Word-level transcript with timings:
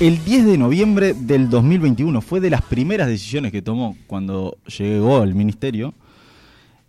El 0.00 0.24
10 0.24 0.46
de 0.46 0.56
noviembre 0.56 1.12
del 1.12 1.50
2021 1.50 2.22
fue 2.22 2.40
de 2.40 2.48
las 2.48 2.62
primeras 2.62 3.06
decisiones 3.06 3.52
que 3.52 3.60
tomó 3.60 3.98
cuando 4.06 4.56
llegó 4.78 5.20
al 5.20 5.34
ministerio. 5.34 5.92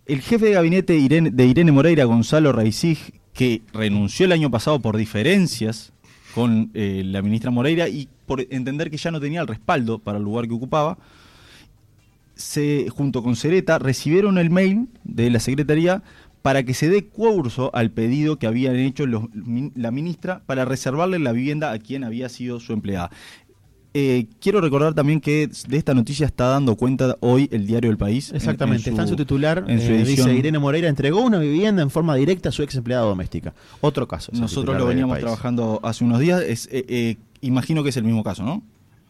El 0.06 0.22
jefe 0.22 0.46
de 0.46 0.52
gabinete 0.52 0.94
de 0.94 1.46
Irene 1.46 1.72
Moreira, 1.72 2.04
Gonzalo 2.04 2.52
Raizig, 2.52 3.20
que 3.34 3.60
renunció 3.74 4.24
el 4.24 4.32
año 4.32 4.50
pasado 4.50 4.80
por 4.80 4.96
diferencias 4.96 5.92
con 6.34 6.70
eh, 6.72 7.02
la 7.04 7.20
ministra 7.20 7.50
Moreira 7.50 7.86
y 7.86 8.08
por 8.24 8.46
entender 8.48 8.90
que 8.90 8.96
ya 8.96 9.10
no 9.10 9.20
tenía 9.20 9.42
el 9.42 9.46
respaldo 9.46 9.98
para 9.98 10.16
el 10.16 10.24
lugar 10.24 10.48
que 10.48 10.54
ocupaba, 10.54 10.96
se, 12.34 12.88
junto 12.88 13.22
con 13.22 13.36
Cereta, 13.36 13.78
recibieron 13.78 14.38
el 14.38 14.48
mail 14.48 14.88
de 15.04 15.28
la 15.28 15.38
Secretaría 15.38 16.02
para 16.42 16.64
que 16.64 16.74
se 16.74 16.88
dé 16.88 17.06
curso 17.06 17.70
al 17.72 17.90
pedido 17.90 18.38
que 18.38 18.46
habían 18.46 18.76
hecho 18.76 19.04
la 19.06 19.90
ministra 19.90 20.42
para 20.44 20.64
reservarle 20.64 21.18
la 21.20 21.32
vivienda 21.32 21.72
a 21.72 21.78
quien 21.78 22.04
había 22.04 22.28
sido 22.28 22.60
su 22.60 22.72
empleada. 22.72 23.10
Eh, 23.94 24.26
quiero 24.40 24.62
recordar 24.62 24.94
también 24.94 25.20
que 25.20 25.50
de 25.68 25.76
esta 25.76 25.92
noticia 25.92 26.24
está 26.24 26.46
dando 26.46 26.76
cuenta 26.76 27.18
hoy 27.20 27.48
el 27.52 27.66
diario 27.66 27.90
El 27.90 27.98
País. 27.98 28.32
Exactamente, 28.32 28.88
está 28.88 29.02
en 29.02 29.08
su 29.08 29.16
titular. 29.16 29.64
En 29.68 29.80
su 29.80 29.92
eh, 29.92 30.04
dice 30.04 30.34
Irene 30.34 30.58
Moreira 30.58 30.88
entregó 30.88 31.20
una 31.20 31.38
vivienda 31.38 31.82
en 31.82 31.90
forma 31.90 32.16
directa 32.16 32.48
a 32.48 32.52
su 32.52 32.62
ex 32.62 32.74
empleada 32.74 33.04
doméstica. 33.04 33.52
Otro 33.80 34.08
caso. 34.08 34.32
Nosotros 34.34 34.76
lo 34.78 34.86
veníamos 34.86 35.18
trabajando 35.18 35.78
hace 35.82 36.04
unos 36.04 36.20
días. 36.20 36.40
Es, 36.40 36.68
eh, 36.72 37.18
imagino 37.42 37.82
que 37.82 37.90
es 37.90 37.96
el 37.98 38.04
mismo 38.04 38.24
caso, 38.24 38.42
¿no? 38.44 38.62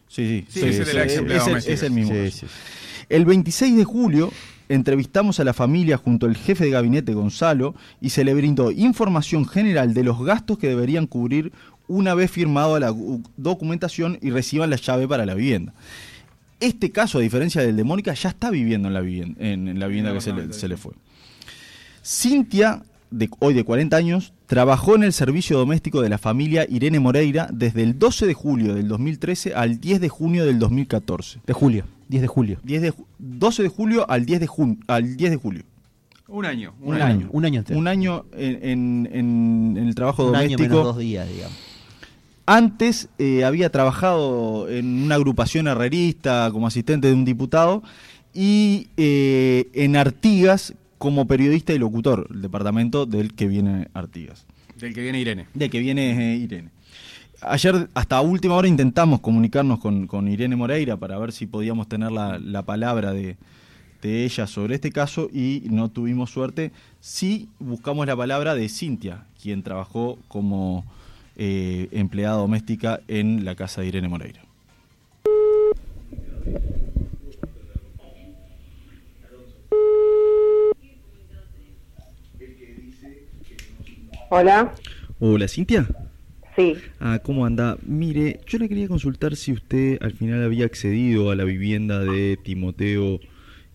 Sí, 0.08 0.44
sí. 0.48 0.60
sí, 0.60 0.66
es, 0.66 0.80
el, 0.80 0.98
es, 0.98 1.82
el 1.82 1.92
mismo 1.92 2.12
caso. 2.12 2.46
El 3.08 3.24
26 3.24 3.76
de 3.76 3.84
julio 3.84 4.32
entrevistamos 4.74 5.38
a 5.38 5.44
la 5.44 5.52
familia 5.52 5.98
junto 5.98 6.26
al 6.26 6.36
jefe 6.36 6.64
de 6.64 6.70
gabinete 6.70 7.12
Gonzalo 7.12 7.74
y 8.00 8.10
se 8.10 8.24
le 8.24 8.32
brindó 8.32 8.70
información 8.70 9.46
general 9.46 9.92
de 9.92 10.02
los 10.02 10.24
gastos 10.24 10.58
que 10.58 10.68
deberían 10.68 11.06
cubrir 11.06 11.52
una 11.88 12.14
vez 12.14 12.30
firmado 12.30 12.78
la 12.78 12.94
documentación 13.36 14.18
y 14.22 14.30
reciban 14.30 14.70
la 14.70 14.76
llave 14.76 15.06
para 15.06 15.26
la 15.26 15.34
vivienda. 15.34 15.74
Este 16.58 16.90
caso, 16.90 17.18
a 17.18 17.20
diferencia 17.20 17.60
del 17.60 17.76
de 17.76 17.84
Mónica, 17.84 18.14
ya 18.14 18.30
está 18.30 18.50
viviendo 18.50 18.88
en 18.88 18.94
la 18.94 19.00
vivienda, 19.00 19.44
en, 19.44 19.78
la 19.78 19.88
vivienda 19.88 20.14
que 20.14 20.20
se 20.20 20.68
le, 20.68 20.76
fue. 20.76 20.92
Cintia, 22.02 22.82
de, 23.10 23.28
hoy 23.40 23.52
de 23.52 23.64
40 23.64 23.96
años, 23.96 24.32
trabajó 24.52 24.96
en 24.96 25.02
el 25.02 25.14
servicio 25.14 25.56
doméstico 25.56 26.02
de 26.02 26.10
la 26.10 26.18
familia 26.18 26.66
Irene 26.68 27.00
Moreira 27.00 27.48
desde 27.50 27.82
el 27.82 27.98
12 27.98 28.26
de 28.26 28.34
julio 28.34 28.74
del 28.74 28.86
2013 28.86 29.54
al 29.54 29.80
10 29.80 29.98
de 30.02 30.10
junio 30.10 30.44
del 30.44 30.58
2014. 30.58 31.40
De 31.46 31.54
julio. 31.54 31.86
10 32.08 32.20
de 32.20 32.28
julio. 32.28 32.58
10 32.62 32.82
de, 32.82 32.94
12 33.18 33.62
de 33.62 33.68
julio 33.70 34.04
al 34.10 34.26
10 34.26 34.40
de, 34.40 34.76
al 34.88 35.16
10 35.16 35.30
de 35.30 35.36
julio. 35.38 35.62
Un 36.28 36.44
año. 36.44 36.74
Un, 36.82 37.00
año, 37.00 37.30
Un 37.32 37.46
año 37.46 37.64
Un 37.70 37.88
año 37.88 38.26
en, 38.34 39.08
en, 39.10 39.76
el 39.78 39.94
trabajo 39.94 40.26
un 40.26 40.32
doméstico. 40.32 40.62
Año 40.64 40.68
menos 40.68 40.84
dos 40.84 40.98
días, 40.98 41.26
digamos. 41.30 41.56
Antes 42.44 43.08
eh, 43.18 43.44
había 43.44 43.70
trabajado 43.70 44.68
en 44.68 45.04
una 45.04 45.14
agrupación 45.14 45.66
herrerista 45.66 46.50
como 46.52 46.66
asistente 46.66 47.08
de 47.08 47.14
un 47.14 47.24
diputado 47.24 47.82
y 48.34 48.88
eh, 48.98 49.70
en 49.72 49.96
Artigas 49.96 50.74
como 51.02 51.26
periodista 51.26 51.72
y 51.72 51.80
locutor, 51.80 52.28
el 52.30 52.42
departamento 52.42 53.06
del 53.06 53.34
que 53.34 53.48
viene 53.48 53.88
Artigas. 53.92 54.46
Del 54.78 54.94
que 54.94 55.00
viene 55.00 55.18
Irene. 55.18 55.46
Del 55.52 55.68
que 55.68 55.80
viene 55.80 56.34
eh, 56.34 56.36
Irene 56.36 56.70
ayer 57.40 57.88
hasta 57.94 58.20
última 58.20 58.54
hora 58.54 58.68
intentamos 58.68 59.18
comunicarnos 59.18 59.80
con, 59.80 60.28
Irene 60.28 60.54
Moreira 60.54 60.96
para 60.96 61.18
ver 61.18 61.32
si 61.32 61.46
podíamos 61.46 61.88
tener 61.88 62.12
la, 62.12 62.62
palabra 62.62 63.12
de, 63.12 63.36
ella 64.00 64.46
sobre 64.46 64.76
este 64.76 64.92
caso 64.92 65.28
y 65.32 65.64
no 65.70 65.90
tuvimos 65.90 66.30
suerte. 66.30 66.70
Sí 67.00 67.48
buscamos 67.58 68.06
la 68.06 68.14
palabra 68.14 68.54
de 68.54 68.68
Cintia, 68.68 69.24
quien 69.42 69.64
trabajó 69.64 70.20
como 70.28 70.84
eh, 71.34 71.88
empleada 71.90 72.36
doméstica 72.36 73.00
en 73.08 73.44
la 73.44 73.56
casa 73.56 73.80
de 73.80 73.88
Irene 73.88 74.06
Moreira. 74.06 74.51
Hola. 84.34 84.72
Hola, 85.20 85.46
Cintia. 85.46 85.86
Sí. 86.56 86.74
Ah, 87.00 87.18
¿cómo 87.22 87.44
anda? 87.44 87.76
Mire, 87.84 88.40
yo 88.46 88.56
le 88.56 88.66
quería 88.66 88.88
consultar 88.88 89.36
si 89.36 89.52
usted 89.52 89.98
al 90.00 90.12
final 90.12 90.42
había 90.42 90.64
accedido 90.64 91.30
a 91.30 91.34
la 91.34 91.44
vivienda 91.44 91.98
de 91.98 92.38
Timoteo 92.42 93.20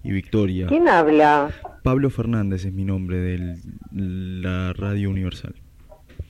y 0.04 0.12
Victoria. 0.12 0.66
¿Quién 0.66 0.88
habla? 0.88 1.52
Pablo 1.84 2.10
Fernández 2.10 2.66
es 2.66 2.74
mi 2.74 2.86
nombre 2.86 3.20
de 3.20 3.58
la 3.92 4.74
Radio 4.74 5.12
Universal. 5.12 5.54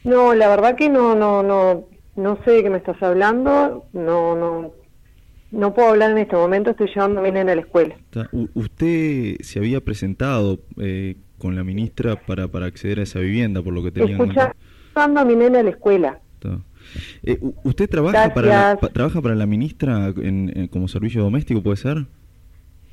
No, 0.04 0.36
la 0.36 0.50
verdad 0.50 0.76
que 0.76 0.90
no, 0.90 1.16
no, 1.16 1.42
no, 1.42 1.86
no 2.18 2.38
sé 2.44 2.52
de 2.52 2.64
qué 2.64 2.70
me 2.70 2.80
estás 2.80 3.02
hablando. 3.02 3.86
No, 3.94 4.36
no, 4.36 4.74
no 5.52 5.74
puedo 5.74 5.88
hablar 5.88 6.12
en 6.12 6.18
este 6.18 6.36
momento. 6.36 6.72
Estoy 6.72 6.90
llevando 6.94 7.22
a 7.22 7.24
mi 7.24 7.32
nena 7.32 7.54
a 7.54 7.56
la 7.56 7.62
escuela. 7.62 7.96
¿Usted 8.56 9.38
se 9.40 9.60
había 9.60 9.80
presentado 9.80 10.60
eh, 10.82 11.16
con 11.38 11.56
la 11.56 11.64
ministra 11.64 12.16
para, 12.16 12.48
para 12.48 12.66
acceder 12.66 13.00
a 13.00 13.04
esa 13.04 13.20
vivienda, 13.20 13.62
por 13.62 13.74
lo 13.74 13.84
que 13.84 13.92
tenía 13.92 14.16
Escucha, 14.16 14.56
llevando 14.96 15.20
a 15.20 15.26
mi 15.26 15.36
nena 15.36 15.60
a 15.60 15.64
la 15.64 15.70
escuela. 15.70 16.20
Eh, 17.24 17.40
¿Usted 17.64 17.90
trabaja 17.90 18.34
para, 18.34 18.48
la, 18.48 18.78
trabaja 18.78 19.22
para 19.22 19.36
la 19.36 19.46
ministra 19.46 20.14
en, 20.16 20.68
como 20.72 20.88
servicio 20.88 21.22
doméstico, 21.22 21.62
puede 21.62 21.78
ser? 21.78 22.06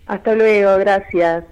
Hasta 0.07 0.35
luego, 0.35 0.79
gracias. 0.79 1.45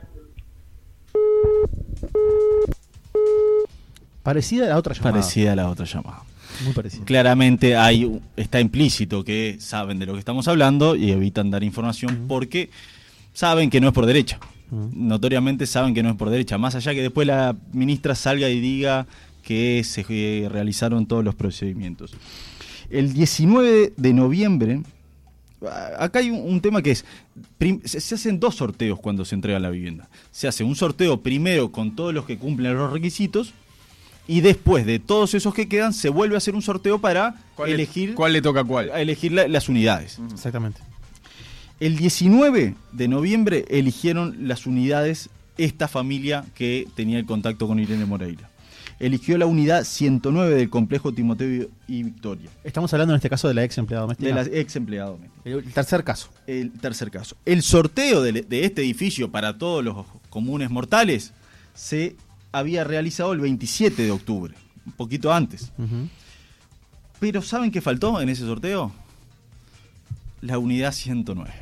Parecida 4.23 4.67
a 4.67 4.69
la 4.71 4.79
otra 4.79 4.95
llamada. 4.95 5.13
Parecida 5.13 5.53
a 5.53 5.57
la 5.57 5.69
otra 5.69 5.85
llamada. 5.85 6.23
Muy 6.65 6.73
parecida. 6.75 7.05
Claramente 7.05 7.77
hay, 7.77 8.21
está 8.37 8.61
implícito 8.61 9.25
que 9.25 9.57
saben 9.59 9.99
de 9.99 10.07
lo 10.07 10.13
que 10.13 10.19
estamos 10.19 10.49
hablando 10.49 10.97
y 10.97 11.11
evitan 11.11 11.51
dar 11.51 11.65
información 11.65 12.27
porque 12.29 12.71
saben 13.33 13.71
que 13.71 13.81
no 13.81 13.89
es 13.89 13.95
por 13.95 14.07
derecha. 14.07 14.39
Notoriamente 14.72 15.66
saben 15.66 15.93
que 15.93 16.03
no 16.03 16.09
es 16.09 16.16
por 16.16 16.31
derecha. 16.31 16.56
Más 16.56 16.75
allá 16.75 16.94
que 16.94 17.03
después 17.03 17.27
la 17.27 17.55
ministra 17.72 18.15
salga 18.15 18.49
y 18.49 18.59
diga 18.59 19.06
que 19.43 19.83
se 19.84 20.05
eh, 20.09 20.49
realizaron 20.49 21.06
todos 21.06 21.22
los 21.22 21.34
procedimientos. 21.34 22.15
El 22.88 23.12
19 23.12 23.93
de 23.97 24.12
noviembre, 24.15 24.82
acá 25.99 26.21
hay 26.21 26.31
un, 26.31 26.61
tema 26.62 26.81
que 26.81 26.93
es, 26.93 27.05
se 27.84 28.15
hacen 28.15 28.41
dos 28.41 28.55
sorteos 28.55 28.99
cuando 28.99 29.27
se 29.27 29.34
entrega 29.34 29.59
la 29.59 29.71
vivienda. 29.71 30.09
Se 30.31 30.49
hace 30.49 30.65
un 30.65 30.75
sorteo 30.75 31.22
primero 31.22 31.71
con 31.71 31.94
todos 31.94 32.15
los 32.15 32.25
que 32.25 32.38
cumplen 32.38 32.75
los 32.75 32.93
requisitos 32.93 33.53
y 34.27 34.41
después 34.41 34.87
de 34.87 34.99
todos 34.99 35.34
esos 35.34 35.53
que 35.53 35.69
quedan 35.69 35.93
se 35.93 36.09
vuelve 36.09 36.34
a 36.37 36.38
hacer 36.38 36.55
un 36.55 36.62
sorteo 36.62 36.99
para 36.99 37.34
elegir 37.66 38.15
cuál 38.15 38.32
le 38.32 38.41
toca 38.41 38.65
cuál. 38.65 38.91
elegir 38.94 39.32
las 39.32 39.69
unidades. 39.69 40.19
Exactamente. 40.32 40.81
El 41.82 41.97
19 41.97 42.76
de 42.93 43.09
noviembre 43.09 43.65
eligieron 43.69 44.47
las 44.47 44.69
unidades 44.69 45.31
esta 45.59 45.88
familia 45.88 46.44
que 46.54 46.87
tenía 46.94 47.19
el 47.19 47.26
contacto 47.26 47.66
con 47.66 47.81
Irene 47.81 48.06
Moreira 48.06 48.48
eligió 49.00 49.37
la 49.37 49.47
unidad 49.47 49.82
109 49.82 50.54
del 50.54 50.70
complejo 50.70 51.12
Timoteo 51.12 51.69
y 51.88 52.04
Victoria. 52.04 52.50
Estamos 52.62 52.93
hablando 52.93 53.15
en 53.15 53.16
este 53.16 53.28
caso 53.28 53.48
de 53.48 53.54
la 53.54 53.65
ex 53.65 53.76
empleada 53.78 54.03
doméstica. 54.03 54.28
De 54.28 54.48
la 54.50 54.56
ex 54.60 54.76
empleada 54.76 55.10
doméstica. 55.10 55.41
El 55.44 55.72
tercer 55.72 56.04
caso. 56.04 56.28
El 56.47 56.70
tercer 56.70 57.10
caso. 57.10 57.37
El 57.44 57.62
sorteo 57.62 58.22
de, 58.22 58.47
este 58.49 58.82
edificio 58.82 59.32
para 59.32 59.59
todos 59.59 59.82
los 59.82 60.06
comunes 60.31 60.70
mortales 60.70 61.32
se 61.75 62.14
había 62.53 62.84
realizado 62.84 63.32
el 63.32 63.41
27 63.41 64.04
de 64.04 64.10
octubre, 64.12 64.54
un 64.87 64.93
poquito 64.93 65.32
antes. 65.32 65.72
Pero 67.19 67.43
¿saben 67.43 67.72
qué 67.72 67.81
faltó 67.81 68.20
en 68.20 68.28
ese 68.28 68.43
sorteo? 68.43 68.93
La 70.43 70.59
unidad 70.59 70.93
109 70.93 71.62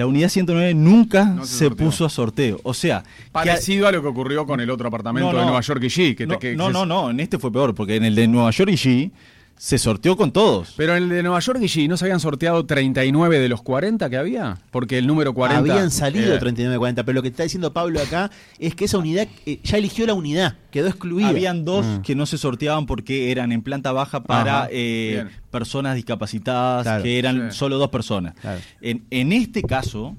la 0.00 0.06
unidad 0.06 0.30
109 0.30 0.72
nunca 0.72 1.36
se, 1.44 1.70
puso 1.70 2.06
a 2.06 2.08
sorteo. 2.08 2.58
O 2.62 2.72
sea, 2.72 3.04
parecido 3.32 3.86
a 3.86 3.92
lo 3.92 4.00
que 4.00 4.08
ocurrió 4.08 4.46
con 4.46 4.58
el 4.58 4.70
otro 4.70 4.88
apartamento 4.88 5.28
de 5.28 5.44
Nueva 5.44 5.60
York 5.60 5.82
y 5.82 5.88
G. 5.88 6.16
Que 6.16 6.56
no, 6.56 6.70
no, 6.70 6.86
no, 6.86 7.10
en 7.10 7.20
este 7.20 7.38
fue 7.38 7.52
peor, 7.52 7.74
porque 7.74 7.96
en 7.96 8.04
el 8.04 8.14
de 8.14 8.26
Nueva 8.26 8.50
York 8.50 8.70
y 8.70 8.76
G 8.76 9.10
se 9.60 9.76
sorteó 9.76 10.16
con 10.16 10.32
todos. 10.32 10.72
Pero 10.74 10.96
en 10.96 11.02
el 11.02 11.08
de 11.10 11.22
Nueva 11.22 11.38
York 11.38 11.60
y 11.60 11.66
G, 11.66 11.86
¿no 11.86 11.98
se 11.98 12.06
habían 12.06 12.18
sorteado 12.18 12.64
39 12.64 13.38
de 13.38 13.48
los 13.50 13.60
40 13.60 14.08
que 14.08 14.16
había? 14.16 14.56
Porque 14.70 14.96
el 14.96 15.06
número 15.06 15.34
40... 15.34 15.58
Habían 15.58 15.90
salido 15.90 16.38
39 16.38 16.72
de 16.72 16.78
40, 16.78 17.04
pero 17.04 17.16
lo 17.16 17.20
que 17.20 17.28
está 17.28 17.42
diciendo 17.42 17.70
Pablo 17.70 18.00
acá 18.00 18.30
es 18.58 18.74
que 18.74 18.86
esa 18.86 18.96
unidad 18.96 19.28
eh, 19.44 19.60
ya 19.62 19.76
eligió 19.76 20.06
la 20.06 20.14
unidad, 20.14 20.56
quedó 20.70 20.88
excluida. 20.88 21.28
Habían 21.28 21.66
dos 21.66 21.84
mm. 21.84 22.00
que 22.00 22.14
no 22.14 22.24
se 22.24 22.38
sorteaban 22.38 22.86
porque 22.86 23.30
eran 23.30 23.52
en 23.52 23.60
planta 23.60 23.92
baja 23.92 24.22
para 24.22 24.66
eh, 24.72 25.26
personas 25.50 25.94
discapacitadas, 25.94 27.02
que 27.02 27.18
eran 27.18 27.52
solo 27.52 27.76
dos 27.76 27.90
personas. 27.90 28.34
En, 28.80 29.04
en 29.10 29.32
este 29.32 29.62
caso... 29.62 30.16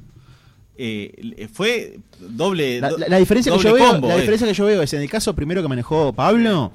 Eh, 0.83 1.47
fue 1.53 1.99
doble. 2.19 2.79
La, 2.79 3.17
diferencia, 3.17 3.51
que 3.51 3.59
yo 3.59 3.73
veo, 3.73 3.99
la 3.99 4.15
diferencia 4.15 4.47
que 4.47 4.53
yo 4.53 4.65
veo 4.65 4.81
es 4.81 4.91
en 4.93 5.01
el 5.01 5.09
caso 5.09 5.35
primero 5.35 5.61
que 5.61 5.67
manejó 5.67 6.11
Pablo, 6.11 6.71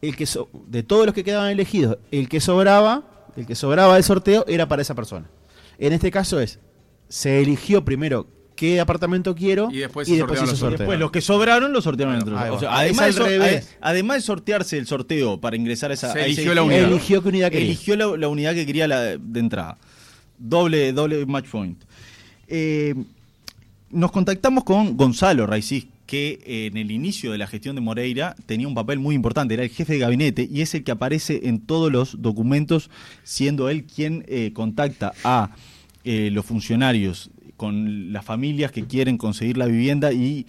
el 0.00 0.16
que 0.16 0.28
de 0.68 0.82
todos 0.82 1.06
los 1.06 1.14
que 1.14 1.24
quedaban 1.24 1.50
elegidos, 1.50 1.98
el 2.10 2.28
que 2.28 2.40
sobraba, 2.40 3.02
el 3.36 3.46
que 3.46 3.54
sobraba 3.54 3.94
del 3.94 4.04
sorteo 4.04 4.44
era 4.48 4.68
para 4.68 4.82
esa 4.82 4.94
persona. 4.94 5.28
En 5.78 5.92
este 5.92 6.10
caso 6.10 6.40
es, 6.40 6.58
se 7.08 7.40
eligió 7.40 7.84
primero 7.84 8.26
qué 8.54 8.80
apartamento 8.80 9.34
quiero 9.34 9.68
Y 9.70 9.78
después 9.80 10.08
y 10.08 10.12
se 10.12 10.16
después 10.18 10.40
los. 10.40 10.60
Después 10.78 10.98
los 10.98 11.10
que 11.10 11.20
sobraron 11.20 11.72
los 11.72 11.84
sortearon 11.84 12.14
entre 12.14 12.32
los- 12.32 12.40
va. 12.40 12.52
o 12.52 12.58
sea, 12.58 12.74
además, 12.78 13.14
de 13.14 13.22
revés. 13.24 13.76
además 13.82 14.16
de 14.16 14.20
sortearse 14.22 14.78
el 14.78 14.86
sorteo 14.86 15.38
para 15.40 15.56
ingresar 15.56 15.90
a 15.90 15.94
esa 15.94 16.12
Se 16.12 16.24
eligió 16.24 16.54
la 16.54 16.62
unidad. 16.62 16.84
Eligió 16.84 17.22
qué 17.22 17.28
unidad 17.28 17.50
quería. 17.50 17.66
eligió 17.66 17.96
la, 17.96 18.16
la 18.16 18.28
unidad 18.28 18.54
que 18.54 18.64
quería 18.64 18.88
la, 18.88 19.00
de 19.18 19.40
entrada. 19.40 19.76
Doble, 20.38 20.92
doble 20.92 21.26
match 21.26 21.46
point. 21.48 21.82
Eh, 22.48 22.94
nos 23.90 24.10
contactamos 24.10 24.64
con 24.64 24.96
Gonzalo 24.96 25.46
Raicis, 25.46 25.86
que 26.06 26.38
eh, 26.44 26.66
en 26.66 26.76
el 26.76 26.90
inicio 26.90 27.32
de 27.32 27.38
la 27.38 27.46
gestión 27.46 27.74
de 27.74 27.82
Moreira 27.82 28.36
tenía 28.46 28.68
un 28.68 28.74
papel 28.74 28.98
muy 28.98 29.14
importante, 29.14 29.54
era 29.54 29.64
el 29.64 29.70
jefe 29.70 29.94
de 29.94 29.98
gabinete 29.98 30.48
y 30.50 30.60
es 30.62 30.74
el 30.74 30.84
que 30.84 30.92
aparece 30.92 31.48
en 31.48 31.60
todos 31.60 31.92
los 31.92 32.22
documentos, 32.22 32.90
siendo 33.24 33.68
él 33.68 33.84
quien 33.84 34.24
eh, 34.28 34.52
contacta 34.52 35.12
a 35.24 35.50
eh, 36.04 36.30
los 36.32 36.46
funcionarios 36.46 37.30
con 37.56 38.12
las 38.12 38.24
familias 38.24 38.70
que 38.70 38.84
quieren 38.84 39.18
conseguir 39.18 39.56
la 39.56 39.66
vivienda 39.66 40.12
y 40.12 40.46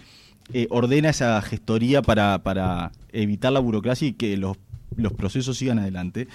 ordena 0.69 1.09
esa 1.09 1.41
gestoría 1.41 2.01
para, 2.01 2.41
para 2.41 2.93
evitar 3.11 3.51
la 3.51 3.59
burocracia 3.59 4.07
y 4.07 4.13
que 4.13 4.37
los, 4.37 4.55
los 4.95 5.11
procesos 5.11 5.57
sigan 5.57 5.79
adelante, 5.79 6.27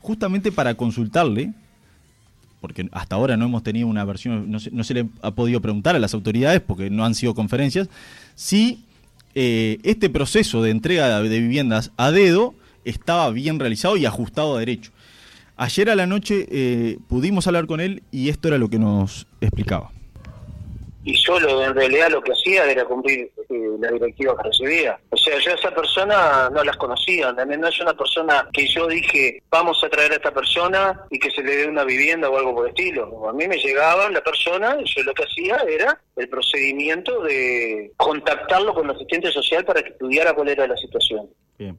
justamente 0.00 0.52
para 0.52 0.74
consultarle 0.74 1.52
porque 2.60 2.88
hasta 2.92 3.16
ahora 3.16 3.36
no 3.36 3.44
hemos 3.44 3.62
tenido 3.62 3.86
una 3.86 4.04
versión, 4.04 4.50
no 4.50 4.60
se, 4.60 4.70
no 4.70 4.84
se 4.84 4.94
le 4.94 5.06
ha 5.22 5.30
podido 5.30 5.60
preguntar 5.60 5.96
a 5.96 5.98
las 5.98 6.14
autoridades 6.14 6.60
porque 6.60 6.90
no 6.90 7.04
han 7.04 7.14
sido 7.14 7.34
conferencias, 7.34 7.88
si 8.34 8.84
eh, 9.34 9.78
este 9.82 10.10
proceso 10.10 10.62
de 10.62 10.70
entrega 10.70 11.20
de 11.22 11.40
viviendas 11.40 11.92
a 11.96 12.10
dedo 12.10 12.54
estaba 12.84 13.30
bien 13.30 13.58
realizado 13.58 13.96
y 13.96 14.06
ajustado 14.06 14.56
a 14.56 14.60
derecho. 14.60 14.90
Ayer 15.56 15.90
a 15.90 15.96
la 15.96 16.06
noche 16.06 16.46
eh, 16.50 16.98
pudimos 17.08 17.46
hablar 17.46 17.66
con 17.66 17.80
él 17.80 18.02
y 18.10 18.28
esto 18.28 18.48
era 18.48 18.58
lo 18.58 18.68
que 18.68 18.78
nos 18.78 19.26
explicaba. 19.40 19.90
Y 21.08 21.14
yo 21.24 21.38
en 21.38 21.74
realidad 21.74 22.10
lo 22.10 22.20
que 22.20 22.32
hacía 22.32 22.70
era 22.70 22.84
cumplir 22.84 23.32
eh, 23.48 23.76
la 23.80 23.90
directiva 23.92 24.36
que 24.36 24.42
recibía. 24.42 25.00
O 25.08 25.16
sea, 25.16 25.38
yo 25.38 25.52
a 25.52 25.54
esa 25.54 25.74
persona 25.74 26.50
no 26.50 26.62
las 26.62 26.76
conocía, 26.76 27.30
¿entendés? 27.30 27.58
no 27.58 27.68
es 27.68 27.80
una 27.80 27.94
persona 27.94 28.46
que 28.52 28.66
yo 28.66 28.86
dije, 28.86 29.42
vamos 29.48 29.82
a 29.82 29.88
traer 29.88 30.12
a 30.12 30.16
esta 30.16 30.34
persona 30.34 31.00
y 31.08 31.18
que 31.18 31.30
se 31.30 31.42
le 31.42 31.56
dé 31.56 31.66
una 31.66 31.84
vivienda 31.84 32.28
o 32.28 32.36
algo 32.36 32.54
por 32.54 32.66
el 32.66 32.74
estilo. 32.74 33.26
A 33.26 33.32
mí 33.32 33.48
me 33.48 33.56
llegaba 33.56 34.10
la 34.10 34.20
persona 34.20 34.76
y 34.78 34.84
yo 34.84 35.02
lo 35.02 35.14
que 35.14 35.24
hacía 35.24 35.56
era 35.66 35.98
el 36.14 36.28
procedimiento 36.28 37.22
de 37.22 37.90
contactarlo 37.96 38.74
con 38.74 38.90
el 38.90 38.94
asistente 38.94 39.32
social 39.32 39.64
para 39.64 39.82
que 39.82 39.88
estudiara 39.88 40.34
cuál 40.34 40.48
era 40.50 40.66
la 40.66 40.76
situación. 40.76 41.30
Bien. 41.58 41.78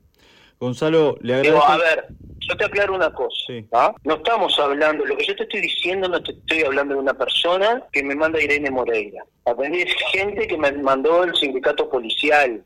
Gonzalo, 0.59 1.15
le 1.21 1.41
Digo, 1.41 1.57
agradezco. 1.63 1.71
a 1.71 1.77
ver, 1.77 2.07
yo 2.39 2.57
te 2.57 2.65
aclaro 2.65 2.93
una 2.95 3.13
cosa. 3.13 3.35
Sí. 3.47 3.65
¿ah? 3.71 3.93
No 4.03 4.15
estamos 4.15 4.59
hablando, 4.59 5.05
lo 5.05 5.15
que 5.15 5.25
yo 5.25 5.35
te 5.35 5.43
estoy 5.43 5.61
diciendo, 5.61 6.09
no 6.09 6.21
te 6.21 6.33
estoy 6.33 6.63
hablando 6.63 6.95
de 6.95 6.99
una 6.99 7.13
persona 7.13 7.83
que 7.93 8.03
me 8.03 8.13
manda 8.15 8.41
Irene 8.41 8.69
Moreira. 8.69 9.23
Atendí 9.45 9.85
gente 10.11 10.47
que 10.47 10.57
me 10.57 10.71
mandó 10.73 11.23
el 11.23 11.33
sindicato 11.35 11.89
policial. 11.89 12.63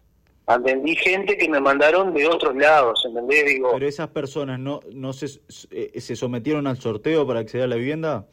Atendí 0.48 0.96
gente 0.96 1.38
que 1.38 1.48
me 1.48 1.62
mandaron 1.62 2.14
de 2.14 2.28
otros 2.28 2.56
lados, 2.56 3.04
¿entendés? 3.08 3.46
Digo, 3.46 3.70
Pero 3.74 3.88
esas 3.88 4.10
personas 4.10 4.60
no, 4.60 4.82
no 4.92 5.14
se, 5.14 5.28
eh, 5.72 6.02
se 6.02 6.16
sometieron 6.16 6.66
al 6.68 6.78
sorteo 6.78 7.26
para 7.28 7.40
acceder 7.42 7.66
a 7.66 7.68
la 7.68 7.76
vivienda. 7.76 8.26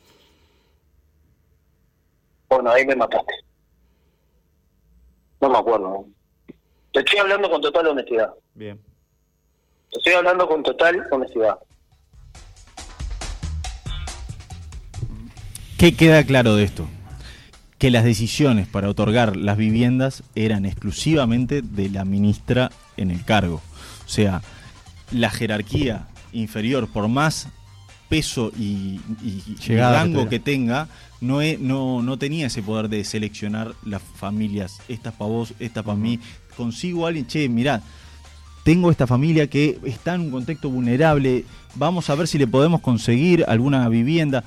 bueno, 2.49 2.71
ahí 2.71 2.85
me 2.87 2.97
mataste. 2.97 3.33
No 5.41 5.51
me 5.51 5.59
acuerdo. 5.59 6.07
Te 6.93 7.01
estoy 7.01 7.19
hablando 7.21 7.49
con 7.51 7.61
total 7.61 7.87
honestidad. 7.89 8.35
Bien. 8.55 8.81
Estoy 9.93 10.13
hablando 10.15 10.47
con 10.49 10.63
total 10.63 11.03
honestidad. 11.11 11.57
¿Qué 15.79 15.95
queda 15.95 16.25
claro 16.25 16.57
de 16.57 16.65
esto? 16.65 16.87
Que 17.79 17.91
las 17.91 18.05
decisiones 18.05 18.69
para 18.69 18.89
otorgar 18.91 19.37
las 19.37 19.57
viviendas 19.57 20.23
eran 20.35 20.67
exclusivamente 20.67 21.63
de 21.63 21.89
la 21.89 22.05
ministra 22.05 22.71
en 22.97 23.11
el 23.11 23.25
cargo. 23.25 23.63
O 24.05 24.09
sea, 24.09 24.43
la 25.11 25.31
jerarquía 25.31 26.07
inferior, 26.33 26.87
por 26.89 27.09
más 27.09 27.49
peso 28.11 28.53
y, 28.59 29.01
rango 29.69 30.29
que 30.29 30.39
tenga, 30.41 30.89
no, 31.21 31.41
es- 31.41 31.59
no, 31.59 32.03
no 32.03 32.19
tenía 32.19 32.49
ese 32.49 32.63
poder 32.63 32.89
de 32.89 33.05
seleccionar 33.05 33.73
las 33.85 34.03
familias. 34.03 34.81
Estas 34.89 35.15
para 35.15 35.31
vos, 35.31 35.55
estas 35.59 35.85
para 35.85 35.97
mí. 35.97 36.21
Consigo 36.57 37.07
a 37.07 37.09
alguien, 37.09 37.27
che, 37.27 37.49
mirá, 37.49 37.81
tengo 38.63 38.91
esta 38.91 39.07
familia 39.07 39.47
que 39.49 39.79
está 39.85 40.15
en 40.15 40.23
un 40.23 40.31
contexto 40.31 40.71
vulnerable, 40.71 41.45
vamos 41.75 42.11
a 42.11 42.15
ver 42.15 42.29
si 42.29 42.39
le 42.39 42.47
podemos 42.47 42.81
conseguir 42.81 43.45
alguna 43.49 43.89
vivienda. 43.89 44.45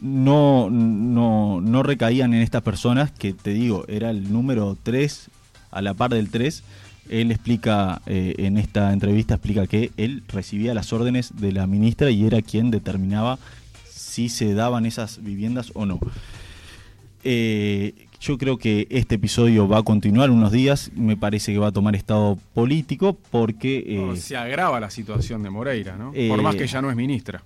No, 0.00 0.70
no, 0.70 1.60
no 1.60 1.82
recaían 1.82 2.32
en 2.34 2.42
estas 2.42 2.62
personas 2.62 3.10
que 3.10 3.32
te 3.32 3.50
digo, 3.50 3.84
era 3.88 4.10
el 4.10 4.32
número 4.32 4.76
3 4.82 5.30
a 5.70 5.82
la 5.82 5.94
par 5.94 6.10
del 6.10 6.30
3. 6.30 6.62
Él 7.10 7.30
explica, 7.32 8.02
eh, 8.06 8.34
en 8.38 8.58
esta 8.58 8.92
entrevista 8.92 9.34
explica 9.34 9.66
que 9.66 9.90
él 9.96 10.22
recibía 10.28 10.74
las 10.74 10.92
órdenes 10.92 11.32
de 11.36 11.52
la 11.52 11.66
ministra 11.66 12.10
y 12.10 12.24
era 12.24 12.42
quien 12.42 12.70
determinaba 12.70 13.38
si 13.90 14.28
se 14.28 14.54
daban 14.54 14.84
esas 14.84 15.22
viviendas 15.22 15.72
o 15.74 15.86
no. 15.86 15.98
Eh, 17.24 18.07
yo 18.20 18.36
creo 18.38 18.58
que 18.58 18.86
este 18.90 19.14
episodio 19.16 19.68
va 19.68 19.78
a 19.78 19.82
continuar 19.82 20.30
unos 20.30 20.50
días, 20.52 20.90
me 20.96 21.16
parece 21.16 21.52
que 21.52 21.58
va 21.58 21.68
a 21.68 21.72
tomar 21.72 21.94
estado 21.94 22.36
político 22.54 23.16
porque... 23.30 23.84
eh, 23.86 23.96
No, 24.04 24.16
se 24.16 24.36
agrava 24.36 24.80
la 24.80 24.90
situación 24.90 25.42
de 25.42 25.50
Moreira, 25.50 25.96
¿no? 25.96 26.10
Eh, 26.14 26.28
Por 26.28 26.42
más 26.42 26.56
que 26.56 26.66
ya 26.66 26.82
no 26.82 26.90
es 26.90 26.96
ministra. 26.96 27.42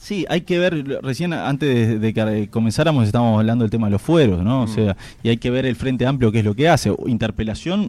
Sí, 0.00 0.24
hay 0.28 0.40
que 0.40 0.58
ver, 0.58 1.00
recién 1.02 1.32
antes 1.32 1.68
de, 1.88 1.98
de 2.00 2.12
que 2.12 2.48
comenzáramos 2.50 3.06
estábamos 3.06 3.38
hablando 3.38 3.62
del 3.64 3.70
tema 3.70 3.86
de 3.86 3.92
los 3.92 4.02
fueros, 4.02 4.42
¿no? 4.42 4.62
O 4.62 4.66
Mm. 4.66 4.74
sea, 4.74 4.96
y 5.22 5.28
hay 5.28 5.36
que 5.36 5.50
ver 5.50 5.64
el 5.64 5.76
Frente 5.76 6.06
Amplio 6.06 6.32
qué 6.32 6.40
es 6.40 6.44
lo 6.44 6.54
que 6.54 6.68
hace. 6.68 6.92
Interpelación 7.06 7.88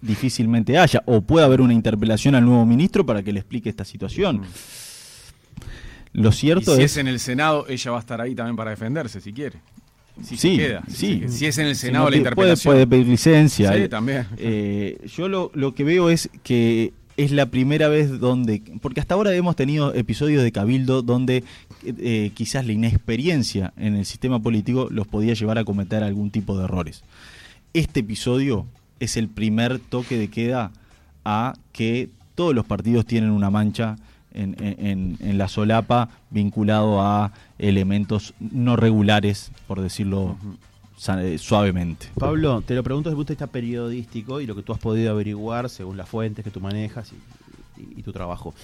difícilmente 0.00 0.76
haya, 0.78 1.02
o 1.06 1.20
puede 1.20 1.44
haber 1.46 1.60
una 1.60 1.72
interpelación 1.72 2.34
al 2.34 2.44
nuevo 2.44 2.66
ministro 2.66 3.06
para 3.06 3.22
que 3.22 3.32
le 3.32 3.38
explique 3.38 3.68
esta 3.68 3.84
situación. 3.84 4.38
Mm. 4.40 4.44
Lo 6.14 6.28
Y 6.30 6.32
cierto 6.32 6.74
si 6.76 6.82
es... 6.82 6.92
es 6.92 6.96
en 6.98 7.06
el 7.08 7.20
Senado, 7.20 7.66
ella 7.68 7.90
va 7.92 7.96
a 7.98 8.00
estar 8.00 8.20
ahí 8.20 8.34
también 8.34 8.56
para 8.56 8.70
defenderse, 8.70 9.20
si 9.20 9.32
quiere. 9.32 9.60
Si 10.20 10.36
se 10.36 10.50
sí, 10.50 10.56
queda. 10.58 10.82
Si 10.88 10.94
sí. 10.96 11.22
Si 11.28 11.46
es 11.46 11.58
en 11.58 11.66
el 11.66 11.74
Si 11.74 11.86
Senado 11.86 12.04
no 12.04 12.10
la 12.10 12.10
puede, 12.10 12.18
interpelación. 12.18 12.74
puede 12.74 12.86
pedir 12.86 13.06
licencia. 13.08 13.72
Sí, 13.72 13.88
también. 13.88 14.26
eh, 14.36 14.98
yo 15.16 15.28
lo, 15.28 15.50
lo 15.54 15.74
que 15.74 15.84
veo 15.84 16.10
es 16.10 16.28
que 16.42 16.92
es 17.16 17.30
la 17.30 17.46
primera 17.46 17.88
vez 17.88 18.20
donde, 18.20 18.62
porque 18.80 19.00
hasta 19.00 19.14
ahora 19.14 19.34
hemos 19.34 19.54
tenido 19.56 19.94
episodios 19.94 20.42
de 20.42 20.50
Cabildo 20.52 21.02
donde 21.02 21.44
eh, 21.84 22.30
quizás 22.34 22.66
la 22.66 22.72
inexperiencia 22.72 23.72
en 23.76 23.96
el 23.96 24.06
sistema 24.06 24.40
político 24.40 24.88
los 24.90 25.06
podía 25.06 25.34
llevar 25.34 25.58
a 25.58 25.64
cometer 25.64 26.02
algún 26.02 26.30
tipo 26.30 26.56
de 26.56 26.64
errores. 26.64 27.02
Este 27.74 28.00
episodio 28.00 28.66
es 29.00 29.16
el 29.16 29.28
primer 29.28 29.78
toque 29.78 30.16
de 30.16 30.28
queda 30.28 30.72
a 31.24 31.54
que 31.72 32.08
todos 32.34 32.54
los 32.54 32.64
partidos 32.64 33.04
tienen 33.06 33.30
una 33.30 33.50
mancha 33.50 33.96
en- 34.34 34.56
en 35.20 35.36
la 35.38 35.48
solapa 35.48 36.08
vinculado 36.30 37.02
a 37.02 37.32
elementos 37.62 38.34
no 38.40 38.76
regulares, 38.76 39.50
por 39.66 39.80
decirlo 39.80 40.36
eh, 41.18 41.38
suavemente. 41.38 42.08
Pablo, 42.18 42.60
te 42.60 42.74
lo 42.74 42.82
pregunto 42.82 43.08
desde 43.08 43.14
el 43.14 43.16
punto 43.18 43.30
de 43.30 43.34
vista 43.34 43.46
periodístico 43.46 44.40
y 44.40 44.46
lo 44.46 44.54
que 44.54 44.62
tú 44.62 44.72
has 44.72 44.78
podido 44.78 45.10
averiguar 45.12 45.70
según 45.70 45.96
las 45.96 46.08
fuentes 46.08 46.44
que 46.44 46.50
tú 46.50 46.60
manejas 46.60 47.12
y, 47.12 47.80
y- 47.80 48.00
y 48.00 48.02
tu 48.02 48.12
trabajo. 48.12 48.54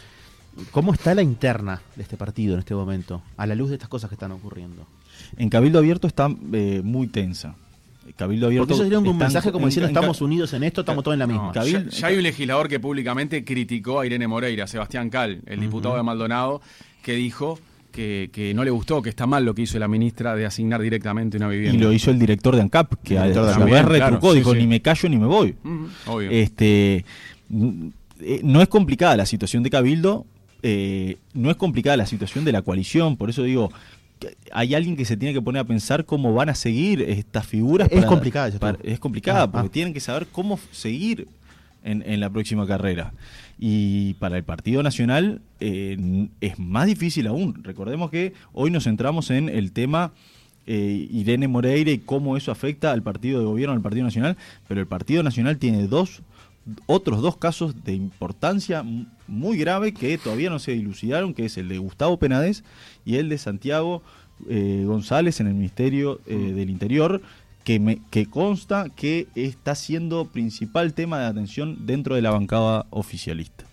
¿Cómo 0.73 0.93
está 0.93 1.15
la 1.15 1.23
interna 1.23 1.81
de 1.95 2.03
este 2.03 2.17
partido 2.17 2.55
en 2.55 2.59
este 2.61 2.75
momento, 2.75 3.23
a 3.37 3.47
la 3.47 3.55
luz 3.55 3.69
de 3.69 3.77
estas 3.77 3.89
cosas 3.89 4.09
que 4.11 4.15
están 4.17 4.33
ocurriendo? 4.33 4.87
En 5.37 5.49
Cabildo 5.49 5.79
Abierto 5.79 6.07
está 6.09 6.29
eh, 6.53 6.81
muy 6.85 7.07
tensa. 7.07 7.55
Cabildo 8.17 8.47
Abierto 8.47 8.63
Porque 8.69 8.75
eso 8.75 8.83
sería 8.85 8.99
un 8.99 9.17
mensaje 9.19 9.53
como 9.53 9.67
en- 9.67 9.69
diciendo 9.71 9.89
en- 9.91 9.95
estamos 9.95 10.21
unidos 10.21 10.53
en 10.55 10.65
esto, 10.65 10.81
estamos 10.81 11.05
todos 11.05 11.15
en 11.15 11.19
la 11.21 11.27
misma. 11.29 11.49
No, 11.49 11.53
Cabil- 11.55 11.85
ya, 11.91 11.91
ya 12.01 12.07
hay 12.09 12.17
un 12.17 12.23
legislador 12.25 12.69
que 12.69 12.81
públicamente 12.81 13.45
criticó 13.45 14.01
a 14.01 14.07
Irene 14.07 14.27
Moreira, 14.27 14.67
Sebastián 14.67 15.11
Cal, 15.11 15.43
el 15.47 15.61
diputado 15.61 15.97
de 15.97 16.03
Maldonado, 16.03 16.61
que 17.03 17.13
dijo 17.13 17.59
que, 17.99 18.31
que 18.33 18.55
no 18.55 18.63
le 18.63 18.71
gustó, 18.71 19.03
que 19.03 19.11
está 19.11 19.27
mal 19.27 19.45
lo 19.45 19.55
que 19.55 19.63
hizo 19.63 19.77
la 19.81 19.89
ministra 19.89 20.37
de 20.37 20.47
asignar 20.47 20.81
directamente 20.81 21.37
una 21.37 21.49
vivienda. 21.49 21.77
Y 21.77 21.81
lo 21.83 21.93
hizo 21.93 22.13
el 22.13 22.19
director 22.21 22.55
de 22.55 22.63
ANCAP, 22.63 22.95
que 23.03 23.19
a, 23.19 23.23
Director 23.23 23.45
de 23.47 23.51
a 23.51 23.55
su 23.55 23.63
ANCAP. 23.63 23.73
vez 23.75 23.85
retrucó, 24.01 24.35
dijo 24.35 24.53
sí. 24.53 24.59
ni 24.59 24.67
me 24.69 24.81
callo 24.81 25.09
ni 25.09 25.17
me 25.19 25.27
voy. 25.27 25.57
Obvio. 26.07 26.31
Este, 26.31 27.05
eh, 28.21 28.41
no 28.45 28.63
es 28.63 28.69
complicada 28.69 29.17
la 29.17 29.27
situación 29.27 29.63
de 29.65 29.71
Cabildo, 29.71 30.27
eh, 30.63 31.17
no 31.35 31.51
es 31.51 31.57
complicada 31.57 31.97
la 31.97 32.07
situación 32.07 32.45
de 32.45 32.53
la 32.53 32.63
coalición, 32.63 33.17
por 33.17 33.31
eso 33.31 33.43
digo, 33.43 33.71
hay 34.53 34.75
alguien 34.75 34.97
que 34.97 35.05
se 35.05 35.17
tiene 35.17 35.35
que 35.35 35.43
poner 35.43 35.61
a 35.61 35.65
pensar 35.65 36.05
cómo 36.05 36.33
van 36.35 36.49
a 36.49 36.55
seguir 36.55 37.03
estas 37.03 37.47
figuras. 37.47 37.89
Es 37.91 38.05
complicada, 38.05 38.47
dices 38.47 38.61
tú. 38.61 38.67
para- 38.67 38.79
es 38.83 38.99
complicada, 38.99 39.43
Ah, 39.43 39.51
porque 39.51 39.69
ah. 39.69 39.73
tienen 39.73 39.93
que 39.93 40.01
saber 40.01 40.27
cómo 40.31 40.59
seguir 40.73 41.27
en, 41.89 42.03
en 42.07 42.21
la 42.21 42.31
próxima 42.31 42.67
carrera. 42.67 43.13
Y 43.59 44.15
para 44.15 44.37
el 44.37 44.45
Partido 44.45 44.83
Nacional 44.83 45.41
eh, 45.61 46.29
es 46.41 46.59
más 46.59 46.87
difícil 46.87 47.27
aún. 47.27 47.63
Recordemos 47.65 48.11
que 48.11 48.33
hoy 48.53 48.71
nos 48.71 48.85
centramos 48.85 49.31
en 49.31 49.49
el 49.49 49.73
tema 49.73 50.13
eh, 50.67 51.09
Irene 51.11 51.49
Moreira 51.49 51.91
y 51.91 51.99
cómo 51.99 52.37
eso 52.37 52.53
afecta 52.53 52.93
al 52.93 53.03
partido 53.03 53.41
de 53.41 53.47
gobierno, 53.47 53.75
al 53.75 53.81
Partido 53.81 54.05
Nacional, 54.05 54.37
pero 54.69 54.81
el 54.81 54.87
Partido 54.87 55.23
Nacional 55.23 55.57
tiene 55.57 55.87
dos 55.87 56.23
otros 56.85 57.23
dos 57.23 57.39
casos 57.39 57.83
de 57.85 57.95
importancia 57.95 58.85
muy 59.27 59.57
grave 59.57 59.95
que 59.95 60.19
todavía 60.19 60.51
no 60.51 60.59
se 60.59 60.73
dilucidaron, 60.73 61.33
que 61.33 61.47
es 61.47 61.57
el 61.57 61.69
de 61.69 61.79
Gustavo 61.79 62.19
Penades 62.19 62.63
y 63.07 63.17
el 63.17 63.31
de 63.31 63.39
Santiago 63.39 64.03
eh, 64.49 64.85
González 64.87 65.41
en 65.41 65.47
el 65.47 65.55
Ministerio 65.55 66.21
eh, 66.27 66.37
del 66.37 66.69
Interior, 66.69 67.23
que, 67.65 67.79
me, 67.81 68.01
que 68.11 68.27
consta 68.27 68.87
que 68.95 69.27
está 69.35 69.75
siendo 69.75 70.27
principal 70.27 70.95
tema 70.95 71.19
de 71.21 71.27
atención 71.27 71.87
dentro 71.87 72.15
de 72.15 72.23
la 72.23 72.31
bancada 72.31 72.87
oficialista. 72.91 73.65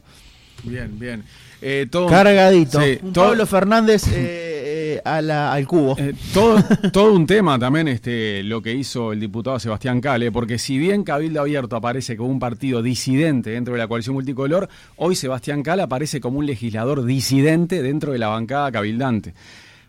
Bien, 0.64 0.98
bien. 1.00 1.24
Eh, 1.62 1.88
todo, 1.90 2.08
Cargadito. 2.08 2.82
Sí, 2.82 2.98
Un 3.02 3.14
todo- 3.14 3.26
Pablo 3.28 3.46
Fernández 3.46 4.08
eh, 4.12 4.98
eh, 4.98 5.02
a 5.06 5.22
la- 5.22 5.54
al 5.54 5.68
cubo. 5.68 5.96
Eh, 5.98 6.14
todo, 6.34 6.62
todo 6.92 7.14
un 7.14 7.26
tema 7.28 7.58
también 7.60 7.88
este, 7.88 8.44
lo 8.44 8.62
que 8.62 8.74
hizo 8.74 9.14
el 9.14 9.20
diputado 9.20 9.60
Sebastián 9.60 10.02
Cale, 10.02 10.32
porque 10.32 10.58
si 10.58 10.78
bien 10.78 11.04
Cabildo 11.04 11.42
Abierto 11.42 11.76
aparece 11.76 12.18
como 12.18 12.30
un 12.30 12.40
partido 12.40 12.82
disidente 12.82 13.52
dentro 13.52 13.74
de 13.74 13.80
la 13.80 13.88
coalición 13.88 14.16
multicolor, 14.16 14.68
hoy 14.98 15.16
Sebastián 15.16 15.62
Cale 15.64 15.84
aparece 15.84 16.20
como 16.20 16.40
un 16.40 16.46
legislador 16.46 17.06
disidente 17.06 17.82
dentro 17.82 18.12
de 18.12 18.20
la 18.20 18.28
bancada 18.30 18.72
cabildante. 18.72 19.34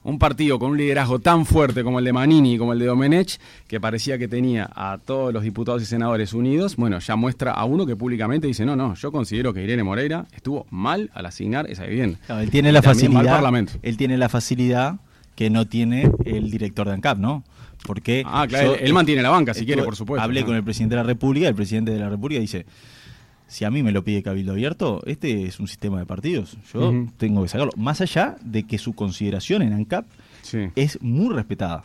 Un 0.06 0.18
partido 0.20 0.58
con 0.58 0.70
un 0.70 0.76
liderazgo 0.78 1.18
tan 1.18 1.44
fuerte 1.46 1.82
como 1.82 1.98
el 1.98 2.04
de 2.04 2.12
Manini 2.12 2.54
y 2.54 2.58
como 2.58 2.72
el 2.72 2.78
de 2.78 2.86
Domenech, 2.86 3.38
que 3.66 3.80
parecía 3.80 4.18
que 4.18 4.28
tenía 4.28 4.70
a 4.74 4.98
todos 5.04 5.32
los 5.34 5.42
diputados 5.42 5.82
y 5.82 5.84
senadores 5.86 6.32
unidos, 6.32 6.76
bueno, 6.76 7.00
ya 7.00 7.16
muestra 7.16 7.50
a 7.52 7.64
uno 7.64 7.86
que 7.86 7.96
públicamente 7.96 8.46
dice, 8.46 8.64
no, 8.64 8.76
no, 8.76 8.94
yo 8.94 9.10
considero 9.10 9.52
que 9.52 9.64
Irene 9.64 9.82
Moreira 9.82 10.26
estuvo 10.34 10.64
mal 10.70 11.10
al 11.12 11.26
asignar 11.26 11.68
esa 11.68 11.84
vivienda. 11.86 12.18
Claro, 12.26 12.40
él 12.42 12.50
tiene 12.50 12.70
la 12.72 12.80
facilidad. 12.82 13.22
Él 13.82 13.96
tiene 13.96 14.16
la 14.16 14.28
facilidad 14.28 14.96
que 15.34 15.50
no 15.50 15.66
tiene 15.66 16.10
el 16.24 16.50
director 16.50 16.86
de 16.86 16.92
ANCAP, 16.94 17.18
¿no? 17.18 17.42
Porque 17.84 18.22
Ah, 18.24 18.46
claro, 18.48 18.74
él- 18.74 18.80
él 18.84 18.92
mantiene 18.92 19.22
la 19.22 19.30
banca, 19.30 19.54
si 19.54 19.66
quiere, 19.66 19.82
por 19.82 19.96
supuesto. 19.96 20.22
Hablé 20.22 20.44
con 20.44 20.56
el 20.56 20.62
presidente 20.64 20.94
de 20.94 21.02
la 21.02 21.06
República, 21.06 21.48
el 21.48 21.54
presidente 21.54 21.90
de 21.90 21.98
la 21.98 22.08
República 22.08 22.40
dice, 22.40 22.64
si 23.46 23.64
a 23.64 23.70
mí 23.70 23.82
me 23.82 23.92
lo 23.92 24.02
pide 24.04 24.22
Cabildo 24.22 24.52
Abierto, 24.52 25.02
este 25.06 25.44
es 25.44 25.60
un 25.60 25.68
sistema 25.68 25.98
de 25.98 26.06
partidos, 26.06 26.56
yo 26.72 27.06
tengo 27.16 27.42
que 27.42 27.48
sacarlo. 27.48 27.72
Más 27.76 28.00
allá 28.00 28.36
de 28.42 28.64
que 28.64 28.78
su 28.78 28.94
consideración 28.94 29.62
en 29.62 29.72
ANCAP 29.72 30.04
Sí. 30.42 30.68
es 30.76 31.00
muy 31.02 31.34
respetada. 31.34 31.84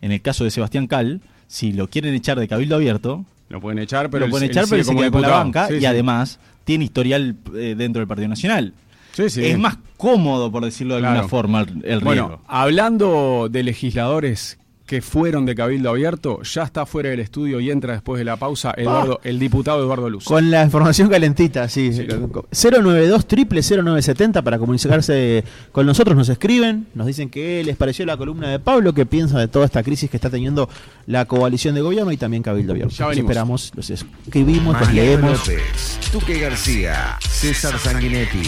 En 0.00 0.12
el 0.12 0.20
caso 0.20 0.44
de 0.44 0.50
Sebastián 0.50 0.86
Cal, 0.86 1.20
si 1.46 1.72
lo 1.72 1.88
quieren 1.88 2.14
echar 2.14 2.38
de 2.38 2.48
Cabildo 2.48 2.76
Abierto, 2.76 3.24
Lo 3.48 3.60
pueden 3.60 3.78
echar, 3.78 4.08
pero 4.10 4.24
lo 4.26 4.30
pueden 4.30 4.48
echar, 4.50 4.64
pero 4.70 4.82
se 4.82 4.94
queda 4.96 5.10
con 5.10 5.20
la 5.22 5.28
banca 5.28 5.68
Sí, 5.68 5.74
y 5.74 5.80
sí. 5.80 5.86
además 5.86 6.38
tiene 6.64 6.84
historial 6.84 7.36
eh, 7.54 7.74
dentro 7.76 8.00
del 8.00 8.08
Partido 8.08 8.28
Nacional. 8.28 8.72
Sí, 9.12 9.28
sí. 9.28 9.44
Es 9.44 9.58
más 9.58 9.76
cómodo, 9.98 10.50
por 10.50 10.64
decirlo 10.64 10.94
de 10.94 11.00
Claro. 11.00 11.16
alguna 11.16 11.28
forma, 11.28 11.60
el, 11.60 11.68
el 11.68 12.00
riesgo. 12.00 12.04
Bueno, 12.04 12.40
hablando 12.46 13.48
de 13.50 13.62
legisladores 13.62 14.58
que 14.92 15.00
fueron 15.00 15.46
de 15.46 15.54
Cabildo 15.54 15.88
Abierto, 15.88 16.42
ya 16.42 16.64
está 16.64 16.84
fuera 16.84 17.08
del 17.08 17.20
estudio 17.20 17.60
y 17.60 17.70
entra 17.70 17.94
después 17.94 18.18
de 18.18 18.26
la 18.26 18.36
pausa 18.36 18.74
Eduardo, 18.76 19.20
el 19.24 19.38
diputado 19.38 19.80
Eduardo 19.80 20.10
Luz. 20.10 20.24
Con 20.24 20.50
la 20.50 20.62
información 20.62 21.08
calentita, 21.08 21.66
sí. 21.70 21.88
092 21.90 23.26
0970 23.26 24.42
para 24.42 24.58
comunicarse 24.58 25.44
con 25.72 25.86
nosotros. 25.86 26.14
Nos 26.14 26.28
escriben, 26.28 26.88
nos 26.92 27.06
dicen 27.06 27.30
qué 27.30 27.64
les 27.64 27.78
pareció 27.78 28.04
la 28.04 28.18
columna 28.18 28.50
de 28.50 28.58
Pablo, 28.58 28.92
qué 28.92 29.06
piensa 29.06 29.38
de 29.38 29.48
toda 29.48 29.64
esta 29.64 29.82
crisis 29.82 30.10
que 30.10 30.18
está 30.18 30.28
teniendo 30.28 30.68
la 31.06 31.24
coalición 31.24 31.74
de 31.74 31.80
gobierno 31.80 32.12
y 32.12 32.18
también 32.18 32.42
Cabildo 32.42 32.74
Abierto. 32.74 32.94
Ya 32.94 33.06
Los 33.06 33.16
esperamos, 33.16 33.72
los 33.74 33.88
escribimos, 33.88 34.78
los 34.78 34.92
leemos. 34.92 35.48
López, 35.48 36.00
Tuque 36.12 36.38
García, 36.38 37.16
César 37.22 37.78
Sanguinetti. 37.78 38.42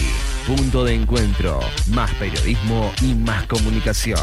Punto 0.45 0.83
de 0.85 0.93
encuentro. 0.93 1.59
Más 1.91 2.13
periodismo 2.13 2.91
y 3.01 3.15
más 3.15 3.47
comunicación. 3.47 4.19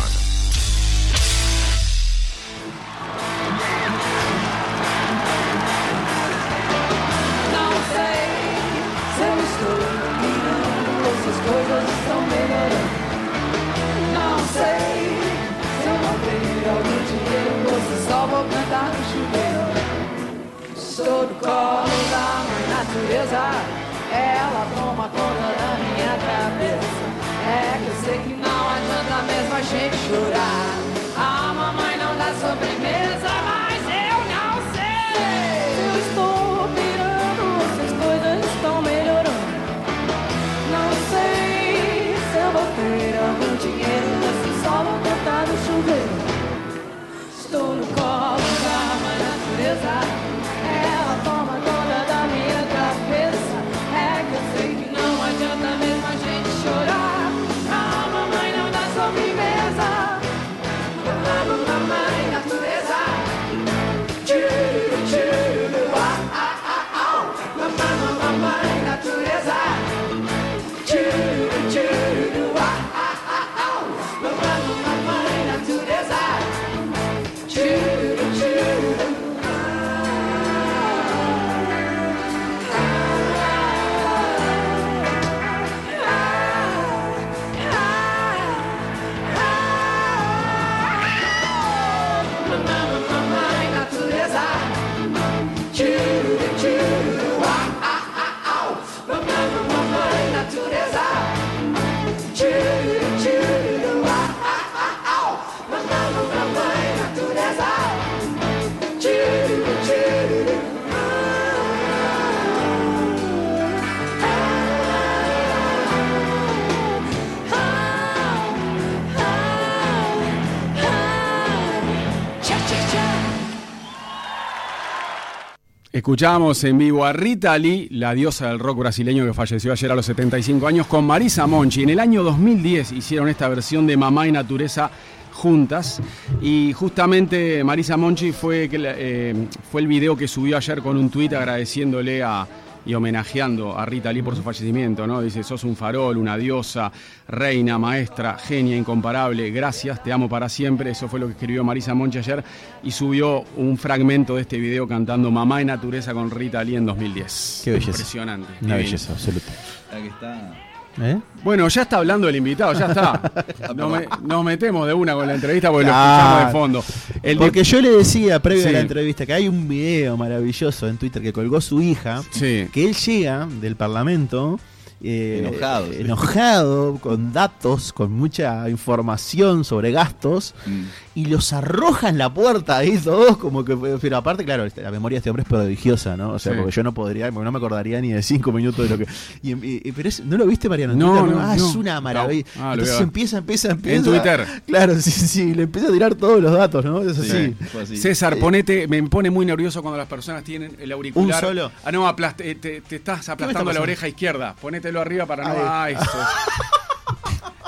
Escuchamos 126.03 126.65
en 126.65 126.79
vivo 126.79 127.05
a 127.05 127.13
Rita 127.13 127.57
Lee, 127.57 127.87
la 127.93 128.13
diosa 128.13 128.49
del 128.49 128.59
rock 128.59 128.79
brasileño 128.79 129.25
que 129.25 129.33
falleció 129.33 129.71
ayer 129.71 129.93
a 129.93 129.95
los 129.95 130.05
75 130.07 130.67
años, 130.67 130.89
con 130.89 131.05
Marisa 131.05 131.47
Monchi. 131.47 131.85
En 131.85 131.91
el 131.91 132.01
año 132.01 132.25
2010 132.25 132.91
hicieron 132.91 133.29
esta 133.29 133.49
versión 133.49 133.87
de 133.87 133.97
Mamá 133.97 134.27
y 134.27 134.33
Natureza 134.33 134.91
juntas 135.33 136.03
y 136.41 136.73
justamente 136.73 137.63
Marisa 137.63 137.97
Monchi 137.97 138.33
fue, 138.33 138.69
eh, 138.73 139.47
fue 139.71 139.81
el 139.81 139.87
video 139.87 140.17
que 140.17 140.27
subió 140.27 140.57
ayer 140.57 140.83
con 140.83 140.97
un 140.97 141.09
tuit 141.09 141.33
agradeciéndole 141.35 142.21
a, 142.25 142.49
y 142.85 142.95
homenajeando 142.95 143.79
a 143.79 143.87
Rita 143.87 144.13
Lee 144.13 144.23
por 144.23 144.37
su 144.37 144.43
fallecimiento, 144.43 145.07
¿no? 145.07 145.21
Dice, 145.21 145.43
sos 145.43 145.65
un 145.65 145.77
farol, 145.77 146.17
una 146.17 146.37
diosa, 146.37 146.91
reina, 147.29 147.79
maestra, 147.79 148.37
genia, 148.39 148.77
incomparable, 148.77 149.51
gracias, 149.51 150.03
te 150.03 150.13
amo 150.13 150.29
para 150.29 150.49
siempre. 150.49 150.91
Eso 150.91 151.09
fue 151.09 151.21
lo 151.21 151.27
que 151.27 151.33
escribió 151.33 151.65
Marisa 151.65 151.95
Monchi 151.95 152.19
ayer 152.19 152.43
y 152.83 152.91
subió 152.91 153.45
un 153.57 153.77
fragmento 153.79 154.37
de 154.37 154.43
este 154.43 154.59
video 154.59 154.87
cantando 154.89 155.31
Mamá 155.31 155.63
y 155.63 155.65
Natureza 155.65 156.13
con 156.13 156.31
Rita 156.31 156.63
Lee 156.65 156.77
en 156.77 156.87
2010. 156.87 157.63
Qué 157.65 157.71
belleza. 157.73 157.91
Impresionante. 157.91 158.49
Una 158.61 158.77
divino. 158.77 158.77
belleza 158.77 159.13
absoluta. 159.13 159.53
Aquí 159.93 160.09
está. 160.09 160.72
¿Eh? 161.01 161.19
Bueno, 161.43 161.67
ya 161.69 161.83
está 161.83 161.97
hablando 161.99 162.29
el 162.29 162.37
invitado, 162.37 162.73
ya 162.75 162.87
está. 162.87 163.21
Nos, 163.75 163.91
me- 163.91 164.07
nos 164.23 164.45
metemos 164.45 164.87
de 164.87 164.93
una 164.95 165.15
con 165.15 165.27
la 165.27 165.35
entrevista 165.35 165.71
porque 165.71 165.87
lo 165.87 165.93
escuchamos 165.93 166.47
de 166.47 166.53
fondo. 166.53 166.85
El 167.23 167.39
de- 167.39 167.45
Porque 167.45 167.65
yo 167.65 167.81
le 167.81 167.91
decía 167.91 168.41
previo 168.43 168.69
a 168.69 168.73
la 168.73 168.81
entrevista 168.81 169.25
que 169.25 169.33
hay 169.33 169.49
un 169.49 169.67
video 169.69 170.17
maravilloso 170.17 170.87
en 170.89 170.99
Twitter 170.99 171.23
que 171.23 171.33
colgó 171.33 171.61
su 171.61 171.81
hija, 171.81 172.23
Sí. 172.31 172.69
que 172.73 172.85
él 172.89 172.95
llega 172.95 173.47
del 173.61 173.77
Parlamento 173.77 174.61
eh, 175.05 175.45
Enojado, 175.49 175.87
sí. 175.93 175.97
enojado, 176.01 176.95
con 177.01 177.33
datos, 177.33 177.93
con 177.93 178.13
mucha 178.13 178.69
información 178.71 179.65
sobre 179.65 179.91
gastos, 179.91 180.55
Mm. 180.65 180.83
Y 181.15 181.27
los 181.27 181.53
arroja 181.53 182.09
en 182.09 182.17
la 182.19 182.33
puerta 182.33 182.79
ahí 182.79 182.97
todos, 182.99 183.37
como 183.37 183.65
que. 183.65 183.77
Pero 184.01 184.17
aparte, 184.17 184.45
claro, 184.45 184.65
este, 184.65 184.81
la 184.83 184.91
memoria 184.91 185.17
de 185.17 185.19
este 185.19 185.31
hombre 185.31 185.43
es 185.43 185.49
prodigiosa, 185.49 186.17
¿no? 186.17 186.31
O 186.33 186.39
sea, 186.39 186.53
Sí. 186.53 186.59
porque 186.59 186.73
yo 186.75 186.83
no 186.83 186.95
podría, 186.95 187.31
porque 187.31 187.45
no 187.45 187.53
me 187.53 187.59
acordaría 187.59 188.01
ni 188.01 188.13
de 188.13 188.23
cinco 188.23 188.51
minutos 188.53 188.89
de 188.89 188.97
lo 188.97 188.99
que. 189.05 189.13
y- 189.43 189.93
pero 189.93 190.09
es- 190.09 190.25
¿no 190.25 190.37
lo 190.39 190.47
viste, 190.47 190.69
Mariano? 190.69 190.95
No, 190.95 191.21
Ah, 191.39 191.55
no. 191.57 191.69
es 191.69 191.75
una 191.75 192.01
maravilla. 192.01 192.47
No. 192.57 192.65
Ah, 192.65 192.73
Entonces 192.73 193.01
empieza, 193.01 193.39
empieza, 193.39 193.71
empieza. 193.73 193.97
En 193.99 194.05
Twitter. 194.05 194.47
Claro, 194.67 194.95
sí, 195.01 195.11
sí, 195.11 195.27
sí, 195.29 195.55
le 195.55 195.65
empieza 195.65 195.89
a 195.89 195.93
tirar 195.93 196.15
todos 196.15 196.41
los 196.41 196.53
datos, 196.53 196.85
¿no? 196.85 197.03
Es 197.03 197.19
así. 197.19 197.55
Sí. 197.87 197.97
César, 197.99 198.35
Eh, 198.35 198.37
ponete, 198.37 198.89
me 198.89 199.03
pone 199.05 199.31
muy 199.31 199.45
nervioso 199.45 199.83
cuando 199.83 199.99
las 199.99 200.09
personas 200.09 200.43
tienen 200.45 200.77
el 200.81 200.91
auricular. 200.93 201.43
¿Un 201.45 201.49
solo? 201.49 201.73
Ah, 201.85 201.93
no, 201.93 202.07
aplas- 202.09 202.35
eh, 202.39 202.55
te, 202.61 202.81
te 202.81 202.97
estás 202.97 203.29
aplastando 203.29 203.73
la 203.73 203.81
oreja 203.81 204.09
izquierda. 204.09 204.55
Ponételo 204.61 205.01
arriba 205.01 205.27
para 205.27 205.49
no. 205.49 205.55
Ay, 205.69 205.95
eso. 205.95 206.03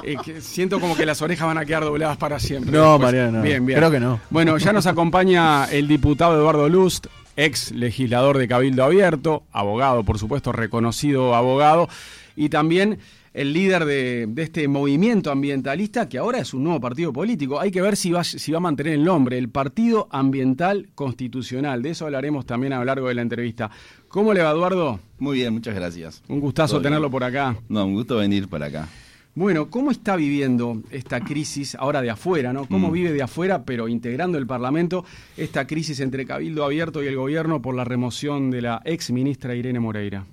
Eh, 0.04 0.16
que 0.24 0.40
siento 0.40 0.80
como 0.80 0.96
que 0.96 1.06
las 1.06 1.22
orejas 1.22 1.46
van 1.46 1.58
a 1.58 1.64
quedar 1.64 1.84
dobladas 1.84 2.16
para 2.16 2.38
siempre. 2.38 2.72
No, 2.72 2.92
después. 2.92 3.00
Mariano, 3.00 3.38
no. 3.38 3.42
Bien, 3.42 3.64
bien. 3.64 3.78
Creo 3.78 3.90
que 3.90 4.00
no. 4.00 4.20
Bueno, 4.30 4.56
ya 4.58 4.72
nos 4.72 4.86
acompaña 4.86 5.64
el 5.66 5.88
diputado 5.88 6.34
Eduardo 6.36 6.68
Lust, 6.68 7.06
ex 7.36 7.72
legislador 7.72 8.38
de 8.38 8.46
Cabildo 8.46 8.84
Abierto, 8.84 9.44
abogado, 9.52 10.04
por 10.04 10.18
supuesto, 10.18 10.52
reconocido 10.52 11.34
abogado, 11.34 11.88
y 12.36 12.48
también 12.48 12.98
el 13.32 13.52
líder 13.52 13.84
de, 13.84 14.26
de 14.28 14.42
este 14.44 14.68
movimiento 14.68 15.32
ambientalista 15.32 16.08
que 16.08 16.18
ahora 16.18 16.38
es 16.38 16.54
un 16.54 16.62
nuevo 16.62 16.80
partido 16.80 17.12
político. 17.12 17.58
Hay 17.60 17.72
que 17.72 17.82
ver 17.82 17.96
si 17.96 18.12
va, 18.12 18.22
si 18.22 18.52
va 18.52 18.58
a 18.58 18.60
mantener 18.60 18.92
el 18.92 19.02
nombre, 19.04 19.38
el 19.38 19.48
Partido 19.48 20.06
Ambiental 20.12 20.90
Constitucional. 20.94 21.82
De 21.82 21.90
eso 21.90 22.04
hablaremos 22.04 22.46
también 22.46 22.72
a 22.74 22.78
lo 22.78 22.84
largo 22.84 23.08
de 23.08 23.14
la 23.14 23.22
entrevista. 23.22 23.70
¿Cómo 24.06 24.32
le 24.34 24.42
va, 24.42 24.52
Eduardo? 24.52 25.00
Muy 25.18 25.38
bien, 25.38 25.52
muchas 25.52 25.74
gracias. 25.74 26.22
Un 26.28 26.38
gustazo 26.38 26.74
Todo 26.74 26.80
bien. 26.80 26.90
tenerlo 26.92 27.10
por 27.10 27.24
acá. 27.24 27.56
No, 27.68 27.84
un 27.86 27.94
gusto 27.94 28.18
venir 28.18 28.46
para 28.46 28.66
acá. 28.66 28.88
Bueno, 29.36 29.68
¿cómo 29.68 29.90
está 29.90 30.14
viviendo 30.14 30.80
esta 30.90 31.20
crisis 31.20 31.74
ahora 31.74 32.00
de 32.02 32.10
afuera, 32.10 32.52
no? 32.52 32.66
¿Cómo 32.66 32.88
Mm. 32.88 32.92
vive 32.92 33.12
de 33.12 33.22
afuera, 33.22 33.64
pero 33.64 33.88
integrando 33.88 34.38
el 34.38 34.46
Parlamento, 34.46 35.04
esta 35.36 35.66
crisis 35.66 35.98
entre 35.98 36.24
Cabildo 36.24 36.64
Abierto 36.64 37.02
y 37.02 37.08
el 37.08 37.16
gobierno 37.16 37.60
por 37.60 37.74
la 37.74 37.84
remoción 37.84 38.52
de 38.52 38.62
la 38.62 38.80
ex 38.84 39.10
ministra 39.10 39.56
Irene 39.56 39.80
Moreira? 39.80 40.24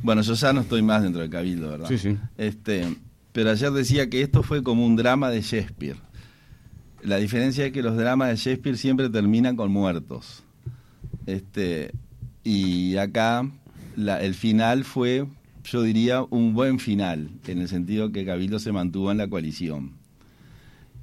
Bueno, 0.00 0.22
yo 0.22 0.34
ya 0.34 0.52
no 0.52 0.60
estoy 0.60 0.82
más 0.82 1.02
dentro 1.02 1.20
del 1.22 1.30
cabildo, 1.30 1.70
¿verdad? 1.70 1.88
Sí, 1.88 1.98
sí. 1.98 2.16
Este, 2.38 2.94
pero 3.32 3.50
ayer 3.50 3.70
decía 3.72 4.08
que 4.08 4.20
esto 4.22 4.42
fue 4.44 4.62
como 4.62 4.86
un 4.86 4.94
drama 4.94 5.30
de 5.30 5.40
Shakespeare. 5.40 5.96
La 7.02 7.16
diferencia 7.16 7.66
es 7.66 7.72
que 7.72 7.82
los 7.82 7.96
dramas 7.96 8.28
de 8.28 8.36
Shakespeare 8.36 8.76
siempre 8.78 9.08
terminan 9.10 9.56
con 9.56 9.72
muertos. 9.72 10.44
Este, 11.26 11.90
y 12.44 12.96
acá 12.98 13.48
la- 13.96 14.22
el 14.22 14.34
final 14.34 14.84
fue, 14.84 15.26
yo 15.64 15.82
diría, 15.82 16.22
un 16.30 16.54
buen 16.54 16.78
final, 16.78 17.30
en 17.46 17.58
el 17.60 17.68
sentido 17.68 18.12
que 18.12 18.24
Cabildo 18.24 18.58
se 18.58 18.70
mantuvo 18.72 19.10
en 19.10 19.18
la 19.18 19.28
coalición. 19.28 19.92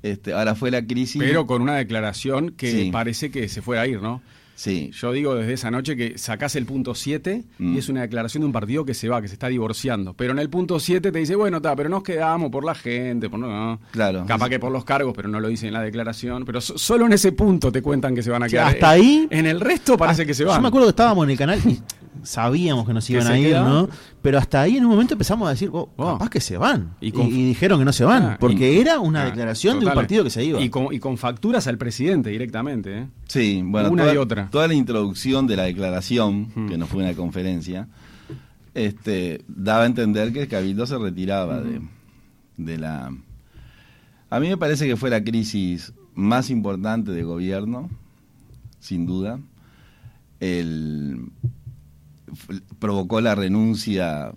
Este, 0.03 0.33
ahora 0.33 0.55
fue 0.55 0.71
la 0.71 0.85
crisis. 0.85 1.21
Pero 1.21 1.45
con 1.45 1.61
una 1.61 1.75
declaración 1.75 2.51
que 2.51 2.71
Sí. 2.71 2.89
parece 2.91 3.29
que 3.29 3.47
se 3.47 3.61
fuera 3.61 3.81
a 3.83 3.87
ir, 3.87 4.01
¿no? 4.01 4.21
Sí, 4.53 4.91
Yo 4.93 5.11
digo 5.11 5.33
desde 5.33 5.53
esa 5.53 5.71
noche 5.71 5.95
que 5.95 6.19
sacás 6.19 6.55
el 6.55 6.65
punto 6.67 6.93
7 6.93 7.45
Mm. 7.57 7.73
y 7.75 7.77
es 7.79 7.89
una 7.89 8.01
declaración 8.01 8.41
de 8.41 8.45
un 8.45 8.51
partido 8.51 8.85
que 8.85 8.93
se 8.93 9.09
va, 9.09 9.19
que 9.21 9.27
se 9.27 9.33
está 9.33 9.47
divorciando. 9.47 10.13
Pero 10.13 10.33
en 10.33 10.39
el 10.39 10.49
punto 10.51 10.79
7 10.79 11.11
te 11.11 11.17
dice, 11.17 11.35
bueno, 11.35 11.57
está, 11.57 11.75
pero 11.75 11.89
nos 11.89 12.03
quedamos 12.03 12.51
por 12.51 12.63
la 12.63 12.75
gente, 12.75 13.27
por 13.29 13.39
no, 13.39 13.47
no. 13.47 13.79
Claro. 13.91 14.23
Capaz 14.27 14.49
que 14.49 14.59
por 14.59 14.71
los 14.71 14.83
cargos, 14.85 15.13
pero 15.15 15.29
no 15.29 15.39
lo 15.39 15.47
dice 15.47 15.65
en 15.67 15.73
la 15.73 15.81
declaración. 15.81 16.45
Pero 16.45 16.61
so- 16.61 16.77
solo 16.77 17.07
en 17.07 17.13
ese 17.13 17.31
punto 17.31 17.71
te 17.71 17.81
cuentan 17.81 18.13
que 18.13 18.21
se 18.21 18.29
van 18.29 18.43
a 18.43 18.47
quedar. 18.49 18.67
hasta 18.67 18.89
ahí- 18.91 19.27
En 19.31 19.47
el 19.47 19.59
resto 19.61 19.97
parece 19.97 20.23
Ah, 20.23 20.25
que 20.25 20.33
se 20.35 20.43
van. 20.45 20.57
Yo 20.57 20.61
me 20.61 20.67
acuerdo 20.67 20.87
que 20.87 20.91
estábamos 20.91 21.23
en 21.25 21.29
el 21.31 21.37
canal 21.37 21.59
y 21.65 21.79
sabíamos 22.23 22.85
que 22.87 22.93
nos 22.93 23.09
iban 23.09 23.27
a 23.27 23.37
ir. 23.39 23.53
¿no? 23.55 23.89
Pero 24.21 24.37
hasta 24.37 24.61
ahí 24.61 24.77
en 24.77 24.85
un 24.85 24.91
momento 24.91 25.13
empezamos 25.15 25.47
a 25.47 25.51
decir, 25.51 25.69
oh, 25.73 25.89
Oh. 25.97 26.13
capaz 26.13 26.29
que 26.29 26.39
se 26.41 26.57
van. 26.57 26.95
Y 27.01 27.07
Y, 27.07 27.11
con- 27.11 27.27
y 27.27 27.45
dijeron 27.47 27.79
que 27.79 27.85
no 27.85 27.93
se 27.93 28.03
van, 28.05 28.23
Ah, 28.23 28.37
porque 28.39 28.73
y- 28.73 28.77
era 28.79 28.99
una 28.99 29.23
Ah, 29.23 29.25
declaración 29.25 29.79
de 29.79 29.85
un 29.87 29.93
partido 29.93 30.23
que 30.23 30.29
se 30.29 30.43
iba. 30.43 30.61
Y 30.61 30.69
con, 30.69 30.93
y 30.93 30.99
con 30.99 31.17
facturas 31.17 31.67
al 31.67 31.77
presidente 31.77 32.29
directamente. 32.29 32.99
¿eh? 32.99 33.07
Sí, 33.27 33.61
bueno, 33.65 33.89
Una 33.91 34.03
toda, 34.03 34.13
y 34.13 34.17
otra. 34.17 34.49
toda 34.49 34.67
la 34.67 34.73
introducción 34.73 35.47
de 35.47 35.55
la 35.57 35.63
declaración, 35.63 36.51
Hmm. 36.53 36.67
que 36.69 36.77
no 36.77 36.87
fue 36.87 37.03
una 37.03 37.13
conferencia, 37.13 37.87
este, 38.73 39.43
daba 39.47 39.83
a 39.83 39.85
entender 39.85 40.31
que 40.31 40.43
el 40.43 40.47
Cabildo 40.47 40.85
se 40.85 40.97
retiraba 40.97 41.59
Hmm. 41.59 41.89
de, 42.57 42.71
de 42.73 42.77
la... 42.77 43.11
A 44.29 44.39
mí 44.39 44.47
me 44.47 44.57
parece 44.57 44.87
que 44.87 44.95
fue 44.95 45.09
la 45.09 45.23
crisis 45.23 45.93
más 46.15 46.49
importante 46.49 47.11
de 47.11 47.23
gobierno, 47.23 47.89
sin 48.79 49.05
duda. 49.05 49.39
El, 50.39 51.29
provocó 52.79 53.21
la 53.21 53.35
renuncia, 53.35 54.31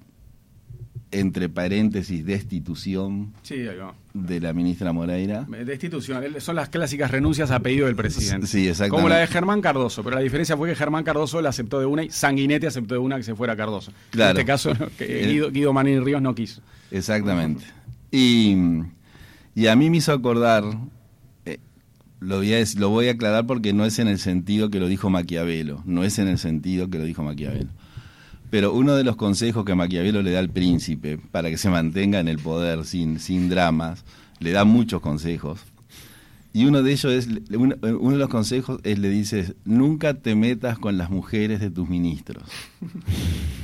entre 1.11 1.49
paréntesis, 1.49 2.25
destitución 2.27 3.33
Sí, 3.43 3.65
de 4.15 4.41
la 4.41 4.53
ministra 4.53 4.93
Moreira. 4.93 5.47
Destitución. 5.65 6.25
Son 6.39 6.57
las 6.57 6.69
clásicas 6.69 7.11
renuncias 7.11 7.51
a 7.51 7.61
pedido 7.61 7.87
del 7.87 7.95
presidente. 7.97 8.47
Sí, 8.47 8.67
exactamente. 8.69 8.91
Como 8.97 9.09
la 9.09 9.19
de 9.19 9.27
Germán 9.27 9.61
Cardoso, 9.61 10.03
pero 10.03 10.17
la 10.17 10.23
diferencia 10.23 10.57
fue 10.57 10.69
que 10.69 10.75
Germán 10.75 11.05
Cardoso 11.05 11.41
la 11.41 11.51
aceptó 11.51 11.79
de 11.79 11.87
una 11.87 12.03
y 12.05 12.11
Sanguinetti 12.11 12.67
aceptó 12.67 12.95
de 12.95 13.01
una 13.01 13.17
que 13.17 13.23
se 13.23 13.35
fuera 13.35 13.57
Cardoso. 13.57 13.93
Claro. 14.11 14.33
En 14.33 14.37
este 14.39 14.47
caso, 14.47 14.73
Guido, 14.99 15.51
Guido 15.51 15.73
Manín 15.73 16.05
Ríos 16.05 16.21
no 16.21 16.35
quiso. 16.35 16.63
Exactamente. 16.91 17.65
Y, 18.11 18.57
y 19.55 19.67
a 19.67 19.77
mí 19.77 19.91
me 19.91 19.97
hizo 19.99 20.13
acordar, 20.13 20.65
eh, 21.45 21.59
lo, 22.21 22.37
voy 22.39 22.55
a, 22.55 22.65
lo 22.77 22.89
voy 22.91 23.09
a 23.09 23.13
aclarar 23.13 23.47
porque 23.47 23.73
no 23.73 23.85
es 23.85 23.99
en 23.99 24.09
el 24.09 24.19
sentido 24.19 24.71
que 24.71 24.79
lo 24.81 24.87
dijo 24.89 25.11
Maquiavelo, 25.11 25.83
no 25.85 26.05
es 26.05 26.19
en 26.19 26.29
el 26.29 26.39
sentido 26.39 26.89
que 26.91 26.99
lo 26.99 27.05
dijo 27.05 27.23
Maquiavelo. 27.23 27.71
Pero 28.55 28.73
uno 28.73 28.95
de 28.95 29.03
los 29.03 29.17
consejos 29.17 29.65
que 29.65 29.75
Maquiavelo 29.75 30.23
le 30.23 30.31
da 30.31 30.39
al 30.39 30.49
príncipe 30.49 31.19
para 31.19 31.51
que 31.51 31.57
se 31.57 31.69
mantenga 31.71 32.21
en 32.21 32.29
el 32.29 32.39
poder 32.39 32.85
sin, 32.85 33.19
sin 33.19 33.49
dramas, 33.49 34.05
le 34.39 34.53
da 34.53 34.63
muchos 34.63 35.01
consejos. 35.01 35.59
Y 36.53 36.65
uno 36.65 36.85
de 36.85 36.93
ellos 36.93 37.13
es, 37.13 37.29
uno, 37.51 37.75
uno 37.83 38.13
de 38.13 38.19
los 38.19 38.29
consejos 38.29 38.79
es, 38.85 39.01
le 39.01 39.11
dices, 39.11 39.55
nunca 39.65 40.15
te 40.15 40.37
metas 40.37 40.79
con 40.79 40.97
las 40.97 41.11
mujeres 41.11 41.59
de 41.59 41.73
tus 41.73 41.89
ministros. 41.89 42.45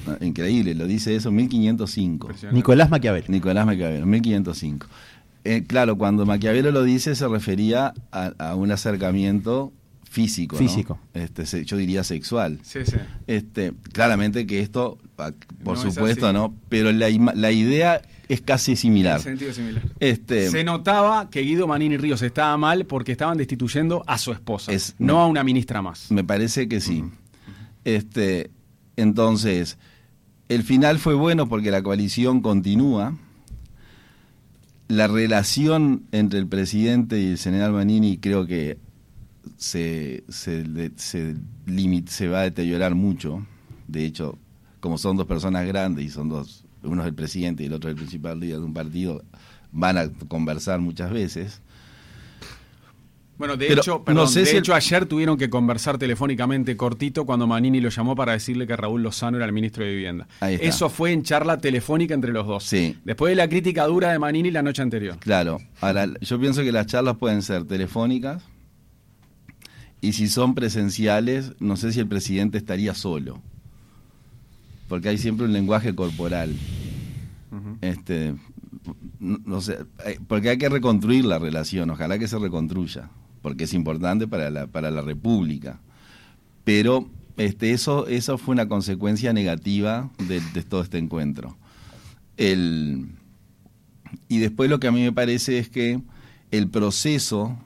Ah, 0.09 0.17
Increíble, 0.23 0.75
lo 0.75 0.89
dice 0.89 1.15
eso 1.15 1.29
en 1.29 1.37
1505. 1.37 2.27
Impresionante. 2.27 2.57
Nicolás 2.57 2.91
Maquiavel. 2.91 3.25
Nicolás 3.29 3.67
Maquiavelo, 3.67 4.07
1505. 4.07 4.89
Eh, 5.45 5.63
claro, 5.69 5.99
cuando 5.99 6.27
Maquiavelo 6.27 6.73
lo 6.73 6.83
dice 6.83 7.15
se 7.15 7.29
refería 7.29 7.95
a, 8.11 8.33
a 8.39 8.57
un 8.57 8.73
acercamiento 8.73 9.73
físico. 10.11 10.57
¿no? 10.57 10.59
Físico. 10.69 10.99
Este, 11.15 11.47
se- 11.47 11.65
yo 11.65 11.77
diría 11.77 12.03
sexual. 12.05 12.59
Sí, 12.63 12.81
sí. 12.85 12.97
Este, 13.29 13.73
claramente 13.93 14.45
que 14.47 14.61
esto, 14.61 14.99
por 15.63 15.77
No 15.79 15.83
supuesto, 15.91 16.33
no, 16.33 16.53
pero 16.69 16.91
la, 16.93 17.09
la 17.35 17.53
idea 17.53 18.03
es 18.29 18.41
casi 18.41 18.75
similar. 18.75 19.19
En 19.19 19.23
sentido 19.23 19.53
similar. 19.53 19.83
Este, 20.01 20.51
Se 20.51 20.65
notaba 20.65 21.31
que 21.31 21.41
Guido 21.43 21.67
Manini 21.69 21.97
Ríos 21.97 22.23
estaba 22.23 22.57
mal 22.57 22.87
porque 22.87 23.13
estaban 23.13 23.39
destituyendo 23.39 24.03
a 24.07 24.19
su 24.19 24.33
esposa, 24.33 24.73
Es- 24.73 24.97
no 24.99 25.21
a 25.21 25.27
una 25.29 25.45
ministra 25.45 25.81
más. 25.81 26.11
Me 26.11 26.25
parece 26.25 26.69
que 26.69 26.81
sí. 26.81 27.05
Este, 27.85 28.51
entonces, 28.97 29.79
el 30.49 30.65
final 30.65 30.99
fue 30.99 31.15
bueno 31.15 31.49
porque 31.49 31.71
la 31.71 31.83
coalición 31.85 32.41
continúa. 32.41 33.17
La 34.89 35.07
relación 35.07 36.03
entre 36.11 36.41
el 36.41 36.49
presidente 36.49 37.21
y 37.21 37.27
el 37.27 37.39
general 37.39 37.71
Manini 37.73 38.19
creo 38.19 38.45
que 38.47 38.77
se, 39.57 40.25
se, 40.29 40.65
limit- 41.67 42.09
se 42.09 42.29
va 42.29 42.41
a 42.41 42.43
deteriorar 42.45 42.95
mucho. 42.95 43.45
De 43.89 44.05
hecho, 44.05 44.39
como 44.81 44.99
son 44.99 45.17
dos 45.17 45.27
personas 45.27 45.67
grandes 45.67 46.05
y 46.05 46.09
son 46.11 46.29
dos, 46.29 46.65
uno 46.83 47.03
es 47.03 47.09
el 47.09 47.15
presidente 47.15 47.63
y 47.63 47.67
el 47.67 47.73
otro 47.75 47.91
es 47.91 47.95
el 47.95 48.01
principal 48.01 48.39
líder 48.41 48.59
de 48.61 48.65
un 48.65 48.75
partido, 48.75 49.23
van 49.73 49.99
a 49.99 50.09
conversar 50.29 50.81
muchas 50.81 51.11
veces. 51.13 51.61
Bueno, 53.39 53.57
de 53.57 53.69
Pero 53.69 53.81
hecho, 53.81 54.05
no 54.09 54.27
sé 54.27 54.41
de 54.41 54.47
si 54.47 54.57
el- 54.59 54.71
ayer 54.73 55.07
tuvieron 55.07 55.39
que 55.39 55.49
conversar 55.49 55.97
telefónicamente 55.97 56.77
cortito 56.77 57.25
cuando 57.25 57.47
Manini 57.47 57.81
lo 57.81 57.89
llamó 57.89 58.15
para 58.15 58.33
decirle 58.33 58.67
que 58.67 58.77
Raúl 58.77 59.03
Lozano 59.03 59.39
era 59.39 59.47
el 59.47 59.53
ministro 59.53 59.83
de 59.83 59.93
Vivienda. 59.93 60.29
Eso 60.43 60.91
fue 60.91 61.13
en 61.13 61.23
charla 61.23 61.57
telefónica 61.57 62.13
entre 62.13 62.33
los 62.33 62.47
dos. 62.47 62.65
Sí. 62.65 62.99
Después 63.03 63.31
de 63.31 63.37
la 63.37 63.49
crítica 63.49 63.87
dura 63.87 64.13
de 64.13 64.19
Manini 64.19 64.51
la 64.51 64.61
noche 64.63 64.83
anterior. 64.83 65.17
Claro, 65.21 65.59
ahora 65.81 66.07
yo 66.21 66.39
pienso 66.39 66.61
que 66.63 66.71
las 66.71 66.87
charlas 66.87 67.17
pueden 67.17 67.41
ser 67.41 67.65
telefónicas 67.65 68.43
y 70.01 70.13
si 70.13 70.29
son 70.29 70.55
presenciales, 70.55 71.53
no 71.61 71.77
sé 71.77 71.93
si 71.93 72.01
el 72.01 72.07
presidente 72.07 72.59
estaría 72.59 72.95
solo, 72.95 73.41
porque 74.89 75.11
hay 75.11 75.19
siempre 75.19 75.47
un 75.47 75.53
lenguaje 75.53 75.95
corporal. 75.95 76.55
Este, 77.81 78.35
no, 79.19 79.39
no 79.45 79.61
sé, 79.61 79.79
eh, 80.07 80.19
porque 80.27 80.51
hay 80.51 80.59
que 80.59 80.69
reconstruir 80.69 81.25
la 81.25 81.39
relación, 81.39 81.91
ojalá 81.91 82.19
que 82.19 82.29
se 82.29 82.39
reconstruya, 82.39 83.11
porque 83.43 83.65
es 83.65 83.75
importante 83.75 84.27
para 84.27 84.51
la, 84.51 84.67
para 84.67 84.91
la 84.91 85.03
República. 85.03 85.81
Pero 86.65 87.09
este, 87.37 87.73
eso, 87.73 88.07
eso 88.07 88.39
fue 88.39 88.53
una 88.53 88.69
consecuencia 88.69 89.33
negativa 89.33 90.11
de, 90.19 90.41
de 90.55 90.63
todo 90.63 90.83
este 90.83 90.99
encuentro. 90.99 91.57
El, 92.37 93.09
y 94.29 94.39
después 94.39 94.71
lo 94.71 94.81
que 94.81 94.89
a 94.89 94.93
mí 94.93 95.03
me 95.03 95.13
parece 95.13 95.59
es 95.59 95.69
que 95.69 96.01
el 96.51 96.69
proceso 96.69 97.59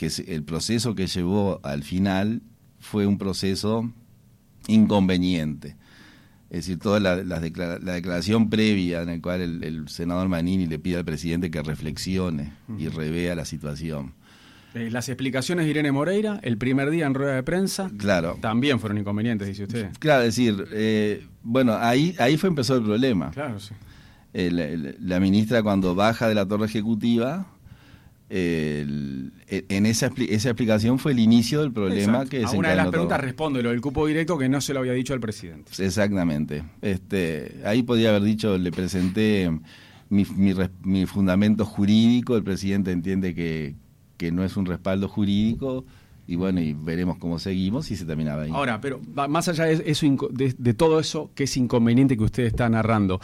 que 0.00 0.08
el 0.34 0.42
proceso 0.44 0.94
que 0.94 1.06
llevó 1.06 1.60
al 1.62 1.82
final 1.82 2.40
fue 2.78 3.04
un 3.06 3.18
proceso 3.18 3.92
inconveniente. 4.66 5.76
Es 6.48 6.66
decir, 6.66 6.78
toda 6.78 6.98
la, 7.00 7.16
declara- 7.40 7.78
la 7.80 7.92
declaración 7.92 8.48
previa 8.50 9.02
en 9.02 9.06
la 9.08 9.20
cual 9.20 9.40
el, 9.42 9.62
el 9.62 9.88
senador 9.88 10.28
Manini 10.28 10.66
le 10.66 10.78
pide 10.78 10.96
al 10.96 11.04
presidente 11.04 11.50
que 11.50 11.62
reflexione 11.62 12.52
y 12.78 12.88
revea 12.88 13.34
la 13.34 13.44
situación. 13.44 14.14
Eh, 14.74 14.88
las 14.90 15.08
explicaciones 15.08 15.64
de 15.66 15.70
Irene 15.72 15.92
Moreira, 15.92 16.40
el 16.42 16.56
primer 16.56 16.90
día 16.90 17.06
en 17.06 17.14
rueda 17.14 17.34
de 17.34 17.42
prensa, 17.42 17.90
Claro. 17.98 18.38
también 18.40 18.80
fueron 18.80 18.98
inconvenientes, 18.98 19.46
dice 19.48 19.64
usted. 19.64 19.90
Claro, 19.98 20.22
es 20.22 20.36
decir, 20.36 20.64
eh, 20.72 21.26
bueno, 21.42 21.74
ahí, 21.76 22.14
ahí 22.18 22.36
fue 22.36 22.48
empezó 22.48 22.76
el 22.76 22.82
problema. 22.84 23.30
Claro, 23.32 23.60
sí. 23.60 23.74
El- 24.32 24.58
el- 24.60 24.96
la 25.00 25.20
ministra 25.20 25.62
cuando 25.62 25.94
baja 25.94 26.28
de 26.28 26.34
la 26.36 26.46
torre 26.46 26.66
ejecutiva, 26.66 27.46
el- 28.28 29.32
en 29.68 29.86
esa, 29.86 30.10
esa 30.28 30.48
explicación 30.50 30.98
fue 30.98 31.12
el 31.12 31.18
inicio 31.18 31.60
del 31.60 31.72
problema 31.72 32.22
Exacto. 32.22 32.30
que 32.30 32.44
A 32.44 32.50
una 32.50 32.68
de 32.70 32.76
las 32.76 32.86
desencadenó 32.86 32.90
preguntas 32.90 33.18
todo. 33.18 33.26
responde 33.26 33.62
lo 33.62 33.70
del 33.70 33.80
cupo 33.80 34.06
directo 34.06 34.38
que 34.38 34.48
no 34.48 34.60
se 34.60 34.72
lo 34.74 34.80
había 34.80 34.92
dicho 34.92 35.12
al 35.12 35.20
presidente. 35.20 35.72
Exactamente. 35.84 36.62
Este, 36.82 37.60
ahí 37.64 37.82
podría 37.82 38.10
haber 38.10 38.22
dicho, 38.22 38.56
le 38.58 38.70
presenté 38.70 39.50
mi, 40.08 40.24
mi 40.36 40.54
mi 40.82 41.06
fundamento 41.06 41.64
jurídico, 41.64 42.36
el 42.36 42.42
presidente 42.44 42.92
entiende 42.92 43.34
que, 43.34 43.74
que 44.16 44.30
no 44.32 44.44
es 44.44 44.56
un 44.56 44.66
respaldo 44.66 45.08
jurídico, 45.08 45.84
y 46.26 46.36
bueno, 46.36 46.60
y 46.60 46.74
veremos 46.74 47.18
cómo 47.18 47.40
seguimos 47.40 47.90
y 47.90 47.96
se 47.96 48.04
terminaba 48.04 48.42
ahí. 48.42 48.50
Ahora, 48.52 48.80
pero 48.80 49.00
más 49.28 49.48
allá 49.48 49.64
de, 49.64 49.82
eso, 49.86 50.06
de, 50.30 50.54
de 50.56 50.74
todo 50.74 51.00
eso 51.00 51.30
que 51.34 51.44
es 51.44 51.56
inconveniente 51.56 52.16
que 52.16 52.22
usted 52.22 52.44
está 52.44 52.68
narrando, 52.68 53.20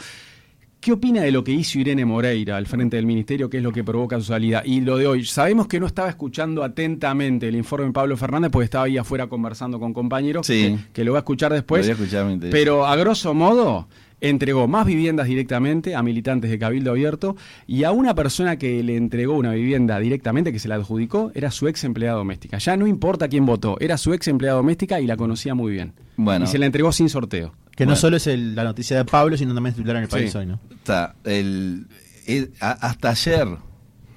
¿qué 0.79 0.91
opina 0.93 1.21
de 1.21 1.31
lo 1.31 1.43
que 1.43 1.51
hizo 1.51 1.79
Irene 1.79 2.05
Moreira 2.05 2.57
al 2.57 2.65
frente 2.67 2.95
del 2.97 3.05
ministerio, 3.05 3.49
que 3.49 3.57
es 3.57 3.63
lo 3.63 3.71
que 3.71 3.83
provoca 3.83 4.17
su 4.17 4.25
salida? 4.27 4.61
Y 4.65 4.81
lo 4.81 4.97
de 4.97 5.07
hoy, 5.07 5.25
sabemos 5.25 5.67
que 5.67 5.79
no 5.79 5.85
estaba 5.87 6.09
escuchando 6.09 6.63
atentamente 6.63 7.47
el 7.47 7.55
informe 7.55 7.87
de 7.87 7.91
Pablo 7.93 8.17
Fernández 8.17 8.51
porque 8.51 8.65
estaba 8.65 8.85
ahí 8.85 8.97
afuera 8.97 9.27
conversando 9.27 9.79
con 9.79 9.93
compañeros, 9.93 10.47
Sí. 10.47 10.77
que, 10.87 10.93
que 10.93 11.03
lo 11.03 11.13
va 11.13 11.19
a 11.19 11.21
escuchar 11.21 11.51
después. 11.53 11.87
A 11.87 11.91
escuchar, 11.91 12.27
pero 12.51 12.85
a 12.85 12.95
grosso 12.95 13.33
modo 13.33 13.87
entregó 14.19 14.67
más 14.67 14.85
viviendas 14.87 15.27
directamente 15.27 15.93
a 15.95 16.01
militantes 16.01 16.49
de 16.49 16.57
Cabildo 16.57 16.89
Abierto 16.91 17.35
y 17.67 17.83
a 17.83 17.91
una 17.91 18.15
persona 18.15 18.57
que 18.57 18.81
le 18.81 18.95
entregó 18.97 19.35
una 19.35 19.51
vivienda 19.53 19.99
directamente, 19.99 20.51
que 20.51 20.57
se 20.59 20.67
la 20.67 20.75
adjudicó, 20.75 21.31
era 21.35 21.51
su 21.51 21.67
ex 21.67 21.83
empleada 21.83 22.17
doméstica. 22.17 22.57
Ya 22.57 22.75
no 22.77 22.87
importa 22.87 23.27
quién 23.27 23.45
votó, 23.45 23.77
era 23.79 23.97
su 23.97 24.13
ex 24.13 24.27
empleada 24.27 24.57
doméstica 24.57 24.99
y 24.99 25.05
la 25.05 25.17
conocía 25.17 25.53
muy 25.53 25.71
bien. 25.73 25.93
Bueno. 26.15 26.45
Y 26.45 26.47
se 26.47 26.57
la 26.57 26.65
entregó 26.65 26.91
sin 26.91 27.09
sorteo. 27.09 27.53
Que 27.77 27.85
no 27.85 27.95
solo 27.95 28.17
es 28.17 28.27
el- 28.27 28.55
la 28.55 28.63
noticia 28.65 28.97
de 28.97 29.05
Pablo, 29.05 29.37
sino 29.37 29.53
también 29.53 29.71
es 29.71 29.75
titular 29.77 29.97
en 29.97 30.03
el 30.03 30.09
país 30.09 30.31
Sí. 30.31 30.37
hoy, 30.39 30.45
¿no? 30.47 30.59
Está, 30.71 31.15
el, 31.23 31.85
el- 32.25 32.51
a- 32.59 32.71
hasta 32.71 33.09
ayer, 33.11 33.47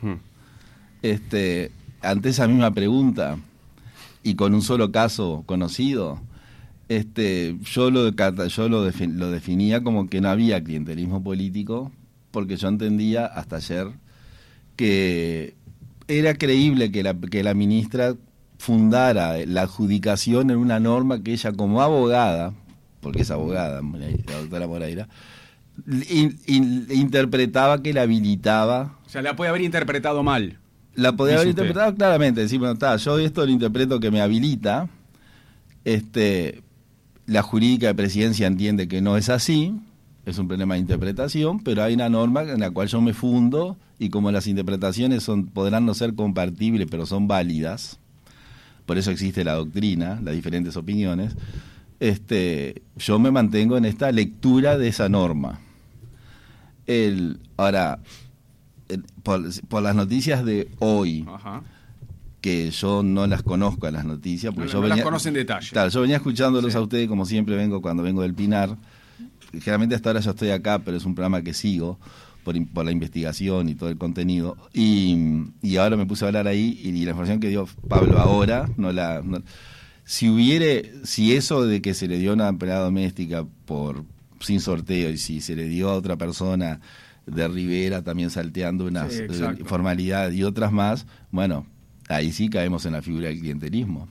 Hmm. 0.02 0.14
este, 1.02 1.70
ante 2.02 2.30
esa 2.30 2.48
misma 2.48 2.72
pregunta 2.72 3.36
y 4.22 4.34
con 4.34 4.54
un 4.54 4.62
solo 4.62 4.90
caso 4.90 5.42
conocido, 5.46 6.20
este, 6.88 7.56
yo 7.62 7.90
lo 7.90 8.10
yo 8.10 8.68
lo, 8.68 8.84
lo 8.90 9.30
definía 9.30 9.82
como 9.82 10.08
que 10.08 10.20
no 10.20 10.28
había 10.30 10.62
clientelismo 10.64 11.22
político, 11.22 11.92
porque 12.30 12.56
yo 12.56 12.68
entendía 12.68 13.26
hasta 13.26 13.56
ayer 13.56 13.88
que 14.76 15.54
era 16.08 16.34
creíble 16.34 16.90
que 16.90 17.02
la, 17.02 17.14
que 17.14 17.42
la 17.42 17.54
ministra 17.54 18.14
fundara 18.58 19.36
la 19.46 19.62
adjudicación 19.62 20.50
en 20.50 20.56
una 20.56 20.80
norma 20.80 21.22
que 21.22 21.32
ella 21.32 21.52
como 21.52 21.80
abogada, 21.82 22.52
porque 23.00 23.22
es 23.22 23.30
abogada, 23.30 23.80
la 23.82 24.38
doctora 24.40 24.66
Moreira, 24.66 25.08
in- 26.10 26.38
in- 26.46 26.86
interpretaba 26.90 27.82
que 27.82 27.92
la 27.92 28.02
habilitaba 28.02 28.98
O 29.06 29.08
sea, 29.08 29.22
la 29.22 29.36
puede 29.36 29.48
haber 29.50 29.62
interpretado 29.62 30.22
mal. 30.22 30.58
la 30.94 31.12
podía 31.16 31.34
haber 31.36 31.48
usted. 31.48 31.62
interpretado 31.62 31.94
claramente, 31.94 32.40
decir, 32.42 32.58
bueno, 32.58 32.74
está, 32.74 32.96
yo 32.96 33.18
esto 33.18 33.44
lo 33.46 33.52
interpreto 33.52 34.00
que 34.00 34.10
me 34.10 34.20
habilita, 34.20 34.88
este, 35.84 36.62
la 37.26 37.42
jurídica 37.42 37.86
de 37.86 37.94
presidencia 37.94 38.46
entiende 38.46 38.88
que 38.88 39.00
no 39.00 39.16
es 39.16 39.28
así, 39.28 39.74
es 40.26 40.38
un 40.38 40.48
problema 40.48 40.74
de 40.74 40.80
interpretación, 40.80 41.60
pero 41.60 41.82
hay 41.82 41.94
una 41.94 42.08
norma 42.08 42.42
en 42.42 42.60
la 42.60 42.70
cual 42.70 42.88
yo 42.88 43.00
me 43.00 43.14
fundo 43.14 43.76
y 43.98 44.10
como 44.10 44.30
las 44.30 44.46
interpretaciones 44.46 45.22
son 45.22 45.46
podrán 45.46 45.86
no 45.86 45.94
ser 45.94 46.14
compatibles, 46.14 46.86
pero 46.90 47.06
son 47.06 47.26
válidas, 47.28 47.98
por 48.86 48.98
eso 48.98 49.10
existe 49.10 49.44
la 49.44 49.54
doctrina, 49.54 50.20
las 50.22 50.34
diferentes 50.34 50.76
opiniones, 50.76 51.34
este, 52.00 52.82
yo 52.96 53.18
me 53.18 53.30
mantengo 53.30 53.76
en 53.76 53.84
esta 53.84 54.10
lectura 54.10 54.76
de 54.78 54.88
esa 54.88 55.08
norma. 55.08 55.60
El, 56.86 57.38
ahora, 57.56 58.00
el- 58.88 59.04
por, 59.22 59.42
por 59.68 59.82
las 59.82 59.94
noticias 59.94 60.44
de 60.44 60.68
hoy, 60.80 61.24
Ajá. 61.28 61.62
que 62.40 62.70
yo 62.70 63.02
no 63.02 63.26
las 63.26 63.42
conozco 63.42 63.86
a 63.86 63.90
las 63.90 64.04
noticias, 64.04 64.52
porque 64.54 64.66
No, 64.68 64.72
yo 64.72 64.80
no 64.80 64.88
las 64.88 64.96
venía, 64.96 65.04
conoce 65.04 65.28
en 65.28 65.34
detalle. 65.34 65.68
Claro, 65.70 65.90
yo 65.90 66.00
venía 66.00 66.16
escuchándolos 66.16 66.72
Sí. 66.72 66.78
a 66.78 66.80
ustedes 66.80 67.06
como 67.08 67.24
siempre 67.26 67.54
vengo 67.54 67.80
cuando 67.80 68.02
vengo 68.02 68.22
del 68.22 68.34
Pinar. 68.34 68.76
Generalmente 69.52 69.94
hasta 69.94 70.08
ahora 70.10 70.20
yo 70.20 70.30
estoy 70.30 70.50
acá, 70.50 70.78
pero 70.80 70.96
es 70.96 71.04
un 71.04 71.14
programa 71.14 71.42
que 71.42 71.52
sigo 71.54 71.98
por, 72.44 72.54
la 72.84 72.90
investigación 72.92 73.68
y 73.68 73.74
todo 73.74 73.90
el 73.90 73.98
contenido. 73.98 74.56
Y, 74.72 75.44
y 75.62 75.76
ahora 75.76 75.96
me 75.96 76.06
puse 76.06 76.24
a 76.24 76.28
hablar 76.28 76.46
ahí 76.48 76.80
y, 76.82 76.92
la 77.04 77.10
información 77.10 77.40
que 77.40 77.48
dio 77.48 77.68
Pablo 77.88 78.18
ahora, 78.18 78.68
no 78.76 78.90
la... 78.92 79.20
no- 79.22 79.42
si 80.04 80.28
hubiere, 80.28 80.92
si 81.04 81.34
eso 81.34 81.64
de 81.66 81.80
que 81.82 81.94
se 81.94 82.08
le 82.08 82.18
dio 82.18 82.32
una 82.32 82.48
empleada 82.48 82.84
doméstica 82.84 83.44
por 83.66 84.04
sin 84.40 84.60
sorteo 84.60 85.10
y 85.10 85.18
si 85.18 85.40
se 85.40 85.54
le 85.54 85.64
dio 85.68 85.90
a 85.90 85.94
otra 85.94 86.16
persona 86.16 86.80
de 87.26 87.46
Rivera 87.48 88.02
también 88.02 88.30
salteando 88.30 88.86
unas 88.86 89.12
Sí, 89.12 89.20
eh, 89.20 89.26
exacto. 89.26 89.64
formalidades 89.66 90.34
y 90.34 90.42
otras 90.42 90.72
más, 90.72 91.06
bueno, 91.30 91.66
ahí 92.08 92.32
sí 92.32 92.48
caemos 92.48 92.86
en 92.86 92.92
la 92.94 93.02
figura 93.02 93.28
del 93.28 93.38
clientelismo. 93.38 94.08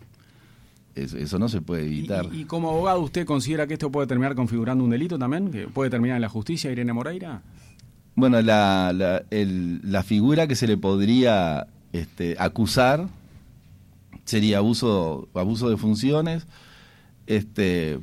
Eso, 0.95 1.17
eso 1.17 1.39
no 1.39 1.49
se 1.49 1.61
puede 1.61 1.83
Y, 1.87 1.99
evitar. 1.99 2.27
y- 2.33 2.41
y 2.41 2.45
como 2.45 2.69
abogado, 2.69 2.99
¿usted 3.01 3.25
considera 3.25 3.67
que 3.67 3.73
esto 3.73 3.91
puede 3.91 4.07
terminar 4.07 4.35
configurando 4.35 4.83
un 4.83 4.89
delito 4.89 5.17
también? 5.17 5.51
¿Que 5.51 5.67
puede 5.67 5.89
terminar 5.89 6.15
en 6.17 6.21
la 6.21 6.29
justicia, 6.29 6.71
Irene 6.71 6.93
Moreira? 6.93 7.41
Bueno, 8.15 8.41
la, 8.41 8.91
la, 8.93 9.23
el- 9.31 9.79
la 9.83 10.03
figura 10.03 10.47
que 10.47 10.55
se 10.55 10.67
le 10.67 10.77
podría 10.77 11.67
este, 11.93 12.35
acusar 12.37 13.07
sería 14.29 14.59
abuso, 14.59 15.27
abuso 15.33 15.69
de 15.69 15.77
funciones. 15.77 16.47
Este, 17.27 17.99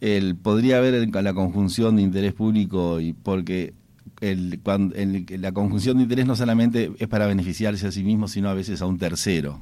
el, 0.00 0.36
podría 0.36 0.78
haber 0.78 1.08
la 1.14 1.34
conjunción 1.34 1.96
de 1.96 2.02
interés 2.02 2.32
público 2.32 3.00
y 3.00 3.12
porque 3.12 3.74
el, 4.20 4.60
cuando, 4.62 4.94
la 5.38 5.52
conjunción 5.52 5.96
de 5.96 6.04
interés 6.04 6.26
no 6.26 6.36
solamente 6.36 6.92
es 6.98 7.08
para 7.08 7.26
beneficiarse 7.26 7.86
a 7.86 7.92
sí 7.92 8.02
mismo, 8.04 8.28
sino 8.28 8.48
a 8.48 8.54
veces 8.54 8.80
a 8.82 8.86
un 8.86 8.98
tercero. 8.98 9.60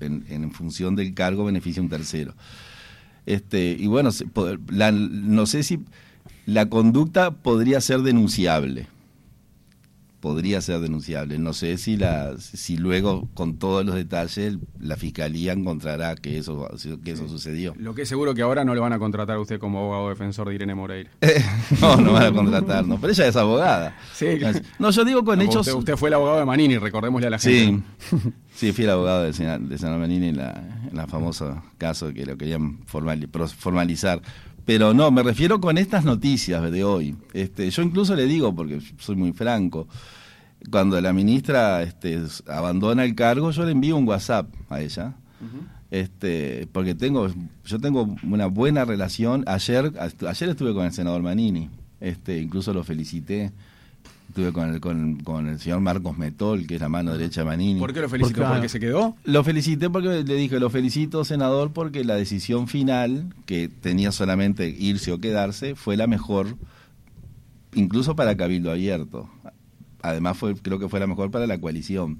En, 0.00 0.24
en 0.28 0.50
función 0.50 0.96
del 0.96 1.12
cargo 1.14 1.44
beneficia 1.44 1.80
a 1.80 1.84
un 1.84 1.90
tercero. 1.90 2.34
Este, 3.26 3.76
y 3.78 3.86
bueno, 3.86 4.10
la- 4.70 4.92
no 4.92 5.44
sé 5.46 5.62
si 5.62 5.80
la 6.46 6.70
conducta 6.70 7.32
podría 7.32 7.80
ser 7.82 8.00
denunciable. 8.00 8.86
Podría 10.20 10.60
ser 10.60 10.80
denunciable. 10.80 11.38
No 11.38 11.52
sé 11.52 11.78
si 11.78 11.96
la 11.96 12.34
si 12.38 12.76
luego 12.76 13.28
con 13.34 13.56
todos 13.58 13.84
los 13.86 13.94
detalles 13.94 14.58
la 14.80 14.96
fiscalía 14.96 15.52
encontrará 15.52 16.16
que 16.16 16.38
eso 16.38 16.68
que 17.04 17.12
eso 17.12 17.28
sucedió. 17.28 17.72
Lo 17.78 17.94
que 17.94 18.02
es 18.02 18.08
seguro 18.08 18.34
que 18.34 18.42
ahora 18.42 18.64
no 18.64 18.74
le 18.74 18.80
van 18.80 18.92
a 18.92 18.98
contratar 18.98 19.36
a 19.36 19.40
usted 19.40 19.60
como 19.60 19.78
abogado 19.78 20.08
defensor 20.08 20.48
de 20.48 20.56
Irene 20.56 20.74
Moreira. 20.74 21.10
no, 21.80 21.96
no 21.98 22.12
van 22.14 22.26
a 22.26 22.32
contratarnos, 22.32 22.98
pero 23.00 23.12
ella 23.12 23.28
es 23.28 23.36
abogada. 23.36 23.96
Sí. 24.12 24.26
No, 24.80 24.90
yo 24.90 25.04
digo 25.04 25.24
con 25.24 25.38
Como 25.38 25.48
hechos 25.48 25.66
Usted, 25.68 25.78
usted 25.78 25.96
fue 25.96 26.08
el 26.08 26.14
abogado 26.14 26.38
de 26.40 26.44
Manini, 26.46 26.78
recordémosle 26.78 27.28
a 27.28 27.30
la 27.30 27.38
Sí, 27.38 27.66
gente. 27.66 28.32
sí, 28.52 28.72
fui 28.72 28.84
el 28.84 28.90
abogado 28.90 29.22
de, 29.22 29.30
de 29.32 29.78
San 29.78 30.00
Manini 30.00 30.28
en 30.30 30.36
la, 30.38 30.50
en 30.90 30.96
la 30.96 31.06
famoso 31.06 31.62
caso 31.78 32.12
que 32.12 32.26
lo 32.26 32.36
querían 32.36 32.80
formalizar. 32.86 34.20
Pero 34.68 34.92
no, 34.92 35.10
me 35.10 35.22
refiero 35.22 35.62
con 35.62 35.78
estas 35.78 36.04
noticias 36.04 36.70
de 36.70 36.84
hoy. 36.84 37.16
Este, 37.32 37.70
yo 37.70 37.80
incluso 37.80 38.14
le 38.14 38.26
digo, 38.26 38.54
porque 38.54 38.82
soy 38.98 39.16
muy 39.16 39.32
franco, 39.32 39.88
cuando 40.70 41.00
la 41.00 41.14
ministra 41.14 41.82
este, 41.82 42.20
abandona 42.46 43.06
el 43.06 43.14
cargo, 43.14 43.50
yo 43.50 43.64
le 43.64 43.72
envío 43.72 43.96
un 43.96 44.06
WhatsApp 44.06 44.46
a 44.68 44.82
ella. 44.82 45.14
Este, 45.90 46.68
porque 46.70 46.94
tengo, 46.94 47.28
yo 47.64 47.78
tengo 47.80 48.14
una 48.22 48.44
buena 48.44 48.84
relación. 48.84 49.42
Ayer, 49.46 49.90
ayer 49.96 50.48
estuve 50.50 50.74
con 50.74 50.84
el 50.84 50.92
senador 50.92 51.22
Manini, 51.22 51.70
este, 51.98 52.38
incluso 52.38 52.74
lo 52.74 52.84
felicité. 52.84 53.52
Estuve 54.28 54.52
con 54.52 54.74
el, 54.74 54.80
con, 54.80 55.16
con 55.20 55.48
el 55.48 55.58
señor 55.58 55.80
Marcos 55.80 56.16
Metol, 56.18 56.66
que 56.66 56.74
es 56.76 56.80
la 56.80 56.88
mano 56.88 57.12
derecha 57.16 57.40
de 57.40 57.46
Manini. 57.46 57.80
¿Por 57.80 57.92
qué 57.94 58.00
lo 58.00 58.08
felicito? 58.08 58.40
Porque- 58.40 58.54
¿Porque 58.54 58.68
se 58.68 58.78
quedó? 58.80 59.16
Lo 59.24 59.42
felicité 59.42 59.88
porque 59.90 60.22
le 60.22 60.34
dije, 60.34 60.60
lo 60.60 60.70
felicito, 60.70 61.24
senador, 61.24 61.72
porque 61.72 62.04
la 62.04 62.14
decisión 62.14 62.68
final, 62.68 63.34
que 63.46 63.68
tenía 63.68 64.12
solamente 64.12 64.68
irse 64.68 65.12
o 65.12 65.18
quedarse, 65.18 65.74
fue 65.74 65.96
la 65.96 66.06
mejor, 66.06 66.56
incluso 67.74 68.14
para 68.16 68.36
Cabildo 68.36 68.70
Abierto. 68.70 69.28
Además, 70.02 70.36
fue, 70.36 70.54
creo 70.54 70.78
que 70.78 70.88
fue 70.88 71.00
la 71.00 71.06
mejor 71.06 71.30
para 71.30 71.46
la 71.46 71.58
coalición. 71.58 72.18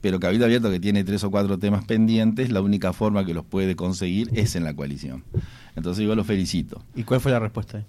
Pero 0.00 0.20
Cabildo 0.20 0.44
Abierto, 0.46 0.70
que 0.70 0.80
tiene 0.80 1.04
tres 1.04 1.22
o 1.24 1.30
cuatro 1.30 1.58
temas 1.58 1.84
pendientes, 1.84 2.50
la 2.50 2.60
única 2.62 2.92
forma 2.92 3.24
que 3.24 3.34
los 3.34 3.44
puede 3.44 3.76
conseguir 3.76 4.30
es 4.34 4.56
en 4.56 4.64
la 4.64 4.74
coalición. 4.74 5.24
Entonces 5.74 6.04
yo 6.06 6.14
lo 6.14 6.24
felicito. 6.24 6.82
¿Y 6.94 7.02
cuál 7.04 7.20
fue 7.20 7.32
la 7.32 7.38
respuesta? 7.40 7.84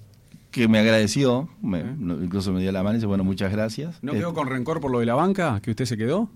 Que 0.57 0.67
me 0.67 0.79
agradeció, 0.79 1.47
me- 1.61 1.79
¿Eh? 1.81 1.95
incluso 2.23 2.51
me 2.51 2.61
dio 2.61 2.71
la 2.71 2.83
mano 2.83 2.93
y 2.95 2.97
dice, 2.97 3.05
bueno, 3.07 3.23
muchas 3.23 3.51
gracias. 3.51 3.99
¿No 4.01 4.13
Eh, 4.13 4.17
quedó 4.17 4.33
con 4.33 4.47
rencor 4.47 4.79
por 4.81 4.91
lo 4.91 4.99
de 4.99 5.05
la 5.05 5.15
banca, 5.15 5.59
que 5.61 5.71
usted 5.71 5.85
se 5.85 5.97
quedó? 5.97 6.29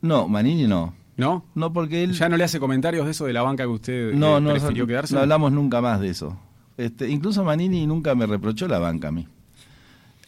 No, 0.00 0.28
Manini 0.28 0.66
no. 0.66 0.94
¿No? 1.16 1.44
No, 1.54 1.72
porque 1.72 2.04
él... 2.04 2.12
¿Ya 2.12 2.28
no 2.28 2.36
le 2.36 2.44
hace 2.44 2.60
comentarios 2.60 3.04
de 3.04 3.10
eso 3.10 3.26
de 3.26 3.32
la 3.32 3.42
banca 3.42 3.64
que 3.64 3.68
usted 3.70 4.12
no, 4.14 4.38
eh, 4.38 4.40
no, 4.40 4.50
prefirió 4.52 4.84
no, 4.84 4.86
quedarse? 4.88 5.14
no 5.14 5.20
hablamos 5.20 5.50
nunca 5.52 5.80
más 5.80 6.00
de 6.00 6.10
eso. 6.10 6.38
Este, 6.76 7.08
incluso 7.08 7.42
Manini 7.42 7.86
nunca 7.86 8.14
me 8.14 8.24
reprochó 8.26 8.68
la 8.68 8.78
banca 8.78 9.08
a 9.08 9.12
mí. 9.12 9.26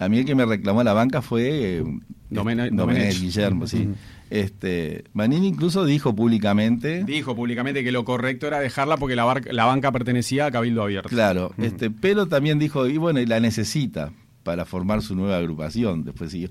A 0.01 0.09
mí 0.09 0.19
el 0.19 0.25
que 0.25 0.35
me 0.35 0.45
reclamó 0.47 0.83
la 0.83 0.93
banca 0.93 1.23
fue 1.23 1.79
eh, 1.79 1.85
Domene- 2.31 2.67
eh, 2.67 2.71
Domenech. 2.73 3.21
Guillermo, 3.21 3.67
sí. 3.69 3.89
Este, 4.31 5.05
Manini 5.13 5.49
incluso 5.49 5.85
dijo 5.85 6.15
públicamente, 6.15 7.03
Dijo 7.05 7.35
públicamente 7.35 7.83
que 7.83 7.91
lo 7.93 8.05
correcto 8.05 8.47
era 8.47 8.61
dejarla 8.61 8.97
porque 8.97 9.17
la, 9.17 9.25
bar- 9.25 9.53
la 9.53 9.65
banca 9.65 9.91
pertenecía 9.91 10.47
a 10.47 10.51
Cabildo 10.53 10.83
Abierto. 10.85 11.09
claro, 11.09 11.53
este, 11.59 11.91
pero 11.91 12.27
también 12.27 12.59
dijo, 12.61 12.87
y 12.87 12.97
bueno, 12.97 13.19
y 13.21 13.27
la 13.27 13.41
necesita 13.41 14.13
para 14.45 14.65
formar 14.65 15.03
su 15.03 15.15
nueva 15.17 15.37
agrupación. 15.37 16.05
Después 16.05 16.31
siguió. 16.31 16.49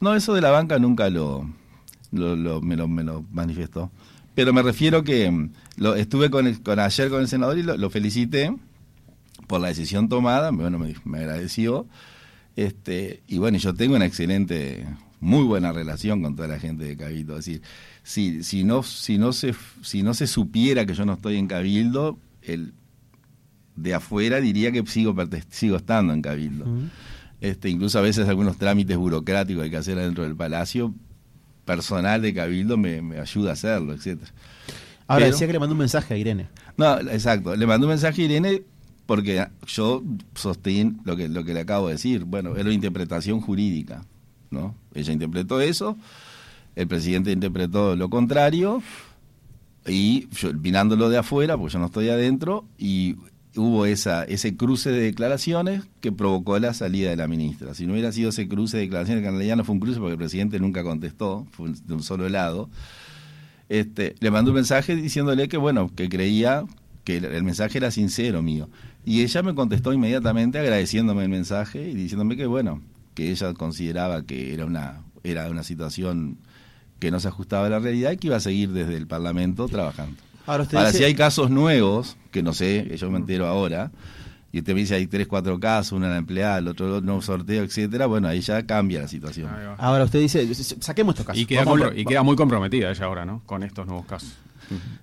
No, 0.00 0.14
eso 0.14 0.34
de 0.34 0.40
la 0.40 0.50
banca 0.50 0.78
nunca 0.78 1.10
lo, 1.10 1.50
lo- 2.12 2.36
lo- 2.36 2.60
me, 2.62 2.76
lo, 2.76 2.86
me 2.86 3.02
lo 3.02 3.24
manifestó. 3.32 3.90
Pero 4.36 4.52
me 4.52 4.62
refiero 4.62 5.02
que 5.02 5.30
mm, 5.30 5.50
lo, 5.78 5.96
estuve 5.96 6.30
con, 6.30 6.46
el- 6.46 6.62
con 6.62 6.78
ayer 6.78 7.08
con 7.10 7.20
el 7.22 7.28
senador 7.28 7.58
y 7.58 7.62
lo, 7.64 7.76
lo 7.76 7.90
felicité 7.90 8.54
por 9.48 9.60
la 9.60 9.68
decisión 9.68 10.08
tomada, 10.08 10.50
bueno, 10.52 10.78
me, 10.78 10.94
me 11.04 11.18
agradeció. 11.18 11.86
Este, 12.54 13.22
y 13.26 13.38
bueno, 13.38 13.58
yo 13.58 13.74
tengo 13.74 13.96
una 13.96 14.06
excelente, 14.06 14.86
muy 15.20 15.44
buena 15.44 15.72
relación 15.72 16.22
con 16.22 16.36
toda 16.36 16.48
la 16.48 16.58
gente 16.58 16.84
de 16.84 16.96
Cabildo. 16.96 17.38
Es 17.38 17.44
decir, 17.46 17.62
si, 18.02 18.42
si, 18.42 18.64
no, 18.64 18.82
si, 18.82 19.18
no 19.18 19.32
se, 19.32 19.54
si 19.82 20.02
no 20.02 20.14
se 20.14 20.26
supiera 20.26 20.84
que 20.86 20.94
yo 20.94 21.04
no 21.04 21.14
estoy 21.14 21.36
en 21.36 21.46
Cabildo, 21.46 22.18
el, 22.42 22.74
de 23.76 23.94
afuera 23.94 24.40
diría 24.40 24.72
que 24.72 24.84
sigo, 24.86 25.14
sigo 25.50 25.76
estando 25.76 26.12
en 26.12 26.22
Cabildo. 26.22 26.66
este, 27.40 27.68
incluso 27.68 27.98
a 27.98 28.02
veces 28.02 28.28
algunos 28.28 28.56
trámites 28.58 28.96
burocráticos 28.96 29.60
que 29.60 29.64
hay 29.64 29.70
que 29.70 29.76
hacer 29.76 29.98
adentro 29.98 30.24
del 30.24 30.36
Palacio, 30.36 30.94
personal 31.64 32.22
de 32.22 32.32
Cabildo 32.32 32.76
me, 32.76 33.02
me 33.02 33.18
ayuda 33.18 33.50
a 33.50 33.52
hacerlo, 33.54 33.92
etcétera. 33.92 34.30
Ahora 35.08 35.24
Pero- 35.26 35.32
decía 35.32 35.46
que 35.46 35.52
le 35.52 35.58
mandó 35.58 35.72
un 35.74 35.78
mensaje 35.80 36.14
a 36.14 36.16
Irene. 36.16 36.48
no, 36.76 36.98
exacto. 37.00 37.54
Le 37.56 37.66
mandé 37.66 37.86
un 37.86 37.90
mensaje 37.92 38.22
a 38.22 38.24
Irene 38.24 38.62
porque 39.06 39.46
yo 39.66 40.02
sostengo 40.34 41.00
lo 41.04 41.16
que, 41.16 41.28
lo 41.28 41.44
que 41.44 41.54
le 41.54 41.60
acabo 41.60 41.86
de 41.88 41.94
decir. 41.94 42.24
Bueno, 42.24 42.54
era 42.54 42.64
una 42.64 42.72
interpretación 42.74 43.40
jurídica, 43.40 44.04
¿no? 44.50 44.74
Ella 44.94 45.12
interpretó 45.12 45.60
eso, 45.60 45.96
el 46.74 46.86
presidente 46.86 47.32
interpretó 47.32 47.96
lo 47.96 48.10
contrario, 48.10 48.82
y 49.86 50.28
yo, 50.32 50.52
mirándolo 50.52 51.08
de 51.08 51.18
afuera, 51.18 51.56
porque 51.56 51.74
yo 51.74 51.78
no 51.78 51.86
estoy 51.86 52.08
adentro, 52.08 52.64
y 52.78 53.16
hubo 53.56 53.86
esa, 53.86 54.24
ese 54.24 54.56
cruce 54.56 54.90
de 54.90 55.00
declaraciones 55.00 55.84
que 56.00 56.12
provocó 56.12 56.58
la 56.58 56.74
salida 56.74 57.10
de 57.10 57.16
la 57.16 57.28
ministra. 57.28 57.74
Si 57.74 57.86
no 57.86 57.92
hubiera 57.94 58.12
sido 58.12 58.30
ese 58.30 58.48
cruce 58.48 58.76
de 58.76 58.84
declaraciones, 58.84 59.22
que 59.22 59.28
en 59.28 59.34
realidad 59.34 59.56
no 59.56 59.64
fue 59.64 59.74
un 59.74 59.80
cruce 59.80 59.98
porque 59.98 60.12
el 60.12 60.18
presidente 60.18 60.58
nunca 60.58 60.82
contestó, 60.82 61.46
fue 61.52 61.70
de 61.70 61.94
un 61.94 62.02
solo 62.02 62.28
lado, 62.28 62.68
este, 63.68 64.14
le 64.20 64.30
mandó 64.30 64.50
un 64.50 64.56
mensaje 64.56 64.94
diciéndole 64.94 65.48
que, 65.48 65.56
bueno, 65.56 65.90
que 65.94 66.08
creía 66.08 66.64
que 67.04 67.16
el, 67.18 67.24
el 67.24 67.42
mensaje 67.42 67.78
era 67.78 67.90
sincero 67.90 68.42
mío. 68.42 68.68
Y 69.04 69.22
ella 69.22 69.42
me 69.42 69.54
contestó 69.54 69.92
inmediatamente 69.92 70.58
agradeciéndome 70.58 71.22
el 71.22 71.28
mensaje 71.28 71.88
y 71.88 71.94
diciéndome 71.94 72.36
que, 72.36 72.46
bueno, 72.46 72.82
que 73.16 73.32
ella 73.32 73.52
consideraba 73.54 74.22
que 74.22 74.54
era 74.54 74.64
una, 74.64 75.00
era 75.24 75.50
una 75.50 75.64
situación 75.64 76.38
que 77.00 77.10
no 77.10 77.18
se 77.18 77.26
ajustaba 77.26 77.66
a 77.66 77.70
la 77.70 77.78
realidad 77.80 78.12
y 78.12 78.16
que 78.18 78.28
iba 78.28 78.36
a 78.36 78.40
seguir 78.40 78.70
desde 78.70 78.96
el 78.96 79.08
Parlamento 79.08 79.66
trabajando. 79.66 80.16
Ahora 80.46 80.62
usted 80.62 80.76
Ahora, 80.78 80.90
dice- 80.90 80.98
si 80.98 81.04
hay 81.04 81.14
casos 81.14 81.50
nuevos, 81.50 82.16
que 82.30 82.42
no 82.44 82.52
sé, 82.52 82.86
que 82.88 82.96
yo 82.96 83.10
me 83.10 83.18
entero 83.18 83.46
ahora, 83.48 83.90
y 84.52 84.60
usted 84.60 84.74
me 84.74 84.80
dice 84.80 84.94
hay 84.94 85.06
tres, 85.08 85.26
cuatro 85.26 85.58
casos, 85.58 85.92
uno 85.92 86.06
en 86.06 86.12
la 86.12 86.18
empleada, 86.18 86.58
el 86.58 86.68
otro 86.68 87.00
no 87.00 87.20
sorteo, 87.20 87.64
etcétera, 87.64 88.06
bueno, 88.06 88.28
ahí 88.28 88.40
ya 88.40 88.64
cambia 88.64 89.00
la 89.00 89.08
situación. 89.08 89.50
Ahora 89.78 90.04
usted 90.04 90.20
dice, 90.20 90.46
saquemos 90.54 91.14
estos 91.14 91.26
casos. 91.26 91.44
Queda, 91.46 91.64
compro- 91.64 91.98
y 91.98 92.04
queda 92.04 92.22
muy 92.22 92.36
comprometida 92.36 92.90
ella 92.90 93.04
ahora, 93.04 93.26
¿no? 93.26 93.42
Con 93.44 93.62
estos 93.64 93.86
nuevos 93.86 94.06
casos. 94.06 94.36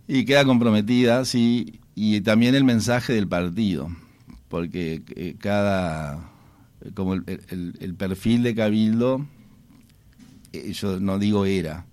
Y 0.08 0.26
queda 0.26 0.46
comprometida, 0.46 1.26
sí, 1.26 1.80
y 1.96 2.22
también 2.22 2.56
el 2.56 2.64
mensaje 2.64 3.14
del 3.14 3.28
partido, 3.28 3.90
porque 4.50 5.04
eh, 5.16 5.36
cada, 5.40 6.20
como 6.94 7.14
el, 7.14 7.24
el- 7.50 7.76
el 7.80 7.94
perfil 7.96 8.44
de 8.44 8.56
Cabildo, 8.56 9.26
eh, 10.54 10.72
yo 10.74 11.00
no 11.00 11.20
digo 11.20 11.46
era, 11.46 11.86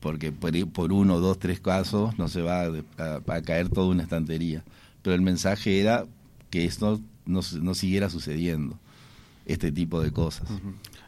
porque 0.00 0.32
por, 0.32 0.52
por 0.70 0.92
uno, 0.92 1.20
dos, 1.20 1.38
tres 1.38 1.60
casos 1.60 2.18
no 2.18 2.28
se 2.28 2.42
va 2.42 2.62
a, 2.62 2.68
a- 2.98 3.22
a 3.34 3.42
caer 3.42 3.68
toda 3.68 3.88
una 3.88 4.02
estantería, 4.02 4.64
pero 5.02 5.14
el 5.14 5.22
mensaje 5.22 5.80
era 5.80 6.06
que 6.50 6.64
esto 6.64 7.00
no, 7.26 7.40
no 7.60 7.74
siguiera 7.74 8.08
sucediendo, 8.10 8.78
este 9.46 9.72
tipo 9.72 10.00
de 10.00 10.12
cosas. 10.12 10.48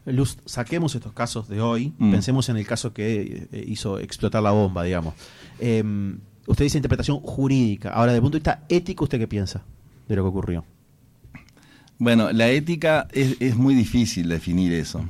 Luz, 0.04 0.38
saquemos 0.46 0.94
estos 0.94 1.12
casos 1.12 1.48
de 1.48 1.60
hoy, 1.60 1.92
Mm. 1.98 2.10
pensemos 2.10 2.48
en 2.48 2.56
el 2.56 2.66
caso 2.66 2.92
que 2.92 3.46
eh, 3.52 3.64
hizo 3.68 3.98
explotar 4.00 4.42
la 4.42 4.50
bomba, 4.50 4.82
digamos. 4.82 5.14
Eh, 5.60 5.82
usted 6.46 6.64
dice 6.64 6.78
interpretación 6.78 7.20
jurídica. 7.20 7.90
Ahora, 7.90 8.12
desde 8.12 8.16
el 8.18 8.22
punto 8.22 8.36
de 8.36 8.40
vista 8.40 8.64
ético, 8.68 9.04
¿usted 9.04 9.18
qué 9.20 9.28
piensa 9.28 9.62
de 10.08 10.16
lo 10.16 10.22
que 10.24 10.28
ocurrió? 10.28 10.64
Bueno, 12.02 12.32
la 12.32 12.50
ética 12.50 13.06
es, 13.12 13.36
es 13.38 13.54
muy 13.54 13.76
difícil 13.76 14.28
definir 14.28 14.72
eso. 14.72 15.04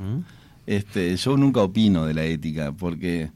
Este, 0.66 1.16
yo 1.16 1.38
nunca 1.38 1.62
opino 1.62 2.04
de 2.04 2.12
la 2.12 2.24
ética, 2.24 2.72
porque 2.72 3.30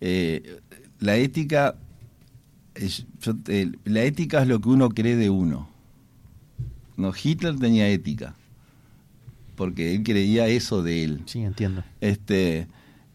eh, 0.00 0.60
la 1.00 1.16
ética, 1.16 1.74
es- 2.74 3.04
yo- 3.20 3.34
eh, 3.48 3.70
la 3.84 4.02
ética 4.02 4.40
es 4.40 4.48
lo 4.48 4.62
que 4.62 4.70
uno 4.70 4.88
cree 4.88 5.14
de 5.16 5.28
uno. 5.28 5.68
No, 6.96 7.12
Hitler 7.22 7.56
tenía 7.58 7.86
ética, 7.88 8.34
porque 9.56 9.94
él 9.94 10.02
creía 10.02 10.48
eso 10.48 10.82
de 10.82 11.04
él. 11.04 11.22
Sí, 11.26 11.40
entiendo. 11.40 11.84
Este, 12.00 12.66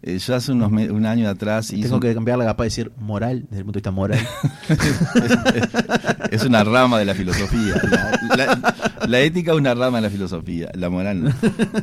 eh, 0.04 0.18
yo 0.18 0.36
hace 0.36 0.52
unos 0.52 0.72
un 0.72 1.06
año 1.06 1.30
atrás 1.30 1.68
Tengo 1.68 1.96
un- 1.96 2.00
que 2.02 2.14
cambiar 2.14 2.38
la 2.40 2.46
capa 2.46 2.64
de 2.64 2.68
decir 2.70 2.92
moral, 3.00 3.42
desde 3.44 3.60
el 3.60 3.66
punto 3.66 3.78
de 3.78 3.80
vista 3.80 3.92
moral. 3.92 4.20
es 6.32 6.44
una 6.44 6.64
rama 6.64 7.00
de 7.00 7.06
la 7.06 7.14
filosofía. 7.14 7.76
La, 7.90 8.36
la- 8.38 8.76
la 9.08 9.20
ética 9.20 9.52
es 9.52 9.58
una 9.58 9.74
rama 9.74 9.98
de 9.98 10.04
la 10.04 10.10
filosofía, 10.10 10.70
la 10.74 10.90
moral 10.90 11.24
no, 11.24 11.32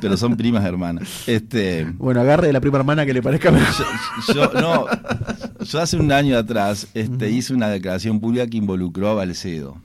pero 0.01 0.17
son 0.17 0.37
primas 0.37 0.65
hermanas. 0.65 1.25
Este, 1.27 1.85
bueno, 1.99 2.21
agarre 2.21 2.47
de 2.49 2.53
la 2.53 2.61
prima 2.61 2.79
hermana 2.79 3.05
que 3.07 3.13
le 3.13 3.23
parezca 3.23 3.51
mejor. 3.51 3.87
yo, 4.35 4.53
no, 4.61 4.87
yo 5.65 5.81
hace 5.81 5.97
un 5.97 6.11
año 6.13 6.37
atrás 6.39 6.87
este, 6.95 7.31
hice 7.31 7.55
una 7.55 7.69
declaración 7.69 8.21
pública 8.21 8.47
que 8.47 8.57
involucró 8.57 9.09
a 9.11 9.15
Balcedo. 9.15 9.77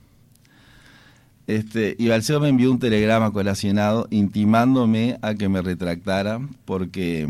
Este, 1.46 1.94
y 1.98 2.08
Balcedo 2.08 2.40
me 2.40 2.48
envió 2.48 2.70
un 2.70 2.78
telegrama 2.78 3.30
colacionado 3.32 4.06
intimándome 4.10 5.18
a 5.20 5.34
que 5.34 5.48
me 5.50 5.60
retractara 5.60 6.40
porque 6.64 7.28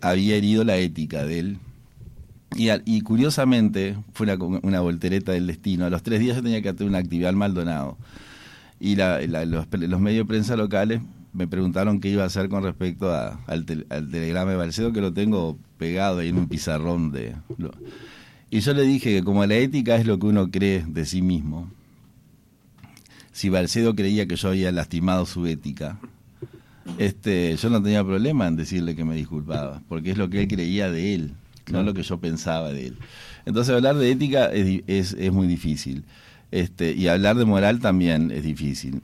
había 0.00 0.36
herido 0.36 0.64
la 0.64 0.76
ética 0.76 1.24
de 1.24 1.38
él. 1.38 1.58
Y, 2.56 2.70
al- 2.70 2.82
curiosamente, 3.04 3.96
fue 4.14 4.24
una, 4.32 4.42
una 4.62 4.80
voltereta 4.80 5.32
del 5.32 5.46
destino. 5.46 5.84
A 5.84 5.90
los 5.90 6.02
tres 6.02 6.20
días 6.20 6.36
yo 6.36 6.42
tenía 6.42 6.62
que 6.62 6.70
hacer 6.70 6.86
una 6.86 6.98
actividad 6.98 7.30
en 7.30 7.36
Maldonado. 7.38 7.98
Y 8.80 8.96
la- 8.96 9.20
la- 9.26 9.44
los, 9.44 9.66
medios 10.00 10.24
de 10.26 10.28
prensa 10.28 10.56
locales 10.56 11.00
me 11.34 11.46
preguntaron 11.46 12.00
qué 12.00 12.08
iba 12.08 12.22
a 12.22 12.26
hacer 12.26 12.48
con 12.48 12.62
respecto 12.64 13.12
al, 13.12 13.66
tel- 13.66 13.86
al 13.90 14.10
telegrama 14.10 14.50
de 14.52 14.56
Balcedo, 14.56 14.92
que 14.92 15.00
lo 15.00 15.12
tengo 15.12 15.58
pegado 15.76 16.20
en 16.22 16.36
un 16.38 16.48
pizarrón. 16.48 17.12
de 17.12 17.34
Y 18.50 18.60
yo 18.60 18.72
le 18.72 18.82
dije 18.82 19.16
que 19.16 19.22
como 19.22 19.44
la 19.44 19.56
ética 19.56 19.96
es 19.96 20.06
lo 20.06 20.18
que 20.18 20.26
uno 20.26 20.50
cree 20.50 20.84
de 20.88 21.04
sí 21.04 21.20
mismo, 21.20 21.70
si 23.32 23.50
Balcedo 23.50 23.94
creía 23.94 24.26
que 24.26 24.36
yo 24.36 24.48
había 24.48 24.72
lastimado 24.72 25.26
su 25.26 25.46
ética, 25.46 25.98
este, 26.96 27.56
yo 27.56 27.70
no 27.70 27.82
tenía 27.82 28.02
problema 28.04 28.46
en 28.46 28.56
decirle 28.56 28.96
que 28.96 29.04
me 29.04 29.14
disculpaba, 29.14 29.82
porque 29.88 30.10
es 30.12 30.18
lo 30.18 30.30
que 30.30 30.40
él 30.42 30.48
creía 30.48 30.90
de 30.90 31.14
él, 31.14 31.32
no 31.70 31.82
lo 31.82 31.92
que 31.94 32.02
yo 32.02 32.18
pensaba 32.18 32.72
de 32.72 32.86
él. 32.88 32.96
Entonces 33.44 33.74
hablar 33.74 33.96
de 33.96 34.10
ética 34.10 34.46
es, 34.46 34.82
es, 34.86 35.12
es 35.12 35.32
muy 35.32 35.46
difícil, 35.46 36.04
este, 36.50 36.92
y 36.92 37.08
hablar 37.08 37.36
de 37.36 37.44
moral 37.44 37.80
también 37.80 38.30
es 38.30 38.42
difícil. 38.42 39.00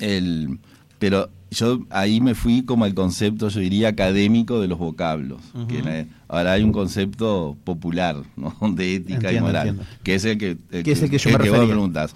El, 0.00 0.58
pero 0.98 1.30
yo 1.50 1.84
ahí 1.90 2.20
me 2.20 2.34
fui 2.34 2.62
como 2.64 2.84
al 2.84 2.94
concepto, 2.94 3.48
yo 3.48 3.60
diría, 3.60 3.88
académico 3.88 4.60
de 4.60 4.68
los 4.68 4.78
vocablos. 4.78 5.40
que 5.68 5.82
la- 5.82 6.06
ahora 6.28 6.52
hay 6.52 6.62
un 6.62 6.72
concepto 6.72 7.56
popular 7.64 8.16
¿no? 8.36 8.54
de 8.74 8.96
ética 8.96 9.32
y 9.32 9.40
moral, 9.40 9.68
entiendo. 9.68 9.90
que 10.02 10.14
es 10.14 10.24
el 10.24 10.38
que, 10.38 10.56
Que 10.82 10.92
es 10.92 11.02
el 11.02 11.10
que 11.10 11.18
yo 11.18 11.30
me 11.30 11.36
vos 11.38 11.46
refería. 11.46 11.66
preguntás. 11.68 12.14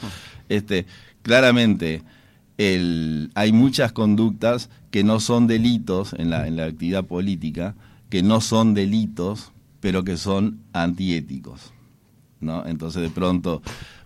Este, 0.49 0.87
claramente, 1.23 2.03
el, 2.61 3.31
hay 3.35 3.53
muchas 3.53 3.93
conductas 3.93 4.69
que 4.91 5.03
no 5.03 5.19
son 5.19 5.47
delitos 5.47 6.13
en 6.13 6.29
la, 6.29 6.47
en 6.47 6.57
la 6.57 6.67
actividad 6.67 7.07
política, 7.07 7.75
que 8.11 8.23
no 8.23 8.43
son 8.43 8.75
delitos, 8.75 9.53
pero 9.81 10.05
que 10.05 10.19
son 10.19 10.61
antiéticos. 10.75 11.73
¿no? 12.41 12.67
Entonces, 12.67 13.01
de 13.01 13.09
pronto, 13.09 13.63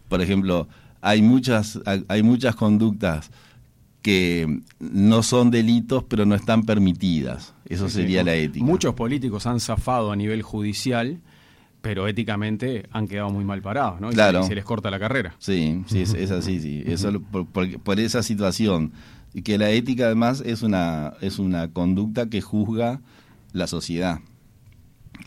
por 0.08 0.22
ejemplo, 0.22 0.68
hay 1.00 1.20
muchas, 1.20 1.80
hay 2.06 2.22
muchas 2.22 2.54
conductas 2.54 3.32
que 4.02 4.60
no 4.78 5.24
son 5.24 5.50
delitos, 5.50 6.04
pero 6.04 6.24
no 6.24 6.36
están 6.36 6.62
permitidas. 6.62 7.54
Eso 7.68 7.88
sería 7.88 8.22
la 8.22 8.34
ética. 8.36 8.64
Muchos 8.64 8.94
políticos 8.94 9.46
han 9.46 9.58
zafado 9.58 10.12
a 10.12 10.16
nivel 10.16 10.42
judicial, 10.42 11.18
pero 11.84 12.08
éticamente 12.08 12.86
han 12.92 13.06
quedado 13.06 13.28
muy 13.28 13.44
mal 13.44 13.60
parados, 13.60 14.00
¿no? 14.00 14.10
Y 14.10 14.14
Claro. 14.14 14.42
se, 14.44 14.48
se 14.48 14.54
les 14.54 14.64
corta 14.64 14.90
la 14.90 14.98
carrera. 14.98 15.34
Sí, 15.38 15.82
sí, 15.86 16.00
es, 16.00 16.14
es 16.14 16.30
así, 16.30 16.58
sí. 16.58 16.82
Eso 16.86 17.20
por, 17.20 17.44
por- 17.46 17.78
por 17.78 18.00
esa 18.00 18.22
situación. 18.22 18.92
Y 19.34 19.42
que 19.42 19.58
la 19.58 19.68
ética 19.70 20.06
además 20.06 20.42
es 20.46 20.62
una, 20.62 21.12
es 21.20 21.38
una 21.38 21.68
conducta 21.68 22.30
que 22.30 22.40
juzga 22.40 23.02
la 23.52 23.66
sociedad. 23.66 24.20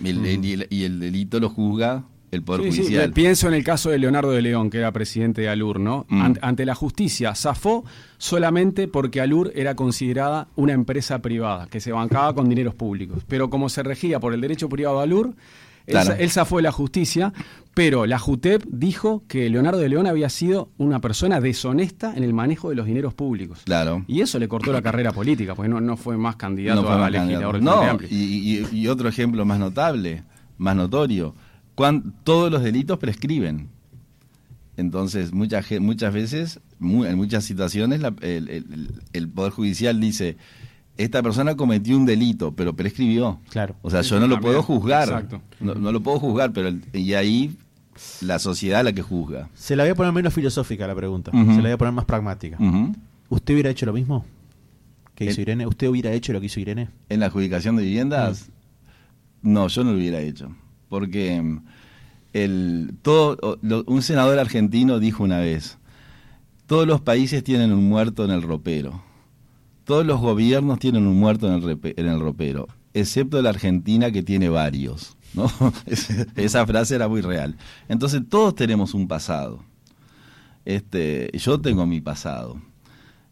El- 0.03 0.25
el- 0.25 0.43
y, 0.45 0.53
el, 0.53 0.67
y 0.71 0.83
el 0.85 0.99
delito 0.99 1.39
lo 1.39 1.49
juzga 1.49 2.05
el 2.31 2.41
Poder 2.41 2.63
Sí, 2.65 2.71
sí, 2.71 2.77
Judicial. 2.81 3.13
pienso 3.13 3.47
en 3.47 3.53
el 3.53 3.63
caso 3.63 3.89
de 3.91 3.99
Leonardo 3.99 4.31
de 4.31 4.41
León, 4.41 4.69
que 4.69 4.79
era 4.79 4.91
presidente 4.91 5.41
de 5.41 5.49
Alur, 5.49 5.79
¿no? 5.79 6.05
Mm. 6.09 6.21
Ante, 6.21 6.39
ante 6.43 6.65
la 6.65 6.73
justicia, 6.75 7.33
zafó 7.35 7.85
solamente 8.17 8.87
porque 8.87 9.21
Alur 9.21 9.51
era 9.55 9.75
considerada 9.75 10.47
una 10.55 10.73
empresa 10.73 11.21
privada, 11.21 11.67
que 11.67 11.79
se 11.79 11.91
bancaba 11.91 12.33
con 12.33 12.49
dineros 12.49 12.73
públicos. 12.75 13.23
Pero 13.27 13.49
como 13.49 13.69
se 13.69 13.83
regía 13.83 14.19
por 14.19 14.33
el 14.33 14.41
derecho 14.41 14.67
privado 14.67 14.97
de 14.97 15.03
Alur, 15.03 15.35
Claro. 15.87 16.13
él 16.19 16.29
zafó 16.31 16.57
de 16.57 16.63
la 16.63 16.71
justicia, 16.71 17.31
pero 17.73 18.05
la 18.05 18.19
JUTEP 18.19 18.63
dijo 18.67 19.23
que 19.27 19.49
Leonardo 19.49 19.79
de 19.79 19.87
León 19.89 20.05
había 20.07 20.29
sido 20.29 20.69
una 20.77 20.99
persona 20.99 21.39
deshonesta 21.39 22.13
en 22.15 22.23
el 22.23 22.33
manejo 22.33 22.69
de 22.69 22.75
los 22.75 22.85
dineros 22.87 23.13
públicos. 23.13 23.61
Claro. 23.65 24.03
Y 24.07 24.21
eso 24.21 24.37
le 24.39 24.47
cortó 24.47 24.73
la 24.73 24.81
carrera 24.81 25.11
política, 25.13 25.55
porque 25.55 25.69
no, 25.69 25.79
no 25.79 25.95
fue 25.95 26.17
más 26.17 26.35
candidato 26.35 26.83
fue 26.83 26.91
a 26.91 27.09
legislador 27.09 27.61
No, 27.61 27.81
Amplio. 27.81 28.09
y, 28.11 28.15
y- 28.15 28.67
y 28.79 28.87
otro 28.87 29.07
ejemplo 29.07 29.45
más 29.45 29.59
notable, 29.59 30.23
más 30.57 30.75
notorio, 30.75 31.35
cuan- 31.75 32.13
todos 32.23 32.51
los 32.51 32.63
delitos 32.63 32.97
prescriben. 32.99 33.69
Entonces, 34.75 35.31
mucha, 35.33 35.63
ge- 35.63 35.79
muchas 35.79 36.13
veces, 36.13 36.59
en 36.81 37.15
muchas 37.17 37.43
situaciones, 37.45 37.99
la- 38.01 38.13
el, 38.21 38.49
el- 38.49 38.89
el 39.13 39.27
Poder 39.29 39.51
Judicial 39.51 39.99
dice, 39.99 40.37
esta 40.97 41.21
persona 41.23 41.55
cometió 41.55 41.95
un 41.97 42.05
delito, 42.05 42.53
pero 42.55 42.75
prescribió. 42.75 43.39
Claro. 43.49 43.75
O 43.81 43.89
sea, 43.89 44.03
Sí, 44.03 44.09
yo 44.09 44.19
no 44.19 44.27
lo 44.27 44.39
puedo 44.39 44.63
juzgar. 44.63 45.03
Exacto. 45.07 45.41
No, 45.59 45.75
no 45.75 45.91
lo 45.91 46.01
puedo 46.01 46.19
juzgar, 46.19 46.51
pero 46.53 46.67
el- 46.69 46.83
y 46.93 47.13
ahí 47.13 47.55
la 48.21 48.39
sociedad 48.39 48.83
la 48.83 48.93
que 48.93 49.01
juzga. 49.01 49.49
Se 49.55 49.75
la 49.75 49.83
voy 49.83 49.91
a 49.91 49.95
poner 49.95 50.13
menos 50.13 50.33
filosófica 50.33 50.85
la 50.87 50.95
pregunta. 50.95 51.31
Se 51.31 51.37
la 51.37 51.61
voy 51.61 51.71
a 51.71 51.77
poner 51.77 51.93
más 51.93 52.05
pragmática. 52.05 52.57
¿Usted 53.29 53.53
hubiera 53.53 53.69
hecho 53.69 53.85
lo 53.85 53.93
mismo 53.93 54.25
que 55.15 55.25
hizo 55.25 55.35
El- 55.35 55.41
Irene? 55.41 55.67
¿Usted 55.67 55.87
hubiera 55.87 56.11
hecho 56.11 56.31
lo 56.33 56.39
que 56.39 56.45
hizo 56.45 56.59
Irene? 56.59 56.89
En 57.09 57.19
la 57.19 57.25
adjudicación 57.27 57.75
de 57.75 57.83
viviendas, 57.83 58.49
no, 59.41 59.67
yo 59.67 59.83
no 59.83 59.91
lo 59.91 59.97
hubiera 59.97 60.19
hecho. 60.19 60.49
Porque 60.89 61.41
mm, 61.41 61.59
el, 62.33 62.93
todo, 63.01 63.59
lo- 63.61 63.83
un 63.87 64.01
senador 64.01 64.39
argentino 64.39 64.99
dijo 64.99 65.23
una 65.23 65.39
vez, 65.39 65.77
todos 66.65 66.85
los 66.87 67.01
países 67.01 67.43
tienen 67.43 67.71
un 67.71 67.87
muerto 67.89 68.25
en 68.25 68.31
el 68.31 68.41
ropero. 68.41 69.01
Todos 69.87 70.05
los 70.05 70.19
gobiernos 70.21 70.77
tienen 70.79 71.07
un 71.07 71.17
muerto 71.17 71.47
en 71.47 71.53
el, 71.55 71.63
repe- 71.63 71.93
en 71.97 72.07
el 72.07 72.19
ropero, 72.19 72.67
excepto 72.93 73.41
la 73.41 73.49
Argentina 73.49 74.11
que 74.11 74.21
tiene 74.21 74.49
varios. 74.49 75.15
Esa 76.35 76.65
frase 76.67 76.95
era 76.95 77.07
muy 77.07 77.21
real. 77.21 77.55
Entonces 77.89 78.21
todos 78.29 78.53
tenemos 78.53 78.93
un 78.93 79.07
pasado. 79.07 79.63
Este, 80.65 81.29
yo 81.37 81.59
tengo 81.61 81.85
mi 81.85 82.01
pasado. 82.01 82.61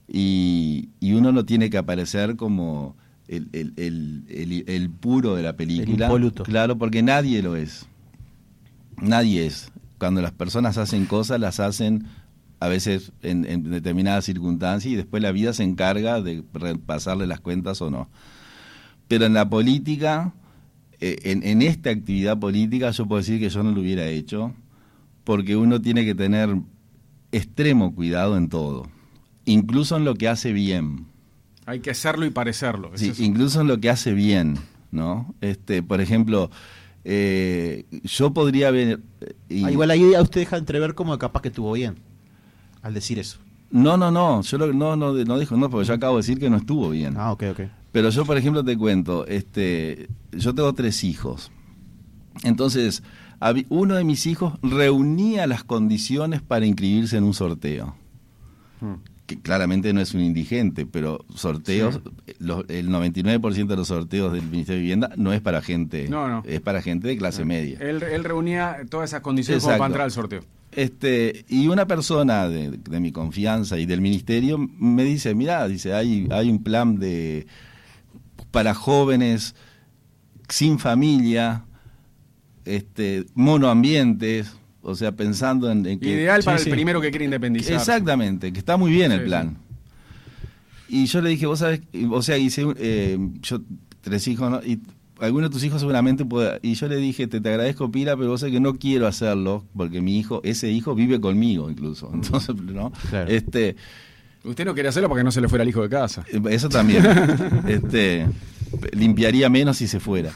Y, 0.08 0.90
y 1.00 1.14
uno 1.14 1.32
no 1.32 1.46
tiene 1.46 1.70
que 1.70 1.78
aparecer 1.78 2.36
como 2.36 2.96
el, 3.28 3.50
el- 3.54 3.74
el- 3.76 4.24
el- 4.30 4.64
el 4.68 4.90
puro 4.90 5.36
de 5.36 5.44
la 5.44 5.58
película. 5.58 6.08
Claro, 6.44 6.78
porque 6.78 7.02
nadie 7.04 7.42
lo 7.42 7.56
es. 7.56 7.86
Nadie 9.02 9.46
es. 9.46 9.72
Cuando 9.98 10.22
las 10.22 10.32
personas 10.32 10.78
hacen 10.78 11.06
cosas, 11.06 11.40
las 11.40 11.60
hacen 11.60 12.06
a 12.66 12.70
veces 12.70 13.12
en, 13.22 13.46
en 13.46 13.70
determinadas 13.70 14.26
circunstancias 14.26 14.92
y 14.92 14.96
después 14.96 15.22
la 15.24 15.32
vida 15.32 15.54
se 15.54 15.64
encarga 15.64 16.22
de 16.22 16.44
repasarle 16.54 17.28
las 17.28 17.40
cuentas 17.40 17.82
o 17.82 17.90
no. 17.90 18.10
Pero 19.08 19.26
en 19.26 19.34
la 19.34 19.50
política, 19.50 20.34
eh, 21.00 21.18
en, 21.24 21.44
en 21.44 21.62
esta 21.62 21.92
actividad 21.92 22.40
política, 22.40 22.92
yo 22.92 23.06
puedo 23.08 23.22
decir 23.22 23.40
que 23.40 23.50
yo 23.50 23.64
no 23.64 23.72
lo 23.72 23.82
hubiera 23.82 24.06
hecho, 24.08 24.54
porque 25.24 25.56
uno 25.56 25.82
tiene 25.82 26.04
que 26.06 26.16
tener 26.16 26.56
extremo 27.32 27.94
cuidado 27.96 28.38
en 28.38 28.50
todo, 28.50 28.88
incluso 29.46 29.98
en 29.98 30.06
lo 30.06 30.16
que 30.16 30.28
hace 30.28 30.54
bien. 30.54 31.06
Hay 31.68 31.80
que 31.80 31.94
serlo 31.94 32.26
y 32.26 32.30
parecerlo. 32.30 32.92
Sí, 32.96 33.10
es- 33.10 33.20
incluso 33.20 33.62
en 33.62 33.68
lo 33.68 33.80
que 33.80 33.90
hace 33.90 34.14
bien, 34.14 34.56
¿no? 34.92 35.34
Este, 35.42 35.82
por 35.84 36.00
ejemplo, 36.02 36.50
eh, 37.04 37.86
yo 38.04 38.34
podría 38.34 38.72
ver... 38.72 39.02
eh, 39.22 39.34
y- 39.50 39.64
Ah, 39.66 39.72
igual 39.72 39.92
ahí 39.92 40.14
a 40.16 40.22
usted 40.22 40.42
deja 40.42 40.58
entrever 40.58 40.96
como 40.96 41.18
capaz 41.20 41.42
que 41.42 41.50
estuvo 41.50 41.72
bien 41.74 41.96
al 42.86 42.94
decir 42.94 43.18
eso. 43.20 43.40
No, 43.72 43.98
no, 43.98 44.12
no, 44.12 44.42
yo 44.42 44.58
lo- 44.60 44.72
no, 44.74 44.96
no, 44.96 45.12
no 45.14 45.40
dijo 45.40 45.58
no, 45.58 45.70
porque 45.70 45.88
yo 45.88 45.94
acabo 45.96 46.16
de 46.16 46.20
decir 46.22 46.40
que 46.40 46.50
no 46.50 46.58
estuvo 46.58 46.92
bien. 46.92 47.16
Ah, 47.18 47.32
ok, 47.32 47.44
ok. 47.52 47.60
Pero 47.92 48.10
yo, 48.10 48.26
por 48.26 48.38
ejemplo, 48.38 48.64
te 48.64 48.78
cuento, 48.78 49.26
este, 49.26 50.08
yo 50.32 50.54
tengo 50.54 50.72
tres 50.74 51.04
hijos. 51.04 51.52
Entonces, 52.44 53.02
uno 53.70 53.96
de 53.96 54.04
mis 54.04 54.28
hijos 54.28 54.54
reunía 54.62 55.48
las 55.48 55.64
condiciones 55.64 56.42
para 56.42 56.66
inscribirse 56.66 57.18
en 57.18 57.24
un 57.24 57.34
sorteo. 57.34 57.96
Mm. 58.82 58.94
Que 59.26 59.40
claramente 59.40 59.92
no 59.92 60.02
es 60.02 60.14
un 60.14 60.22
indigente, 60.22 60.86
pero 60.86 61.26
sorteos, 61.34 62.00
los- 62.38 62.64
el 62.70 62.90
99% 62.90 63.74
de 63.74 63.76
los 63.76 63.88
sorteos 63.88 64.32
del 64.34 64.44
Ministerio 64.44 64.76
de 64.78 64.82
Vivienda 64.82 65.10
no 65.18 65.34
es 65.34 65.42
para 65.42 65.62
gente, 65.64 66.08
No, 66.08 66.28
no. 66.28 66.44
es 66.46 66.62
para 66.62 66.82
gente 66.84 67.08
de 67.08 67.18
clase 67.18 67.44
media. 67.44 67.80
Él, 67.80 68.04
él 68.04 68.24
reunía 68.24 68.78
todas 68.90 69.10
esas 69.10 69.22
condiciones 69.22 69.64
como 69.64 69.72
Exacto. 69.72 69.80
para 69.82 69.88
entrar 69.88 70.06
al 70.06 70.12
sorteo. 70.12 70.42
Este, 70.74 71.46
y 71.48 71.68
una 71.70 71.88
persona 71.88 72.48
de, 72.50 72.72
de 72.78 73.00
mi 73.00 73.12
confianza 73.12 73.80
y 73.80 73.86
del 73.86 74.02
ministerio 74.02 74.58
me 74.60 75.04
dice, 75.06 75.34
mira, 75.34 75.68
dice, 75.68 75.94
hay, 75.94 76.28
hay 76.32 76.50
un 76.52 76.62
plan 76.62 77.00
de 77.00 77.48
para 78.52 78.74
jóvenes 78.74 79.56
sin 80.50 80.78
familia, 80.78 81.66
este, 82.66 83.26
monoambientes, 83.34 84.54
o 84.86 84.96
sea, 84.96 85.12
pensando 85.12 85.70
en, 85.72 85.86
en 85.86 86.00
que 86.00 86.10
Ideal 86.10 86.44
para 86.44 86.60
sí. 86.60 86.70
el 86.70 86.76
primero 86.76 87.02
que 87.02 87.10
quiere 87.10 87.26
independizar. 87.26 87.74
Exactamente, 87.74 88.54
que 88.54 88.60
está 88.60 88.78
muy 88.78 88.92
bien 88.92 89.12
Sí, 89.12 89.18
el 89.18 89.24
plan. 89.24 89.58
Y 90.88 91.06
yo 91.08 91.22
le 91.22 91.32
dije, 91.32 91.48
vos 91.48 91.60
sabés, 91.60 91.82
o 92.12 92.22
sea, 92.22 92.38
hice, 92.38 92.66
eh, 92.78 93.18
yo 93.42 93.62
tres 94.02 94.28
hijos, 94.28 94.52
¿no? 94.52 94.62
Y 94.64 94.80
alguno 95.20 95.50
de 95.50 95.54
tus 95.54 95.64
hijos 95.64 95.82
seguramente 95.82 96.24
pueda. 96.24 96.60
Y 96.62 96.76
yo 96.76 96.88
le 96.88 96.98
dije, 96.98 97.26
te, 97.28 97.42
te 97.42 97.50
agradezco, 97.50 97.90
Pira, 97.90 98.16
pero 98.16 98.30
vos 98.30 98.40
sabés 98.40 98.54
que 98.54 98.60
no 98.60 98.76
quiero 98.76 99.08
hacerlo, 99.08 99.66
porque 99.76 100.02
mi 100.02 100.20
hijo, 100.20 100.42
ese 100.44 100.70
hijo 100.70 100.94
vive 100.94 101.20
conmigo 101.20 101.70
incluso. 101.70 102.10
Entonces, 102.14 102.56
¿no? 102.56 102.92
Claro. 103.10 103.30
Este, 103.30 103.76
Usted 104.46 104.66
no 104.66 104.76
quería 104.76 104.90
hacerlo 104.90 105.10
porque 105.10 105.24
no 105.24 105.32
se 105.32 105.42
le 105.42 105.50
fuera 105.50 105.64
el 105.64 105.70
hijo 105.70 105.82
de 105.82 105.90
casa. 105.90 106.24
eso 106.52 106.70
también. 106.70 107.04
este, 107.68 108.28
limpiaría 108.94 109.50
menos 109.50 109.78
si 109.78 109.88
se 109.88 110.00
fuera. 110.00 110.30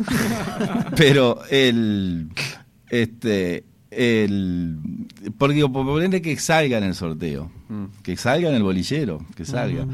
Pero 0.98 1.42
el 1.52 2.30
este 2.90 3.66
el 3.92 4.78
porque 5.38 5.56
digo, 5.56 5.72
por 5.72 5.86
ponerle 5.86 6.22
que 6.22 6.38
salga 6.38 6.78
en 6.78 6.84
el 6.86 6.96
sorteo, 6.96 7.52
Mm. 7.70 7.86
que 8.04 8.18
salga 8.18 8.50
en 8.50 8.56
el 8.56 8.64
bolillero, 8.64 9.26
que 9.36 9.46
salga. 9.46 9.86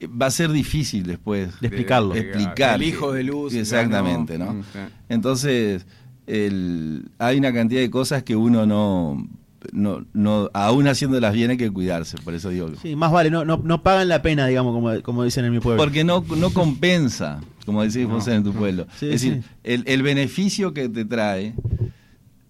Eh, 0.00 0.06
Va 0.08 0.26
a 0.26 0.30
ser 0.30 0.50
difícil 0.50 1.04
después 1.04 1.58
De 1.60 1.68
explicarlo. 1.68 2.14
De- 2.14 2.20
explicar. 2.20 2.82
El 2.82 2.88
hijo 2.88 3.12
de 3.12 3.22
luz. 3.22 3.54
Exactamente, 3.54 4.36
ganó. 4.36 4.52
¿no? 4.54 4.60
Mm. 4.60 4.64
Entonces, 5.08 5.86
el, 6.26 7.08
hay 7.18 7.38
una 7.38 7.52
cantidad 7.52 7.80
de 7.80 7.90
cosas 7.90 8.22
que 8.22 8.34
uno 8.36 8.66
no, 8.66 9.26
no, 9.72 10.04
no, 10.12 10.50
aún 10.52 10.88
haciéndolas 10.88 11.32
bien 11.32 11.50
hay 11.50 11.56
que 11.56 11.70
cuidarse, 11.70 12.18
por 12.18 12.34
eso 12.34 12.50
digo. 12.50 12.68
Sí, 12.82 12.96
más 12.96 13.12
vale, 13.12 13.30
no, 13.30 13.44
no, 13.44 13.58
no 13.64 13.82
pagan 13.82 14.08
la 14.08 14.20
pena, 14.20 14.46
digamos, 14.46 14.74
como, 14.74 15.00
como 15.02 15.24
dicen 15.24 15.44
en 15.44 15.52
mi 15.52 15.60
pueblo. 15.60 15.82
Porque 15.82 16.02
no, 16.04 16.24
no 16.36 16.50
compensa, 16.50 17.40
como 17.64 17.82
decís 17.82 18.06
vos 18.06 18.26
en 18.28 18.42
tu 18.44 18.52
pueblo. 18.52 18.86
Sí, 18.98 19.06
es 19.06 19.12
decir, 19.22 19.42
el, 19.62 19.84
el 19.86 20.02
beneficio 20.02 20.74
que 20.74 20.88
te 20.88 21.04
trae 21.04 21.54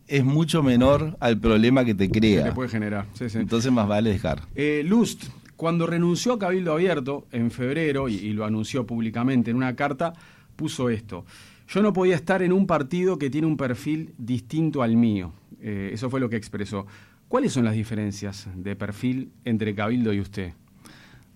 es 0.09 0.25
mucho 0.25 0.63
menor 0.63 1.17
al 1.21 1.39
problema 1.39 1.85
que 1.85 1.95
te 1.95 2.09
Que 2.11 2.19
crea. 2.21 2.45
le 2.47 2.53
puede 2.53 2.69
generar. 2.69 3.07
Sí, 3.15 3.29
sí. 3.29 3.39
Entonces 3.39 3.71
más 3.73 3.89
vale 3.89 4.11
dejar. 4.11 4.43
Eh, 4.55 4.83
Lust, 4.85 5.25
cuando 5.57 5.87
renunció 5.87 6.35
a 6.35 6.39
Cabildo 6.39 6.73
Abierto 6.73 7.27
en 7.33 7.51
febrero 7.51 8.09
y, 8.09 8.15
y 8.17 8.33
lo 8.33 8.45
anunció 8.45 8.87
públicamente 8.87 9.51
en 9.51 9.57
una 9.57 9.75
carta, 9.77 10.13
puso 10.57 10.91
esto. 10.91 11.25
Yo 11.69 11.81
no 11.83 11.93
podía 11.93 12.15
estar 12.15 12.43
en 12.43 12.53
un 12.53 12.67
partido 12.67 13.19
que 13.19 13.31
tiene 13.31 13.47
un 13.47 13.57
perfil 13.57 14.13
distinto 14.19 14.83
al 14.83 14.97
mío. 14.97 15.33
Eh, 15.61 15.91
eso 15.95 16.11
fue 16.11 16.21
lo 16.21 16.29
que 16.29 16.37
expresó. 16.37 16.87
¿Cuáles 17.29 17.53
son 17.53 17.65
las 17.65 17.75
diferencias 17.75 18.47
de 18.55 18.77
perfil 18.77 19.31
entre 19.47 19.75
Cabildo 19.75 20.13
y 20.13 20.21
usted? 20.21 20.53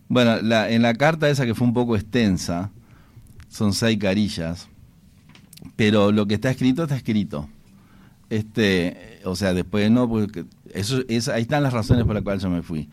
Bueno, 0.08 0.40
la- 0.42 0.70
en 0.70 0.82
la 0.82 0.94
carta 0.94 1.28
esa 1.30 1.46
que 1.46 1.54
fue 1.54 1.66
un 1.66 1.72
poco 1.72 1.96
extensa, 1.96 2.70
son 3.48 3.72
seis 3.72 3.98
carillas, 3.98 4.68
pero 5.76 6.12
lo 6.12 6.26
que 6.26 6.34
está 6.34 6.50
escrito 6.50 6.82
está 6.82 6.96
escrito. 6.96 7.48
Este, 8.30 9.20
o 9.24 9.34
sea, 9.36 9.54
después 9.54 9.90
no, 9.90 10.08
porque 10.08 10.44
eso, 10.74 11.00
es- 11.08 11.28
ahí 11.28 11.42
están 11.42 11.62
las 11.62 11.72
razones 11.72 12.04
por 12.04 12.14
las 12.14 12.22
cuales 12.22 12.42
yo 12.42 12.50
me 12.50 12.62
fui. 12.62 12.88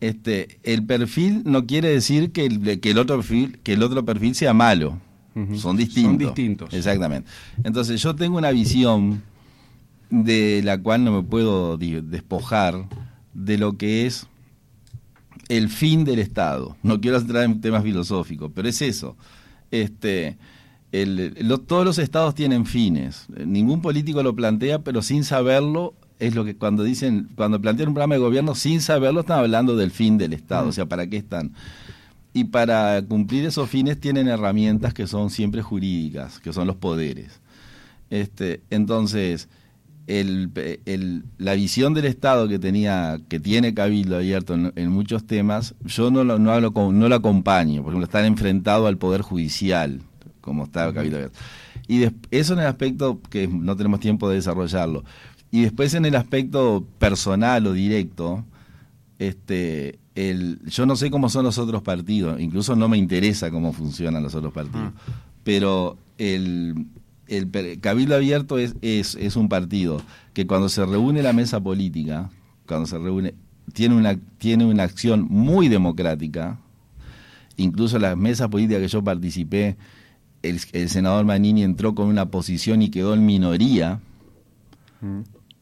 Este, 0.00 0.58
el 0.62 0.84
perfil 0.86 1.42
no 1.44 1.66
quiere 1.66 1.88
decir 1.88 2.32
que 2.32 2.46
el, 2.46 2.80
que 2.80 2.90
el 2.92 2.98
otro 2.98 3.16
perfil, 3.16 3.58
que 3.62 3.74
el 3.74 3.82
otro 3.82 4.04
perfil 4.04 4.34
sea 4.34 4.54
malo. 4.54 4.98
Son 5.56 5.76
distintos. 5.76 6.02
Son 6.10 6.18
distintos. 6.18 6.74
Exactamente. 6.74 7.28
Entonces 7.64 8.02
yo 8.02 8.14
tengo 8.14 8.36
una 8.38 8.50
visión 8.50 9.22
de 10.10 10.60
la 10.64 10.76
cual 10.78 11.04
no 11.04 11.12
me 11.12 11.22
puedo 11.22 11.76
despojar 11.78 12.86
de 13.32 13.56
lo 13.56 13.76
que 13.76 14.06
es 14.06 14.26
el 15.48 15.68
fin 15.68 16.04
del 16.04 16.18
Estado. 16.18 16.76
No 16.82 17.00
quiero 17.00 17.16
entrar 17.18 17.44
en 17.44 17.60
temas 17.60 17.82
filosóficos, 17.84 18.50
pero 18.54 18.68
es 18.68 18.82
eso. 18.82 19.16
Este, 19.70 20.36
el- 20.92 21.34
lo- 21.42 21.58
todos 21.58 21.84
los 21.84 21.98
estados 21.98 22.34
tienen 22.34 22.66
fines. 22.66 23.26
Ningún 23.46 23.80
político 23.82 24.22
lo 24.22 24.34
plantea, 24.34 24.80
pero 24.80 25.02
sin 25.02 25.24
saberlo 25.24 25.94
es 26.18 26.34
lo 26.34 26.44
que 26.44 26.56
cuando 26.56 26.82
dicen, 26.84 27.28
cuando 27.34 27.60
plantean 27.60 27.88
un 27.88 27.94
programa 27.94 28.14
de 28.16 28.20
gobierno 28.20 28.54
sin 28.54 28.80
saberlo 28.80 29.20
están 29.20 29.38
hablando 29.38 29.76
del 29.76 29.90
fin 29.90 30.18
del 30.18 30.32
Estado, 30.34 30.68
o 30.68 30.72
sea, 30.72 30.86
¿para 30.86 31.06
qué 31.06 31.16
están? 31.16 31.52
Y 32.34 32.44
para 32.44 33.02
cumplir 33.02 33.44
esos 33.46 33.68
fines 33.70 33.98
tienen 33.98 34.28
herramientas 34.28 34.92
que 34.94 35.06
son 35.06 35.30
siempre 35.30 35.62
jurídicas, 35.62 36.38
que 36.38 36.52
son 36.52 36.66
los 36.66 36.76
poderes. 36.76 37.40
Este, 38.10 38.60
entonces, 38.70 39.48
el, 40.06 40.50
el- 40.86 41.24
la 41.38 41.54
visión 41.54 41.94
del 41.94 42.04
Estado 42.04 42.48
que 42.48 42.58
tenía, 42.58 43.18
que 43.28 43.38
tiene 43.40 43.74
Cabildo 43.74 44.16
abierto 44.16 44.54
en, 44.54 44.72
en 44.76 44.90
muchos 44.90 45.24
temas, 45.26 45.74
yo 45.84 46.10
no 46.10 46.24
lo, 46.24 46.38
no, 46.38 46.50
hablo 46.52 46.72
con- 46.72 46.98
no 46.98 47.08
lo 47.08 47.14
acompaño. 47.14 47.82
Por 47.82 47.92
ejemplo, 47.92 48.04
estar 48.04 48.24
enfrentado 48.24 48.86
al 48.88 48.98
Poder 48.98 49.22
Judicial, 49.22 50.00
como 50.50 50.64
está 50.64 50.92
Cabildo 50.92 51.16
abierto. 51.18 51.38
Y 51.86 52.08
eso 52.32 52.54
en 52.54 52.58
el 52.58 52.66
aspecto 52.66 53.20
que 53.30 53.46
no 53.46 53.76
tenemos 53.76 54.00
tiempo 54.00 54.28
de 54.28 54.34
desarrollarlo. 54.34 55.04
Y 55.52 55.62
después 55.62 55.94
en 55.94 56.04
el 56.06 56.16
aspecto 56.16 56.84
personal 56.98 57.68
o 57.68 57.72
directo, 57.72 58.44
este, 59.20 60.00
el, 60.16 60.60
yo 60.66 60.86
no 60.86 60.96
sé 60.96 61.08
cómo 61.08 61.28
son 61.28 61.44
los 61.44 61.58
otros 61.58 61.82
partidos, 61.82 62.40
incluso 62.40 62.74
no 62.74 62.88
me 62.88 62.98
interesa 62.98 63.52
cómo 63.52 63.72
funcionan 63.72 64.24
los 64.24 64.34
otros 64.34 64.52
partidos, 64.52 64.92
pero 65.44 65.96
el, 66.18 66.86
el 67.28 67.78
Cabildo 67.80 68.16
Abierto 68.16 68.58
es, 68.58 68.74
es, 68.82 69.14
es 69.14 69.36
un 69.36 69.48
partido 69.48 70.02
que 70.34 70.48
cuando 70.48 70.68
se 70.68 70.84
reúne 70.84 71.22
la 71.22 71.32
mesa 71.32 71.60
política, 71.60 72.28
cuando 72.66 72.86
se 72.86 72.98
reúne, 72.98 73.34
tiene 73.72 73.94
una, 73.94 74.18
tiene 74.38 74.64
una 74.64 74.82
acción 74.82 75.26
muy 75.30 75.68
democrática, 75.68 76.58
incluso 77.56 77.98
las 77.98 78.16
mesas 78.16 78.48
políticas 78.48 78.82
que 78.82 78.88
yo 78.88 79.04
participé, 79.04 79.76
el, 80.42 80.60
el 80.72 80.88
senador 80.88 81.24
Manini 81.24 81.62
entró 81.62 81.94
con 81.94 82.06
una 82.08 82.26
posición 82.30 82.82
y 82.82 82.90
quedó 82.90 83.14
en 83.14 83.26
minoría, 83.26 84.00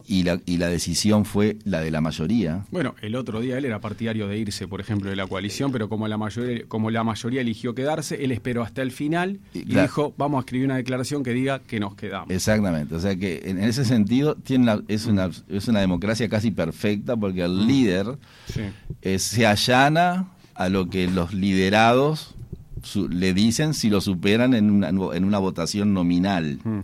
y 0.06 0.22
la, 0.22 0.40
y 0.46 0.56
la 0.56 0.68
decisión 0.68 1.24
fue 1.26 1.58
la 1.64 1.80
de 1.80 1.90
la 1.90 2.00
mayoría. 2.00 2.64
Bueno, 2.70 2.94
el 3.02 3.14
otro 3.14 3.40
día 3.40 3.58
él 3.58 3.66
era 3.66 3.78
partidario 3.80 4.26
de 4.26 4.38
irse, 4.38 4.66
por 4.66 4.80
ejemplo, 4.80 5.10
de 5.10 5.16
la 5.16 5.26
coalición, 5.26 5.70
pero 5.70 5.88
como 5.90 6.08
la 6.08 6.16
mayoría, 6.16 6.64
como 6.66 6.90
la 6.90 7.04
mayoría 7.04 7.42
eligió 7.42 7.74
quedarse, 7.74 8.24
él 8.24 8.32
esperó 8.32 8.62
hasta 8.62 8.80
el 8.82 8.90
final 8.90 9.38
y, 9.52 9.58
Y 9.60 9.64
claro. 9.66 9.82
dijo, 9.82 10.14
vamos 10.16 10.38
a 10.38 10.40
escribir 10.40 10.64
una 10.66 10.76
declaración 10.76 11.22
que 11.22 11.32
diga 11.34 11.58
que 11.60 11.78
nos 11.78 11.94
quedamos. 11.94 12.30
Exactamente, 12.30 12.94
o 12.94 13.00
sea 13.00 13.14
que 13.16 13.42
en 13.44 13.62
ese 13.62 13.84
sentido 13.84 14.34
tiene 14.34 14.64
una- 14.64 14.82
es, 14.88 15.04
una, 15.06 15.28
es 15.48 15.68
una 15.68 15.80
democracia 15.80 16.26
casi 16.28 16.50
perfecta 16.52 17.14
porque 17.16 17.42
el 17.42 17.66
líder 17.66 18.16
Sí. 18.52 18.62
eh, 19.02 19.18
se 19.18 19.46
allana 19.46 20.28
a 20.54 20.68
lo 20.70 20.88
que 20.88 21.06
los 21.06 21.34
liderados 21.34 22.34
su- 22.82 23.08
le 23.08 23.34
dicen 23.34 23.74
si 23.74 23.90
lo 23.90 24.00
superan 24.00 24.54
en 24.54 24.70
una, 24.70 24.88
en 24.88 25.24
una 25.24 25.38
votación 25.38 25.94
nominal. 25.94 26.58
Mm. 26.64 26.80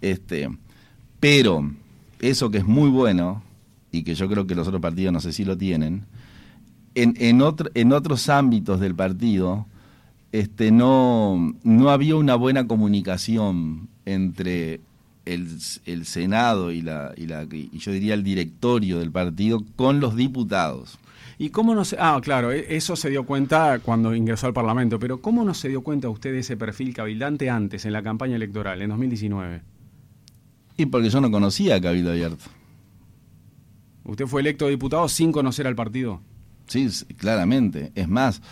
Este, 0.00 0.48
pero 1.18 1.70
eso 2.20 2.50
que 2.50 2.58
es 2.58 2.66
muy 2.66 2.90
bueno 2.90 3.42
y 3.92 4.02
que 4.02 4.14
yo 4.14 4.28
creo 4.28 4.46
que 4.46 4.54
los 4.54 4.66
otros 4.68 4.80
partidos 4.82 5.12
no 5.12 5.20
sé 5.20 5.32
si 5.32 5.44
lo 5.44 5.56
tienen, 5.58 6.04
en, 6.94 7.14
en, 7.18 7.42
otro- 7.42 7.70
en 7.74 7.92
otros 7.92 8.28
ámbitos 8.28 8.80
del 8.80 8.94
partido 8.94 9.66
este, 10.32 10.70
no, 10.70 11.54
no 11.64 11.90
había 11.90 12.16
una 12.16 12.34
buena 12.36 12.66
comunicación 12.66 13.88
entre 14.06 14.80
el, 15.24 15.48
el 15.86 16.06
Senado 16.06 16.72
y, 16.72 16.82
la, 16.82 17.12
y, 17.16 17.26
la, 17.26 17.46
y 17.50 17.78
yo 17.78 17.92
diría 17.92 18.14
el 18.14 18.22
directorio 18.24 18.98
del 18.98 19.10
partido 19.10 19.64
con 19.76 20.00
los 20.00 20.16
diputados. 20.16 20.98
¿Y 21.38 21.48
cómo 21.50 21.74
no 21.74 21.84
se.? 21.86 21.96
Ah, 21.98 22.20
claro, 22.22 22.52
e- 22.52 22.76
eso 22.76 22.96
se 22.96 23.08
dio 23.08 23.24
cuenta 23.24 23.78
cuando 23.78 24.14
ingresó 24.14 24.46
al 24.46 24.52
Parlamento, 24.52 24.98
pero 24.98 25.22
¿cómo 25.22 25.42
no 25.44 25.54
se 25.54 25.68
dio 25.68 25.82
cuenta 25.82 26.10
usted 26.10 26.32
de 26.32 26.40
ese 26.40 26.56
perfil 26.56 26.92
cabildante 26.92 27.48
antes, 27.48 27.86
en 27.86 27.92
la 27.94 28.02
campaña 28.02 28.36
electoral, 28.36 28.82
en 28.82 28.90
2019? 28.90 29.62
Y 30.76 30.86
porque 30.86 31.08
yo 31.10 31.20
no 31.20 31.30
conocía 31.30 31.76
a 31.76 31.80
Cabildo 31.80 32.10
Abierto. 32.10 32.44
Usted 34.04 34.26
fue 34.26 34.40
electo 34.40 34.68
diputado 34.68 35.08
sin 35.08 35.32
conocer 35.32 35.66
al 35.66 35.74
partido. 35.74 36.20
Sí, 36.66 36.88
claramente. 37.16 37.92
Es 37.94 38.08
más, 38.08 38.42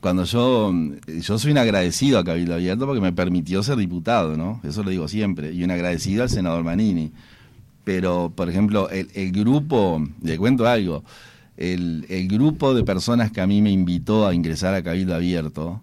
cuando 0.00 0.24
yo, 0.24 0.72
yo 1.06 1.38
soy 1.38 1.52
un 1.52 1.58
agradecido 1.58 2.18
a 2.18 2.24
Cabildo 2.24 2.54
Abierto 2.54 2.86
porque 2.86 3.00
me 3.00 3.12
permitió 3.12 3.62
ser 3.62 3.76
diputado, 3.76 4.36
¿no? 4.36 4.60
Eso 4.64 4.82
lo 4.82 4.90
digo 4.90 5.08
siempre. 5.08 5.52
Y 5.52 5.64
un 5.64 5.70
agradecido 5.70 6.22
al 6.22 6.30
senador 6.30 6.64
Manini. 6.64 7.12
Pero, 7.84 8.32
por 8.34 8.50
ejemplo, 8.50 8.90
el, 8.90 9.08
el 9.14 9.32
grupo, 9.32 10.04
le 10.22 10.36
cuento 10.38 10.66
algo, 10.68 11.04
el, 11.56 12.06
el 12.08 12.28
grupo 12.28 12.74
de 12.74 12.84
personas 12.84 13.32
que 13.32 13.40
a 13.40 13.46
mí 13.46 13.62
me 13.62 13.70
invitó 13.72 14.26
a 14.26 14.34
ingresar 14.34 14.74
a 14.74 14.82
Cabildo 14.82 15.14
Abierto, 15.14 15.80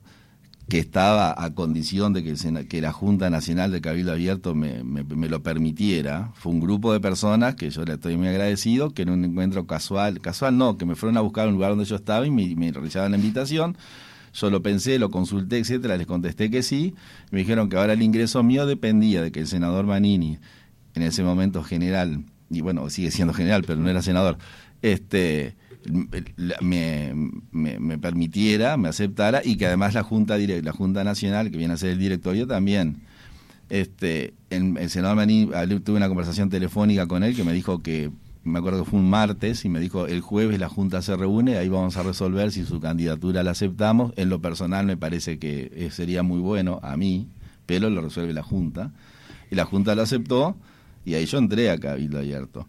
que 0.70 0.80
estaba 0.80 1.36
a 1.38 1.54
condición 1.54 2.14
de 2.14 2.24
que, 2.68 2.82
la 2.82 2.92
Junta 2.92 3.30
Nacional 3.30 3.72
de 3.72 3.82
Cabildo 3.82 4.12
Abierto 4.14 4.56
me, 4.56 4.84
me- 4.84 5.04
me 5.04 5.30
lo 5.30 5.44
permitiera, 5.44 6.32
fue 6.36 6.52
un 6.54 6.60
grupo 6.60 6.92
de 6.92 7.00
personas 7.00 7.56
que 7.56 7.70
yo 7.70 7.86
le 7.86 7.94
estoy 7.94 8.18
muy 8.18 8.28
agradecido, 8.30 8.92
que 8.92 9.04
en 9.04 9.10
un 9.12 9.26
encuentro 9.26 9.68
casual, 9.68 10.22
casual 10.22 10.58
no, 10.58 10.78
que 10.78 10.86
me 10.86 10.96
fueron 10.96 11.18
a 11.18 11.22
buscar 11.22 11.48
un 11.48 11.54
lugar 11.56 11.72
donde 11.72 11.86
yo 11.86 11.96
estaba 11.96 12.26
y 12.26 12.32
me 12.32 12.72
realizaban 12.72 13.12
la 13.12 13.18
invitación. 13.18 13.78
Yo 14.36 14.50
lo 14.50 14.62
pensé, 14.62 15.00
lo 15.00 15.10
consulté, 15.12 15.60
etcétera, 15.60 15.96
les 15.98 16.06
contesté 16.08 16.50
que 16.52 16.62
sí. 16.62 16.94
Me 17.32 17.40
dijeron 17.40 17.70
que 17.70 17.78
ahora 17.78 17.94
el 17.94 18.02
ingreso 18.02 18.44
mío 18.44 18.66
dependía 18.66 19.22
de 19.22 19.32
que 19.32 19.40
el 19.40 19.48
senador 19.48 19.86
Manini, 19.86 20.40
en 20.94 21.04
ese 21.04 21.24
momento 21.24 21.64
general, 21.64 22.26
y 22.50 22.62
bueno, 22.62 22.90
sigue 22.90 23.12
siendo 23.12 23.34
general, 23.34 23.64
pero 23.66 23.80
no 23.80 23.90
era 23.90 24.02
senador, 24.02 24.38
este 24.82 25.56
me, 26.62 27.14
me- 27.52 27.98
permitiera, 28.00 28.76
me 28.78 28.90
aceptara 28.90 29.42
y 29.44 29.56
que 29.56 29.68
además 29.68 29.94
la 29.94 30.04
Junta 30.04 30.38
la 30.38 30.72
Junta 30.72 31.04
Nacional, 31.04 31.52
que 31.52 31.58
viene 31.58 31.74
a 31.74 31.78
ser 31.78 31.92
el 31.92 32.00
directorio 32.00 32.48
también. 32.48 32.98
Este, 33.70 34.34
el, 34.50 34.90
senador 34.90 35.16
Manini, 35.16 35.52
hablé- 35.54 35.80
tuve 35.84 35.98
una 35.98 36.08
conversación 36.08 36.50
telefónica 36.50 37.08
con 37.08 37.24
él 37.24 37.36
que 37.36 37.44
me 37.44 37.54
dijo 37.54 37.82
que, 37.82 38.12
me 38.46 38.60
acuerdo 38.60 38.84
que 38.84 38.90
fue 38.92 39.00
un 39.00 39.10
martes, 39.10 39.66
y 39.66 39.70
me 39.70 39.80
dijo 39.80 40.08
el 40.08 40.22
jueves 40.22 40.60
la 40.60 40.70
Junta 40.70 41.02
se 41.02 41.16
reúne, 41.18 41.58
ahí 41.58 41.68
vamos 41.68 41.98
a 41.98 42.04
resolver 42.04 42.52
si 42.52 42.64
su 42.64 42.80
candidatura 42.80 43.44
la 43.44 43.52
aceptamos. 43.52 44.14
En 44.16 44.30
lo 44.30 44.40
personal 44.40 44.86
me 44.86 44.96
parece 44.98 45.38
que 45.40 45.72
eh, 45.76 45.90
sería 45.92 46.24
muy 46.24 46.40
bueno 46.40 46.80
a 46.84 46.96
mí, 46.96 47.28
pero 47.66 47.90
lo 47.90 48.02
resuelve 48.02 48.32
la 48.34 48.44
Junta. 48.44 48.92
Y 49.52 49.56
la 49.56 49.66
Junta 49.66 49.94
lo 49.96 50.02
aceptó 50.04 50.56
y 51.06 51.16
ahí 51.16 51.26
yo 51.26 51.38
entré 51.40 51.70
a 51.70 51.78
Cabildo 51.78 52.20
Abierto. 52.20 52.68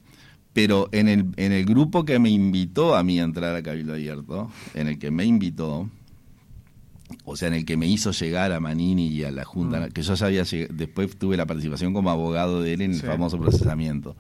Pero 0.52 0.88
en 0.92 1.08
el, 1.08 1.26
en 1.36 1.52
el 1.52 1.64
grupo 1.66 2.04
que 2.06 2.18
me 2.18 2.30
invitó 2.30 2.96
a 2.96 3.02
mí 3.02 3.20
a 3.20 3.24
entrar 3.24 3.54
a 3.54 3.62
Cabildo 3.62 3.92
Abierto, 3.92 4.50
en 4.74 4.88
el 4.88 4.98
que 4.98 5.10
me 5.10 5.24
invitó, 5.26 5.88
o 7.24 7.36
sea, 7.36 7.48
en 7.48 7.54
el 7.54 7.64
que 7.66 7.76
me 7.76 7.86
hizo 7.86 8.10
llegar 8.12 8.52
a 8.52 8.60
Manini 8.60 9.08
y 9.08 9.24
a 9.24 9.30
la 9.30 9.44
Junta, 9.44 9.90
que 9.90 10.00
yo 10.02 10.14
ya 10.14 10.26
había 10.26 10.42
lleg- 10.42 10.68
después 10.68 11.14
tuve 11.18 11.36
la 11.36 11.44
participación 11.44 11.92
como 11.92 12.08
abogado 12.10 12.62
de 12.62 12.72
él 12.72 12.80
en 12.80 12.92
el 12.92 13.00
Sí. 13.00 13.06
famoso 13.06 13.38
procesamiento, 13.38 14.16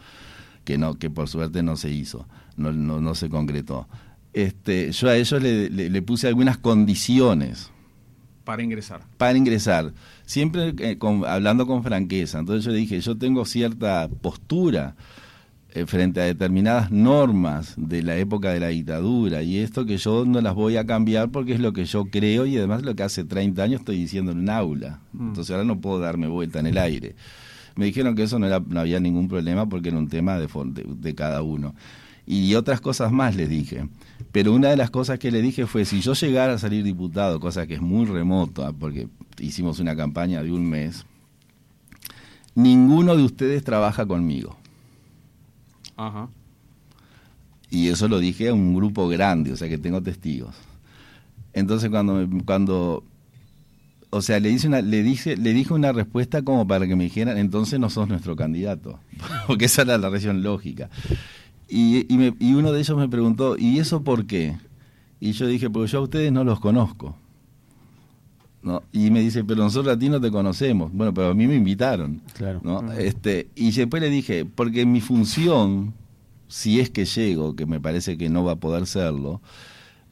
que 0.66 0.76
no, 0.76 0.98
que 0.98 1.08
por 1.08 1.28
suerte 1.28 1.62
no 1.62 1.76
se 1.78 1.90
hizo, 1.90 2.26
no, 2.58 2.72
no, 2.72 3.00
no 3.00 3.14
se 3.14 3.30
concretó. 3.30 3.88
Este, 4.34 4.92
yo 4.92 5.08
a 5.08 5.16
ellos 5.16 5.40
le, 5.40 5.70
le- 5.70 5.88
le 5.88 6.02
puse 6.02 6.28
algunas 6.28 6.58
condiciones 6.58 7.70
Para 8.44 8.62
ingresar. 8.62 9.00
para 9.16 9.38
ingresar, 9.38 9.92
siempre 10.26 10.74
eh, 10.78 10.98
con- 10.98 11.24
hablando 11.24 11.66
con 11.66 11.82
franqueza. 11.82 12.38
Entonces 12.40 12.64
yo 12.64 12.70
le 12.72 12.76
dije, 12.78 13.00
yo 13.00 13.16
tengo 13.16 13.44
cierta 13.46 14.08
postura 14.20 14.94
eh, 15.70 15.86
frente 15.86 16.20
a 16.20 16.24
determinadas 16.24 16.90
normas 16.90 17.74
de 17.76 18.02
la 18.02 18.16
época 18.16 18.50
de 18.52 18.60
la 18.60 18.68
dictadura 18.68 19.42
y 19.42 19.58
esto 19.58 19.84
que 19.86 19.96
yo 19.98 20.24
no 20.26 20.40
las 20.40 20.54
voy 20.54 20.76
a 20.76 20.84
cambiar 20.86 21.30
porque 21.30 21.54
es 21.54 21.60
lo 21.60 21.72
que 21.72 21.84
yo 21.84 22.06
creo 22.06 22.44
y 22.46 22.56
además 22.58 22.82
lo 22.82 22.94
que 22.94 23.02
hace 23.04 23.24
30 23.24 23.62
años 23.62 23.80
estoy 23.80 23.96
diciendo 23.98 24.32
en 24.32 24.38
un 24.40 24.50
aula. 24.50 25.00
Entonces 25.18 25.50
ahora 25.52 25.64
no 25.64 25.80
puedo 25.80 25.98
darme 26.00 26.28
vuelta 26.28 26.60
en 26.60 26.66
el 26.66 26.78
aire. 26.78 27.14
Me 27.76 27.84
dijeron 27.86 28.14
que 28.14 28.22
eso 28.24 28.38
no, 28.38 28.46
era, 28.46 28.60
no 28.60 28.80
había 28.80 28.98
ningún 29.00 29.28
problema 29.28 29.68
porque 29.68 29.88
era 29.90 29.98
un 29.98 30.08
tema 30.08 30.38
de, 30.38 30.46
de, 30.48 30.84
de 30.88 31.14
cada 31.14 31.42
uno. 31.42 31.74
Y 32.26 32.54
otras 32.56 32.80
cosas 32.80 33.12
más 33.12 33.36
les 33.36 33.48
dije. 33.48 33.88
Pero 34.32 34.52
una 34.52 34.68
de 34.68 34.76
las 34.76 34.90
cosas 34.90 35.18
que 35.18 35.30
le 35.30 35.40
dije 35.42 35.66
fue, 35.66 35.84
si 35.84 36.00
yo 36.00 36.14
llegara 36.14 36.54
a 36.54 36.58
salir 36.58 36.82
diputado, 36.82 37.38
cosa 37.38 37.66
que 37.66 37.74
es 37.74 37.80
muy 37.80 38.04
remota, 38.06 38.72
porque 38.72 39.08
hicimos 39.38 39.78
una 39.78 39.94
campaña 39.94 40.42
de 40.42 40.50
un 40.50 40.68
mes, 40.68 41.06
ninguno 42.54 43.16
de 43.16 43.22
ustedes 43.22 43.62
trabaja 43.62 44.06
conmigo. 44.06 44.56
Ajá. 45.96 46.28
Y 47.70 47.88
eso 47.88 48.08
lo 48.08 48.18
dije 48.18 48.48
a 48.48 48.54
un 48.54 48.74
grupo 48.74 49.08
grande, 49.08 49.52
o 49.52 49.56
sea 49.56 49.68
que 49.68 49.78
tengo 49.78 50.00
testigos. 50.02 50.54
Entonces 51.52 51.90
cuando 51.90 52.14
me- 52.14 52.42
cuando 52.44 53.02
o 54.10 54.22
sea, 54.22 54.40
le 54.40 54.50
hice 54.50 54.68
una 54.68 54.80
le 54.80 55.02
dije 55.02 55.36
le 55.36 55.52
dije 55.52 55.72
una 55.74 55.92
respuesta 55.92 56.42
como 56.42 56.66
para 56.66 56.86
que 56.86 56.96
me 56.96 57.04
dijeran, 57.04 57.36
"Entonces 57.38 57.78
no 57.80 57.90
sos 57.90 58.08
nuestro 58.08 58.36
candidato." 58.36 58.98
Porque 59.46 59.64
esa 59.66 59.82
era 59.82 59.98
la 59.98 60.08
reacción 60.10 60.42
lógica. 60.42 60.88
Y, 61.68 62.12
y, 62.12 62.16
me- 62.16 62.34
y 62.38 62.54
uno 62.54 62.72
de 62.72 62.80
ellos 62.80 62.96
me 62.96 63.08
preguntó, 63.08 63.56
¿y 63.58 63.78
eso 63.80 64.02
por 64.04 64.26
qué? 64.26 64.56
Y 65.18 65.32
yo 65.32 65.46
dije, 65.48 65.68
porque 65.68 65.90
yo 65.90 65.98
a 65.98 66.02
ustedes 66.02 66.30
no 66.30 66.44
los 66.44 66.60
conozco. 66.60 67.16
¿No? 68.62 68.82
Y 68.92 69.10
me 69.10 69.20
dice, 69.20 69.44
pero 69.44 69.62
nosotros 69.62 69.94
a 69.94 69.98
ti 69.98 70.08
no 70.08 70.20
te 70.20 70.30
conocemos. 70.30 70.92
Bueno, 70.92 71.14
pero 71.14 71.28
a 71.30 71.34
mí 71.34 71.46
me 71.46 71.54
invitaron. 71.56 72.20
Claro. 72.34 72.60
¿no? 72.64 72.92
Este, 72.92 73.48
y 73.54 73.70
después 73.70 74.02
le 74.02 74.10
dije, 74.10 74.44
porque 74.44 74.84
mi 74.86 75.00
función, 75.00 75.94
si 76.48 76.80
es 76.80 76.90
que 76.90 77.04
llego, 77.04 77.54
que 77.56 77.64
me 77.66 77.80
parece 77.80 78.16
que 78.18 78.28
no 78.28 78.44
va 78.44 78.52
a 78.52 78.56
poder 78.56 78.86
serlo, 78.86 79.40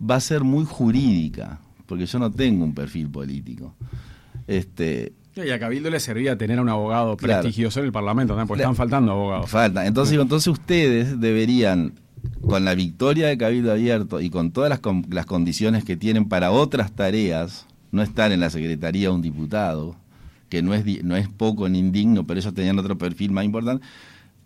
va 0.01 0.17
a 0.17 0.21
ser 0.21 0.43
muy 0.45 0.65
jurídica, 0.65 1.61
porque 1.95 2.07
yo 2.07 2.19
no 2.19 2.31
tengo 2.31 2.65
un 2.65 2.75
perfil 2.75 3.09
político. 3.09 3.75
Este, 4.49 5.13
Y 5.37 5.49
a 5.51 5.59
Cabildo 5.59 5.91
le 5.91 6.01
servía 6.01 6.37
tener 6.37 6.59
a 6.59 6.63
un 6.63 6.69
abogado 6.69 7.17
Claro. 7.17 7.43
prestigioso 7.43 7.81
en 7.81 7.87
el 7.87 7.93
Parlamento, 7.93 8.37
¿no? 8.37 8.47
porque 8.47 8.61
Claro. 8.63 8.73
están 8.73 8.77
faltando 8.85 9.13
abogados. 9.13 9.51
Falta. 9.51 9.87
Entonces, 9.87 10.19
entonces 10.19 10.49
ustedes 10.49 11.21
deberían, 11.21 11.95
con 12.41 12.65
la 12.65 12.75
victoria 12.75 13.29
de 13.29 13.39
Cabildo 13.39 13.73
Abierto 13.73 14.21
y 14.21 14.31
con 14.31 14.51
todas 14.51 14.71
las, 14.71 14.81
con- 14.81 15.07
las 15.11 15.27
condiciones 15.27 15.85
que 15.85 15.97
tienen 15.97 16.29
para 16.29 16.51
otras 16.51 16.93
tareas, 16.93 17.67
no 17.93 18.03
estar 18.03 18.33
en 18.33 18.41
la 18.41 18.51
secretaría 18.51 19.11
un 19.13 19.23
diputado, 19.23 19.97
que 20.49 20.63
no 20.63 20.75
es, 20.75 20.85
no 21.05 21.17
es 21.17 21.29
poco 21.29 21.69
ni 21.69 21.79
indigno, 21.79 22.27
pero 22.27 22.41
ellos 22.41 22.55
tenían 22.55 22.79
otro 22.79 22.97
perfil 22.99 23.31
más 23.33 23.45
importante, 23.45 23.85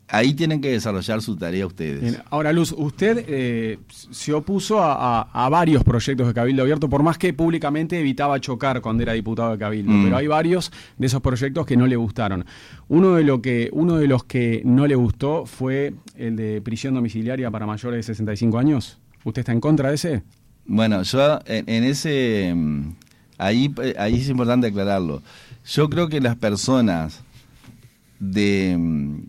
ahí 0.09 0.33
tienen 0.35 0.61
que 0.61 0.71
desarrollar 0.71 1.21
su 1.23 1.37
tarea 1.37 1.67
ustedes. 1.67 2.01
Bien, 2.01 2.19
Ahora, 2.31 2.53
Luz, 2.53 2.75
usted 2.77 3.25
eh, 3.29 3.79
se 3.89 4.33
opuso 4.33 4.81
a, 4.83 5.21
a- 5.21 5.47
a 5.47 5.49
varios 5.49 5.85
proyectos 5.85 6.27
de 6.27 6.35
Cabildo 6.35 6.63
Abierto, 6.63 6.89
por 6.89 7.03
más 7.03 7.19
que 7.19 7.33
públicamente 7.35 7.99
evitaba 8.01 8.41
chocar 8.41 8.81
cuando 8.81 9.03
era 9.03 9.13
diputado 9.13 9.53
de 9.53 9.59
Cabildo, 9.59 9.93
Mm. 9.93 10.05
pero 10.05 10.17
hay 10.17 10.27
varios 10.27 10.73
de 10.97 11.07
esos 11.07 11.21
proyectos 11.21 11.67
que 11.67 11.77
no 11.77 11.87
le 11.87 11.97
gustaron. 11.97 12.45
Uno 12.89 13.15
de, 13.15 13.25
lo 13.25 13.43
que, 13.43 13.69
uno 13.73 13.97
de 13.97 14.07
los 14.09 14.25
que 14.25 14.63
no 14.65 14.87
le 14.87 14.95
gustó 14.95 15.45
fue 15.47 15.93
el 16.17 16.37
de 16.37 16.61
prisión 16.63 16.95
domiciliaria 16.95 17.51
para 17.51 17.67
mayores 17.67 17.99
de 17.99 18.03
65 18.15 18.59
años. 18.59 18.99
¿Usted 19.25 19.41
está 19.41 19.53
en 19.53 19.61
contra 19.61 19.91
de 19.91 19.97
ese? 19.97 20.23
Bueno, 20.67 21.03
yo 21.03 21.39
en, 21.47 21.69
en 21.69 21.85
ese... 21.85 22.53
mm, 22.55 22.93
Ahí, 23.41 23.73
eh, 23.83 23.95
ahí 23.99 24.17
es 24.17 24.29
importante 24.31 24.67
aclararlo. 24.67 25.23
Yo 25.65 25.89
creo 25.89 26.09
que 26.09 26.21
las 26.21 26.35
personas 26.35 27.21
de 28.19 28.75
mm, 28.77 29.21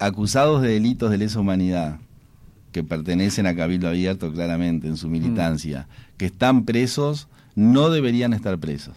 acusados 0.00 0.62
de 0.62 0.68
delitos 0.70 1.10
de 1.10 1.18
lesa 1.18 1.38
humanidad, 1.40 1.98
que 2.72 2.82
pertenecen 2.84 3.46
a 3.46 3.54
Cabildo 3.54 3.88
Abierto 3.88 4.32
claramente 4.32 4.86
en 4.88 4.96
su 4.96 5.08
militancia, 5.08 5.86
que 6.16 6.26
están 6.26 6.64
presos, 6.64 7.28
no 7.54 7.90
deberían 7.90 8.32
estar 8.32 8.58
presos. 8.58 8.96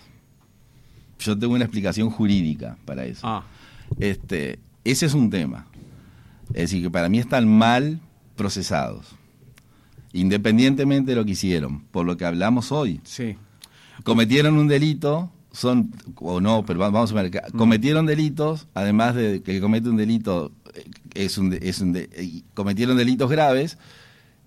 Yo 1.19 1.37
tengo 1.37 1.53
una 1.55 1.63
explicación 1.65 2.09
jurídica 2.09 2.77
para 2.85 3.05
eso. 3.05 3.21
Ah, 3.27 3.43
Este, 3.99 4.59
ese 4.83 5.05
es 5.05 5.13
un 5.13 5.29
tema. 5.29 5.65
Es 6.49 6.63
decir, 6.69 6.83
que 6.83 6.91
para 6.91 7.09
mí 7.09 7.17
están 7.19 7.47
mal 7.47 7.99
procesados, 8.35 9.07
independientemente 10.11 11.11
de 11.11 11.15
lo 11.15 11.25
que 11.25 11.31
hicieron, 11.31 11.81
por 11.91 12.05
lo 12.05 12.17
que 12.17 12.25
hablamos 12.25 12.71
hoy. 12.71 13.01
sí. 13.03 13.35
Cometieron 14.03 14.57
un 14.57 14.67
delito, 14.67 15.31
son, 15.51 15.91
o 16.15 16.41
no, 16.41 16.65
pero 16.65 16.79
va- 16.79 16.89
vamos 16.89 17.11
a 17.11 17.15
ver, 17.15 17.29
que 17.29 17.39
cometieron 17.55 18.07
delitos, 18.07 18.67
además 18.73 19.13
de 19.13 19.43
que 19.43 19.61
comete 19.61 19.87
un 19.87 19.97
delito, 19.97 20.51
es 21.13 21.38
un, 21.38 21.53
es 21.53 21.80
un 21.82 21.93
de- 21.93 22.43
cometieron 22.53 22.97
delitos 22.97 23.30
graves, 23.30 23.78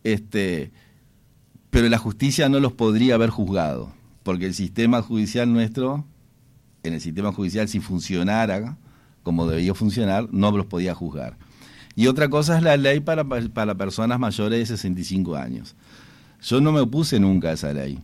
este, 0.04 0.70
pero 1.70 1.88
la 1.88 1.98
justicia 1.98 2.48
no 2.48 2.60
los 2.60 2.72
podría 2.72 3.14
haber 3.16 3.30
juzgado, 3.30 3.92
porque 4.22 4.46
el 4.46 4.54
sistema 4.54 5.02
judicial 5.02 5.52
nuestro, 5.52 6.04
en 6.82 6.94
el 6.94 7.00
sistema 7.00 7.32
judicial, 7.32 7.68
si 7.68 7.80
funcionara 7.80 8.76
como 9.22 9.48
debería 9.48 9.74
funcionar, 9.74 10.28
no 10.32 10.52
los 10.52 10.66
podía 10.66 10.94
juzgar. 10.94 11.36
Y 11.96 12.06
otra 12.06 12.28
cosa 12.28 12.56
es 12.56 12.62
la 12.62 12.76
ley 12.76 13.00
para, 13.00 13.24
para 13.24 13.74
personas 13.74 14.20
mayores 14.20 14.60
de 14.60 14.66
65 14.76 15.34
años. 15.34 15.74
Yo 16.42 16.60
no 16.60 16.70
me 16.70 16.78
opuse 16.80 17.18
nunca 17.18 17.48
a 17.48 17.52
esa 17.54 17.72
ley. 17.72 17.98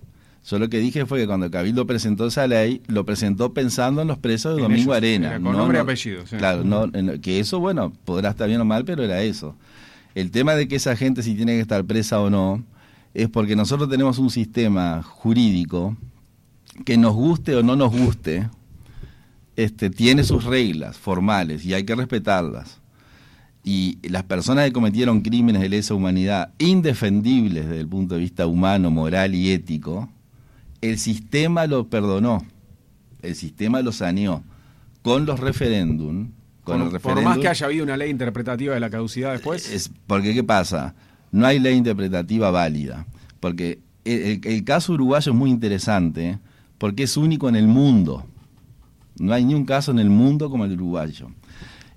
Yo 0.45 0.59
lo 0.59 0.68
que 0.68 0.78
dije 0.78 1.07
fue 1.07 1.20
que 1.20 1.26
cuando 1.26 1.51
Cabildo 1.51 1.86
presentó 1.86 2.26
esa 2.26 2.47
ley, 2.49 2.82
lo 2.88 3.05
presentó 3.05 3.55
pensando 3.55 4.03
en 4.03 4.09
los 4.09 4.18
presos 4.18 4.57
de 4.57 4.62
En 4.62 4.68
Domingo 4.68 4.93
ellos, 4.93 4.97
Arena. 4.97 5.26
era 5.28 5.36
con 5.36 5.45
no- 5.53 5.59
nombre 5.59 5.78
y 5.78 5.80
apellido, 5.80 6.26
sí. 6.26 6.36
Claro, 6.36 6.64
no, 6.64 6.90
que 7.20 7.38
eso, 7.38 7.61
bueno, 7.61 7.93
podrá 8.05 8.30
estar 8.30 8.49
bien 8.49 8.61
o 8.61 8.64
mal, 8.64 8.84
pero 8.84 9.05
era 9.05 9.22
eso. 9.22 9.55
El 10.16 10.30
tema 10.32 10.55
de 10.55 10.66
que 10.66 10.76
esa 10.76 10.97
gente 10.97 11.22
si 11.22 11.34
tiene 11.34 11.53
que 11.53 11.61
estar 11.61 11.84
presa 11.84 12.20
o 12.20 12.28
no, 12.28 12.62
es 13.14 13.28
porque 13.28 13.55
nosotros 13.55 13.88
tenemos 13.88 14.18
un 14.18 14.30
sistema 14.30 15.03
jurídico 15.03 15.97
que 16.84 16.97
nos 16.97 17.14
guste 17.14 17.55
o 17.55 17.62
no 17.62 17.76
nos 17.76 17.93
guste, 17.93 18.49
este, 19.55 19.90
tiene 19.90 20.24
sus 20.24 20.45
reglas 20.45 20.97
formales 20.97 21.64
y 21.64 21.74
hay 21.74 21.84
que 21.84 21.95
respetarlas. 21.95 22.80
Y 23.64 23.99
las 24.09 24.24
personas 24.24 24.64
que 24.64 24.72
cometieron 24.72 25.20
crímenes 25.20 25.62
de 25.62 25.68
lesa 25.68 25.95
humanidad 25.95 26.53
indefendibles 26.59 27.66
desde 27.68 27.80
el 27.80 27.86
punto 27.88 28.14
de 28.16 28.20
vista 28.22 28.47
humano, 28.47 28.90
moral 28.90 29.34
y 29.36 29.53
ético, 29.53 30.09
el 30.83 30.99
sistema 30.99 31.66
lo 31.66 31.89
perdonó, 31.89 32.45
el 33.22 33.35
sistema 33.35 33.80
lo 33.83 33.93
saneó 33.93 34.43
con 35.03 35.24
los 35.26 35.41
referéndum. 35.41 36.30
Con 36.64 36.78
Por, 36.78 36.95
el 36.95 37.01
por 37.01 37.22
más 37.22 37.39
que 37.39 37.49
haya 37.49 37.66
habido 37.66 37.83
una 37.83 37.97
ley 37.97 38.09
interpretativa 38.11 38.74
de 38.74 38.78
la 38.80 38.89
caducidad 38.91 39.33
después. 39.33 39.68
es 39.72 39.91
porque, 40.07 40.33
¿qué 40.33 40.45
pasa? 40.45 40.95
No 41.33 41.45
hay 41.47 41.59
ley 41.59 41.74
interpretativa 41.76 42.53
válida. 42.53 43.05
Porque 43.41 43.80
el, 44.05 44.22
el- 44.22 44.41
el 44.47 44.64
caso 44.64 44.93
uruguayo 44.93 45.33
es 45.33 45.39
muy 45.39 45.51
interesante 45.51 46.39
porque 46.78 47.03
es 47.05 47.16
único 47.16 47.49
en 47.49 47.57
el 47.57 47.66
mundo. 47.66 48.24
No 49.18 49.33
hay 49.33 49.45
ni 49.45 49.55
un 49.55 49.64
caso 49.64 49.91
en 49.91 49.99
el 49.99 50.09
mundo 50.11 50.51
como 50.51 50.64
el 50.64 50.72
uruguayo. 50.72 51.30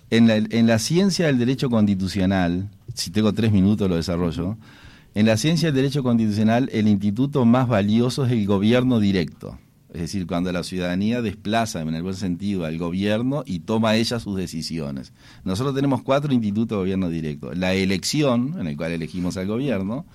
En 0.09 0.27
la, 0.27 0.36
en 0.38 0.65
la 0.67 0.79
ciencia 0.79 1.27
del 1.27 1.38
derecho 1.38 1.69
constitucional, 1.69 2.69
si 2.95 3.11
tengo 3.11 3.33
tres 3.33 3.51
minutos 3.51 3.88
lo 3.88 3.95
desarrollo, 3.95 4.57
en 5.16 5.26
la 5.26 5.38
ciencia 5.38 5.70
del 5.70 5.76
derecho 5.76 6.03
constitucional 6.03 6.70
el 6.74 6.89
instituto 6.89 7.45
más 7.45 7.70
valioso 7.70 8.26
es 8.26 8.34
el 8.34 8.45
gobierno 8.45 8.99
directo. 8.99 9.57
Es 9.93 10.01
decir, 10.01 10.28
cuando 10.28 10.51
la 10.51 10.61
ciudadanía 10.63 11.22
desplaza, 11.22 11.80
en 11.80 11.95
el 11.95 12.03
buen 12.03 12.16
sentido, 12.16 12.66
al 12.66 12.78
gobierno 12.78 13.43
y 13.45 13.59
toma 13.59 13.95
ella 13.95 14.20
sus 14.20 14.36
decisiones. 14.36 15.13
Nosotros 15.45 15.74
tenemos 15.74 16.01
cuatro 16.01 16.34
institutos 16.34 16.76
de 16.76 16.82
gobierno 16.82 17.07
directo. 17.07 17.53
La 17.53 17.74
elección, 17.74 18.57
en 18.59 18.68
el 18.68 18.76
cual 18.76 18.91
elegimos 18.91 19.38
al 19.38 19.47
gobierno, 19.47 20.05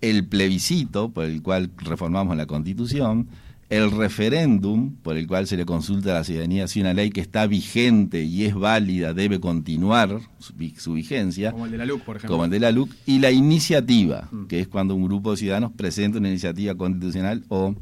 el 0.00 0.26
plebiscito, 0.26 1.10
por 1.10 1.26
el 1.26 1.42
cual 1.42 1.70
reformamos 1.76 2.34
la 2.34 2.46
constitución, 2.46 3.28
el 3.72 3.90
referéndum, 3.90 4.96
por 5.02 5.16
el 5.16 5.26
cual 5.26 5.46
se 5.46 5.56
le 5.56 5.64
consulta 5.64 6.10
a 6.10 6.14
la 6.14 6.24
ciudadanía 6.24 6.68
si 6.68 6.82
una 6.82 6.92
ley 6.92 7.08
que 7.10 7.22
está 7.22 7.46
vigente 7.46 8.22
y 8.22 8.44
es 8.44 8.54
válida 8.54 9.14
debe 9.14 9.40
continuar 9.40 10.20
su, 10.38 10.52
vi- 10.52 10.74
su 10.76 10.92
vigencia, 10.92 11.52
Como 11.52 11.64
el 11.64 11.72
de 11.72 11.78
la 11.78 11.86
LUC, 11.86 12.02
por 12.02 12.16
ejemplo. 12.16 12.34
como 12.34 12.44
el 12.44 12.50
de 12.50 12.60
la 12.60 12.70
LUC, 12.70 12.90
y 13.06 13.18
la 13.18 13.30
iniciativa, 13.30 14.28
que 14.48 14.60
es 14.60 14.68
cuando 14.68 14.94
un 14.94 15.04
grupo 15.06 15.30
de 15.30 15.38
ciudadanos 15.38 15.72
presenta 15.74 16.18
una 16.18 16.28
iniciativa 16.28 16.74
constitucional 16.74 17.44
o 17.48 17.74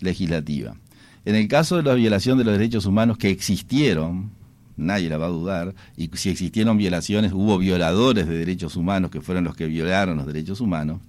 legislativa. 0.00 0.76
En 1.24 1.34
el 1.34 1.48
caso 1.48 1.76
de 1.76 1.82
la 1.84 1.94
violación 1.94 2.36
de 2.36 2.44
los 2.44 2.52
derechos 2.52 2.84
humanos 2.84 3.16
que 3.16 3.30
existieron, 3.30 4.32
nadie 4.76 5.08
la 5.08 5.16
va 5.16 5.26
a 5.26 5.30
dudar, 5.30 5.74
y 5.96 6.10
si 6.14 6.28
existieron 6.28 6.76
violaciones, 6.76 7.32
hubo 7.32 7.56
violadores 7.56 8.28
de 8.28 8.36
derechos 8.36 8.76
humanos 8.76 9.10
que 9.10 9.22
fueron 9.22 9.44
los 9.44 9.56
que 9.56 9.66
violaron 9.66 10.18
los 10.18 10.26
derechos 10.26 10.60
humanos, 10.60 11.00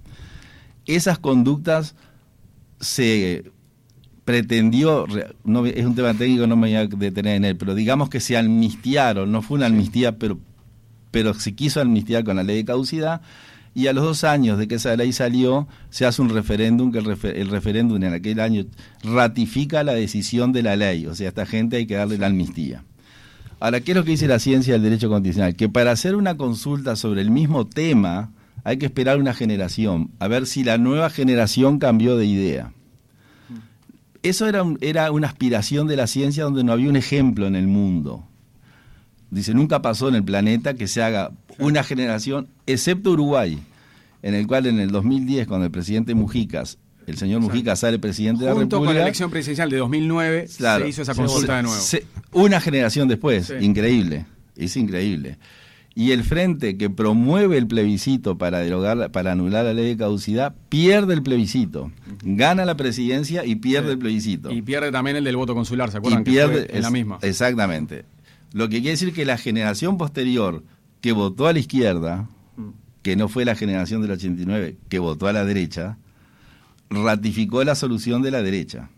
esas 0.86 1.18
conductas 1.18 1.94
se 2.80 3.52
pretendió, 4.24 5.06
re- 5.06 5.34
no, 5.44 5.66
es 5.66 5.84
un 5.84 5.94
tema 5.94 6.14
técnico, 6.14 6.46
no 6.46 6.56
me 6.56 6.68
voy 6.68 6.76
a 6.76 6.86
detener 6.86 7.36
en 7.36 7.44
él, 7.44 7.56
pero 7.56 7.74
digamos 7.74 8.08
que 8.08 8.20
se 8.20 8.36
amnistiaron, 8.36 9.30
no 9.30 9.42
fue 9.42 9.56
una 9.58 9.66
amnistía, 9.66 10.18
pero, 10.18 10.38
pero 11.10 11.34
se 11.34 11.54
quiso 11.54 11.80
amnistiar 11.80 12.24
con 12.24 12.36
la 12.36 12.42
ley 12.42 12.56
de 12.56 12.64
caducidad, 12.64 13.20
y 13.76 13.88
a 13.88 13.92
los 13.92 14.04
dos 14.04 14.24
años 14.24 14.56
de 14.56 14.68
que 14.68 14.76
esa 14.76 14.96
ley 14.96 15.12
salió, 15.12 15.66
se 15.90 16.06
hace 16.06 16.22
un 16.22 16.30
referéndum, 16.30 16.92
que 16.92 16.98
el, 16.98 17.04
refer- 17.04 17.34
el 17.36 17.48
referéndum 17.48 18.02
en 18.02 18.12
aquel 18.14 18.40
año 18.40 18.64
ratifica 19.02 19.82
la 19.82 19.94
decisión 19.94 20.52
de 20.52 20.62
la 20.62 20.76
ley, 20.76 21.06
o 21.06 21.14
sea, 21.14 21.26
a 21.26 21.28
esta 21.30 21.44
gente 21.44 21.76
hay 21.76 21.86
que 21.86 21.94
darle 21.96 22.16
la 22.16 22.28
amnistía. 22.28 22.84
Ahora, 23.60 23.80
¿qué 23.80 23.92
es 23.92 23.96
lo 23.96 24.04
que 24.04 24.12
dice 24.12 24.28
la 24.28 24.38
ciencia 24.38 24.74
del 24.74 24.82
derecho 24.82 25.08
constitucional? 25.08 25.54
Que 25.56 25.68
para 25.68 25.90
hacer 25.90 26.16
una 26.16 26.36
consulta 26.36 26.96
sobre 26.96 27.20
el 27.22 27.30
mismo 27.30 27.66
tema 27.66 28.30
hay 28.62 28.76
que 28.78 28.86
esperar 28.86 29.18
una 29.18 29.34
generación, 29.34 30.10
a 30.18 30.28
ver 30.28 30.46
si 30.46 30.64
la 30.64 30.78
nueva 30.78 31.10
generación 31.10 31.78
cambió 31.78 32.16
de 32.16 32.26
idea. 32.26 32.72
Eso 34.24 34.48
era, 34.48 34.64
era 34.80 35.12
una 35.12 35.28
aspiración 35.28 35.86
de 35.86 35.96
la 35.96 36.06
ciencia 36.08 36.42
donde 36.44 36.64
no 36.64 36.72
había 36.72 36.88
un 36.88 36.96
ejemplo 36.96 37.46
en 37.46 37.54
el 37.54 37.66
mundo. 37.68 38.24
Dice, 39.30 39.54
nunca 39.54 39.82
pasó 39.82 40.08
en 40.08 40.14
el 40.16 40.24
planeta 40.24 40.74
que 40.74 40.86
se 40.88 41.02
haga 41.02 41.30
una 41.58 41.84
generación, 41.84 42.48
excepto 42.66 43.10
Uruguay, 43.12 43.58
en 44.22 44.34
el 44.34 44.46
cual 44.46 44.66
en 44.66 44.80
el 44.80 44.90
2010, 44.90 45.46
cuando 45.46 45.66
el 45.66 45.70
presidente 45.70 46.14
Mujicas, 46.14 46.78
el 47.06 47.18
señor 47.18 47.42
Mujica 47.42 47.76
sale 47.76 47.98
presidente 47.98 48.44
de 48.44 48.50
la 48.50 48.54
Junto 48.54 48.76
República, 48.76 48.88
con 48.88 48.96
la 48.96 49.02
elección 49.02 49.30
presidencial 49.30 49.68
de 49.68 49.76
2009 49.76 50.48
Claro. 50.56 50.84
se 50.84 50.88
hizo 50.88 51.02
esa 51.02 51.12
Se- 51.14 51.20
consulta 51.20 51.56
de 51.58 51.62
nuevo. 51.64 51.78
se- 51.78 52.06
una 52.32 52.60
generación 52.62 53.08
después, 53.08 53.46
Sí. 53.48 53.54
increíble, 53.60 54.24
es 54.56 54.74
increíble. 54.78 55.36
Y 55.96 56.10
el 56.10 56.24
frente 56.24 56.76
que 56.76 56.90
promueve 56.90 57.56
el 57.56 57.68
plebiscito 57.68 58.36
para 58.36 58.58
derogar, 58.58 59.12
para 59.12 59.32
anular 59.32 59.64
la 59.64 59.72
ley 59.74 59.86
de 59.86 59.96
caducidad, 59.96 60.54
pierde 60.68 61.14
el 61.14 61.22
plebiscito. 61.22 61.92
Gana 62.24 62.64
la 62.64 62.76
presidencia 62.76 63.44
y 63.44 63.54
pierde 63.56 63.88
Sí. 63.88 63.92
el 63.92 63.98
plebiscito. 63.98 64.50
Y 64.50 64.62
pierde 64.62 64.90
también 64.90 65.16
el 65.16 65.22
del 65.24 65.36
voto 65.36 65.54
consular, 65.54 65.90
¿se 65.92 65.96
Y 65.96 65.98
acuerdan? 65.98 66.24
que 66.24 66.30
pierde 66.32 66.66
fue 66.66 66.76
en 66.76 66.82
la 66.82 66.88
es- 66.88 66.92
misma. 66.92 67.18
Exactamente. 67.22 68.04
Lo 68.52 68.64
que 68.68 68.76
quiere 68.78 68.90
decir 68.92 69.12
que 69.12 69.24
la 69.24 69.38
generación 69.38 69.96
posterior 69.96 70.64
que 71.00 71.12
votó 71.12 71.46
a 71.46 71.52
la 71.52 71.58
izquierda, 71.60 72.28
que 73.02 73.14
no 73.14 73.28
fue 73.28 73.44
la 73.44 73.54
generación 73.54 74.02
del 74.02 74.12
89, 74.12 74.76
que 74.88 74.98
votó 74.98 75.28
a 75.28 75.32
la 75.32 75.44
derecha, 75.44 75.98
ratificó 76.90 77.62
la 77.64 77.74
solución 77.74 78.22
de 78.22 78.30
la 78.30 78.42
derecha. 78.42 78.90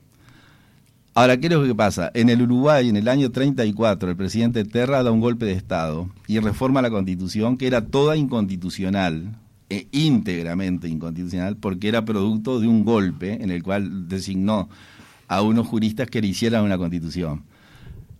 Ahora, 1.18 1.38
¿qué 1.38 1.46
es 1.46 1.52
lo 1.54 1.64
que 1.64 1.74
pasa? 1.74 2.10
En 2.12 2.28
el 2.28 2.42
Uruguay, 2.42 2.90
en 2.90 2.96
el 2.98 3.08
año 3.08 3.30
34, 3.30 4.10
el 4.10 4.16
presidente 4.16 4.66
Terra 4.66 5.02
da 5.02 5.10
un 5.10 5.22
golpe 5.22 5.46
de 5.46 5.52
Estado 5.52 6.10
y 6.26 6.38
reforma 6.40 6.82
la 6.82 6.90
constitución, 6.90 7.56
que 7.56 7.66
era 7.66 7.86
toda 7.86 8.18
inconstitucional, 8.18 9.34
e 9.70 9.88
íntegramente 9.92 10.88
inconstitucional, 10.90 11.56
porque 11.56 11.88
era 11.88 12.04
producto 12.04 12.60
de 12.60 12.68
un 12.68 12.84
golpe 12.84 13.42
en 13.42 13.50
el 13.50 13.62
cual 13.62 14.08
designó 14.08 14.68
a 15.26 15.40
unos 15.40 15.66
juristas 15.66 16.06
que 16.10 16.20
le 16.20 16.26
hicieran 16.26 16.64
una 16.64 16.76
constitución. 16.76 17.44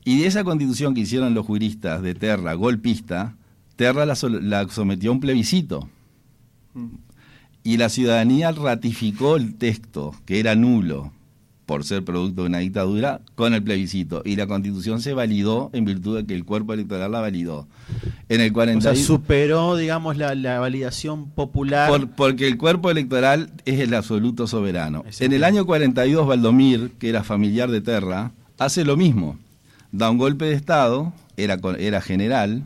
Y 0.03 0.20
de 0.20 0.28
esa 0.28 0.42
constitución 0.42 0.94
que 0.94 1.03
hicieron 1.03 1.34
los 1.34 1.44
juristas 1.44 2.01
de 2.01 2.14
Terra, 2.14 2.55
golpista, 2.55 3.36
Terra 3.76 4.07
la, 4.07 4.16
la 4.40 4.68
sometió 4.68 5.11
a 5.11 5.12
un 5.12 5.20
plebiscito. 5.20 5.90
Y 7.62 7.76
la 7.76 7.90
ciudadanía 7.90 8.53
ratificó 8.53 9.36
el 9.36 9.57
texto, 9.57 10.14
que 10.24 10.40
era 10.40 10.55
nulo, 10.55 11.12
por 11.67 11.85
ser 11.85 12.05
producto 12.05 12.43
de 12.43 12.49
una 12.49 12.59
dictadura, 12.59 13.21
con 13.35 13.53
el 13.53 13.62
plebiscito. 13.62 14.23
Y 14.25 14.37
la 14.37 14.47
constitución 14.47 15.01
se 15.03 15.12
validó 15.14 15.69
en 15.73 15.85
virtud 15.85 16.17
de 16.17 16.25
que 16.25 16.35
el 16.35 16.45
cuerpo 16.45 16.73
electoral 16.73 17.11
la 17.11 17.21
validó. 17.21 17.67
En 18.29 18.41
el 18.41 18.51
O 18.51 18.55
41 18.55 18.81
sea, 18.95 19.05
superó, 19.05 19.77
digamos, 19.77 20.17
la, 20.17 20.35
la 20.37 20.61
validación 20.61 21.29
popular. 21.31 21.91
Por- 21.91 22.09
porque 22.11 22.47
el 22.47 22.57
cuerpo 22.57 22.89
electoral 22.91 23.51
es 23.64 23.81
el 23.81 23.93
absoluto 23.95 24.47
soberano. 24.47 25.05
En 25.19 25.33
el 25.33 25.43
año 25.43 25.67
42, 25.67 26.27
Valdomir, 26.27 26.93
que 27.01 27.09
era 27.09 27.25
familiar 27.25 27.69
de 27.71 27.81
Terra, 27.81 28.31
hace 28.59 28.85
lo 28.85 28.97
mismo. 28.97 29.37
Da 29.91 30.09
un 30.09 30.19
golpe 30.19 30.45
de 30.45 30.55
Estado, 30.55 31.12
era, 31.37 31.59
era 31.81 32.01
general, 32.01 32.62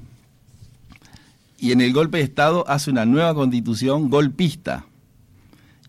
y 1.59 1.73
en 1.73 1.81
el 1.81 1.93
golpe 1.93 2.19
de 2.19 2.25
Estado 2.25 2.65
hace 2.69 2.91
una 2.91 3.05
nueva 3.07 3.35
constitución 3.35 4.09
golpista 4.11 4.85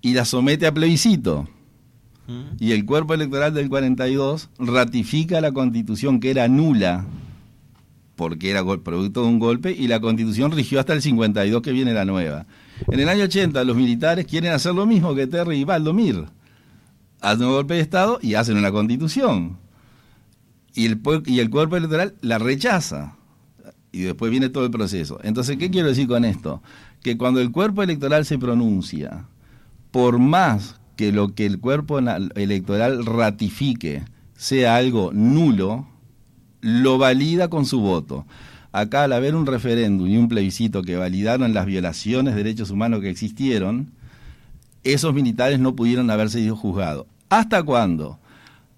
y 0.01 0.14
la 0.14 0.26
somete 0.26 0.68
a 0.68 0.74
plebiscito. 0.74 1.47
Y 2.59 2.72
el 2.72 2.86
cuerpo 2.86 3.13
electoral 3.13 3.53
del 3.53 3.67
42 3.67 4.49
ratifica 4.59 5.41
la 5.41 5.51
constitución 5.51 6.19
que 6.19 6.32
era 6.32 6.47
nula 6.47 7.05
porque 8.22 8.51
era 8.51 8.63
producto 8.63 9.24
de 9.24 9.28
un 9.30 9.39
golpe 9.39 9.72
y 9.72 9.88
la 9.88 9.99
constitución 9.99 10.51
rigió 10.51 10.80
hasta 10.80 10.93
el 10.93 11.01
52 11.01 11.61
que 11.63 11.72
viene 11.72 11.91
la 11.91 12.05
nueva. 12.05 12.45
En 12.88 12.99
el 12.99 13.09
año 13.09 13.24
80 13.24 13.63
los 13.63 13.76
militares 13.76 14.28
quieren 14.28 14.51
hacer 14.51 14.76
lo 14.76 14.86
mismo 14.86 15.15
que 15.15 15.26
Terry 15.26 15.57
y 15.57 15.63
Valdomir. 15.63 16.26
Hacen 17.19 17.47
un 17.47 17.53
golpe 17.53 17.74
de 17.74 17.80
Estado 17.80 18.19
y 18.22 18.36
hacen 18.36 18.57
una 18.57 18.72
constitución. 18.72 19.57
Y 20.76 20.86
el, 20.86 21.01
y 21.26 21.39
el 21.39 21.49
cuerpo 21.49 21.78
electoral 21.78 22.13
la 22.22 22.38
rechaza. 22.38 23.15
Y 23.91 24.01
después 24.01 24.30
viene 24.30 24.49
todo 24.49 24.65
el 24.65 24.72
proceso. 24.72 25.19
Entonces, 25.24 25.57
¿qué 25.57 25.72
quiero 25.72 25.88
decir 25.88 26.07
con 26.07 26.24
esto? 26.24 26.61
Que 27.01 27.17
cuando 27.17 27.41
el 27.41 27.51
cuerpo 27.51 27.82
electoral 27.82 28.26
se 28.26 28.38
pronuncia, 28.38 29.26
por 29.89 30.19
más 30.19 30.80
que 30.95 31.11
lo 31.11 31.33
que 31.33 31.45
el 31.45 31.59
cuerpo 31.59 31.99
electoral 31.99 33.05
ratifique 33.05 34.03
sea 34.35 34.75
algo 34.75 35.11
nulo, 35.13 35.87
lo 36.61 36.97
valida 36.97 37.49
con 37.49 37.65
su 37.65 37.79
voto. 37.79 38.25
Acá 38.71 39.03
al 39.03 39.13
haber 39.13 39.35
un 39.35 39.45
referéndum 39.45 40.07
y 40.07 40.17
un 40.17 40.29
plebiscito 40.29 40.81
que 40.81 40.95
validaron 40.95 41.53
las 41.53 41.65
violaciones 41.65 42.35
de 42.35 42.43
derechos 42.43 42.71
humanos 42.71 43.01
que 43.01 43.09
existieron, 43.09 43.91
esos 44.83 45.13
militares 45.13 45.59
no 45.59 45.75
pudieron 45.75 46.09
haber 46.09 46.29
sido 46.29 46.55
juzgados. 46.55 47.05
¿Hasta 47.29 47.63
cuándo? 47.63 48.17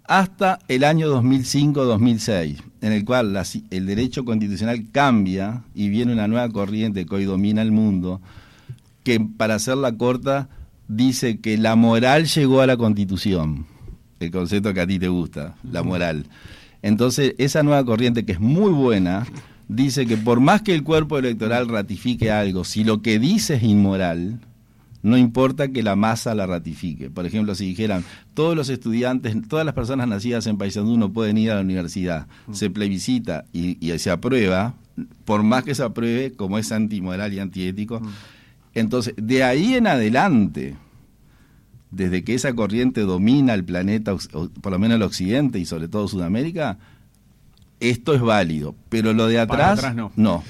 Hasta 0.06 0.60
el 0.68 0.84
año 0.84 1.08
2005-2006, 1.22 2.58
en 2.82 2.92
el 2.92 3.06
cual 3.06 3.38
el 3.70 3.86
derecho 3.86 4.26
constitucional 4.26 4.86
cambia 4.92 5.64
y 5.74 5.90
viene 5.90 6.12
una 6.12 6.28
nueva 6.28 6.50
corriente 6.50 7.06
que 7.06 7.16
hoy 7.16 7.26
domina 7.26 7.62
el 7.62 7.72
mundo, 7.72 8.20
que 9.04 9.20
para 9.20 9.56
hacerla 9.56 9.96
corta 9.96 10.50
dice 10.88 11.40
que 11.40 11.58
la 11.58 11.76
moral 11.76 12.26
llegó 12.26 12.62
a 12.62 12.68
la 12.68 12.78
constitución, 12.78 13.66
el 14.20 14.32
concepto 14.32 14.74
que 14.74 14.82
a 14.82 14.88
ti 14.88 15.00
te 15.00 15.08
gusta, 15.08 15.56
la 15.70 15.84
moral. 15.84 16.26
Entonces, 16.82 17.36
esa 17.38 17.64
nueva 17.64 17.84
corriente 17.86 18.26
que 18.26 18.34
es 18.34 18.40
muy 18.40 18.72
buena, 18.72 19.26
dice 19.68 20.06
que 20.06 20.18
por 20.18 20.40
más 20.40 20.62
que 20.62 20.74
el 20.74 20.84
cuerpo 20.84 21.18
electoral 21.18 21.70
ratifique 21.70 22.32
algo, 22.32 22.64
si 22.64 22.84
lo 22.84 23.02
que 23.02 23.20
dice 23.20 23.56
es 23.56 23.64
inmoral, 23.64 24.40
no 25.02 25.18
importa 25.18 25.68
que 25.68 25.84
la 25.84 25.96
masa 25.96 26.34
la 26.34 26.48
ratifique. 26.48 27.10
Por 27.10 27.26
ejemplo, 27.26 27.56
si 27.56 27.66
dijeran, 27.66 28.06
todos 28.34 28.56
los 28.56 28.70
estudiantes, 28.70 29.36
todas 29.50 29.66
las 29.66 29.76
personas 29.76 30.08
nacidas 30.08 30.48
en 30.48 30.58
Paysandú 30.58 30.98
no 30.98 31.12
pueden 31.12 31.38
ir 31.38 31.52
a 31.52 31.56
la 31.56 31.62
universidad, 31.62 32.28
se 32.52 32.70
plebiscita 32.70 33.46
y, 33.52 33.78
y 33.86 33.98
se 34.00 34.10
aprueba, 34.10 34.76
por 35.26 35.44
más 35.44 35.64
que 35.64 35.76
se 35.76 35.84
apruebe, 35.84 36.32
como 36.32 36.58
es 36.58 36.72
antimoral 36.72 37.34
y 37.34 37.40
antiético, 37.40 38.02
entonces, 38.74 39.14
de 39.18 39.44
ahí 39.44 39.76
en 39.76 39.88
adelante, 39.88 40.76
desde 41.92 42.24
que 42.24 42.34
esa 42.34 42.54
corriente 42.54 43.02
domina 43.02 43.54
el 43.54 43.64
planeta, 43.64 44.14
o 44.14 44.50
por 44.62 44.72
lo 44.72 44.80
menos 44.80 44.96
el 44.96 45.04
occidente 45.04 45.60
y 45.60 45.66
sobre 45.66 45.88
todo 45.88 46.08
Sudamérica, 46.08 46.80
esto 47.80 48.14
es 48.14 48.22
válido. 48.22 48.76
Pero 48.90 49.14
lo 49.14 49.28
de 49.28 49.40
atrás, 49.40 49.80
atrás 49.80 49.96
no. 49.96 50.12
no. 50.16 50.44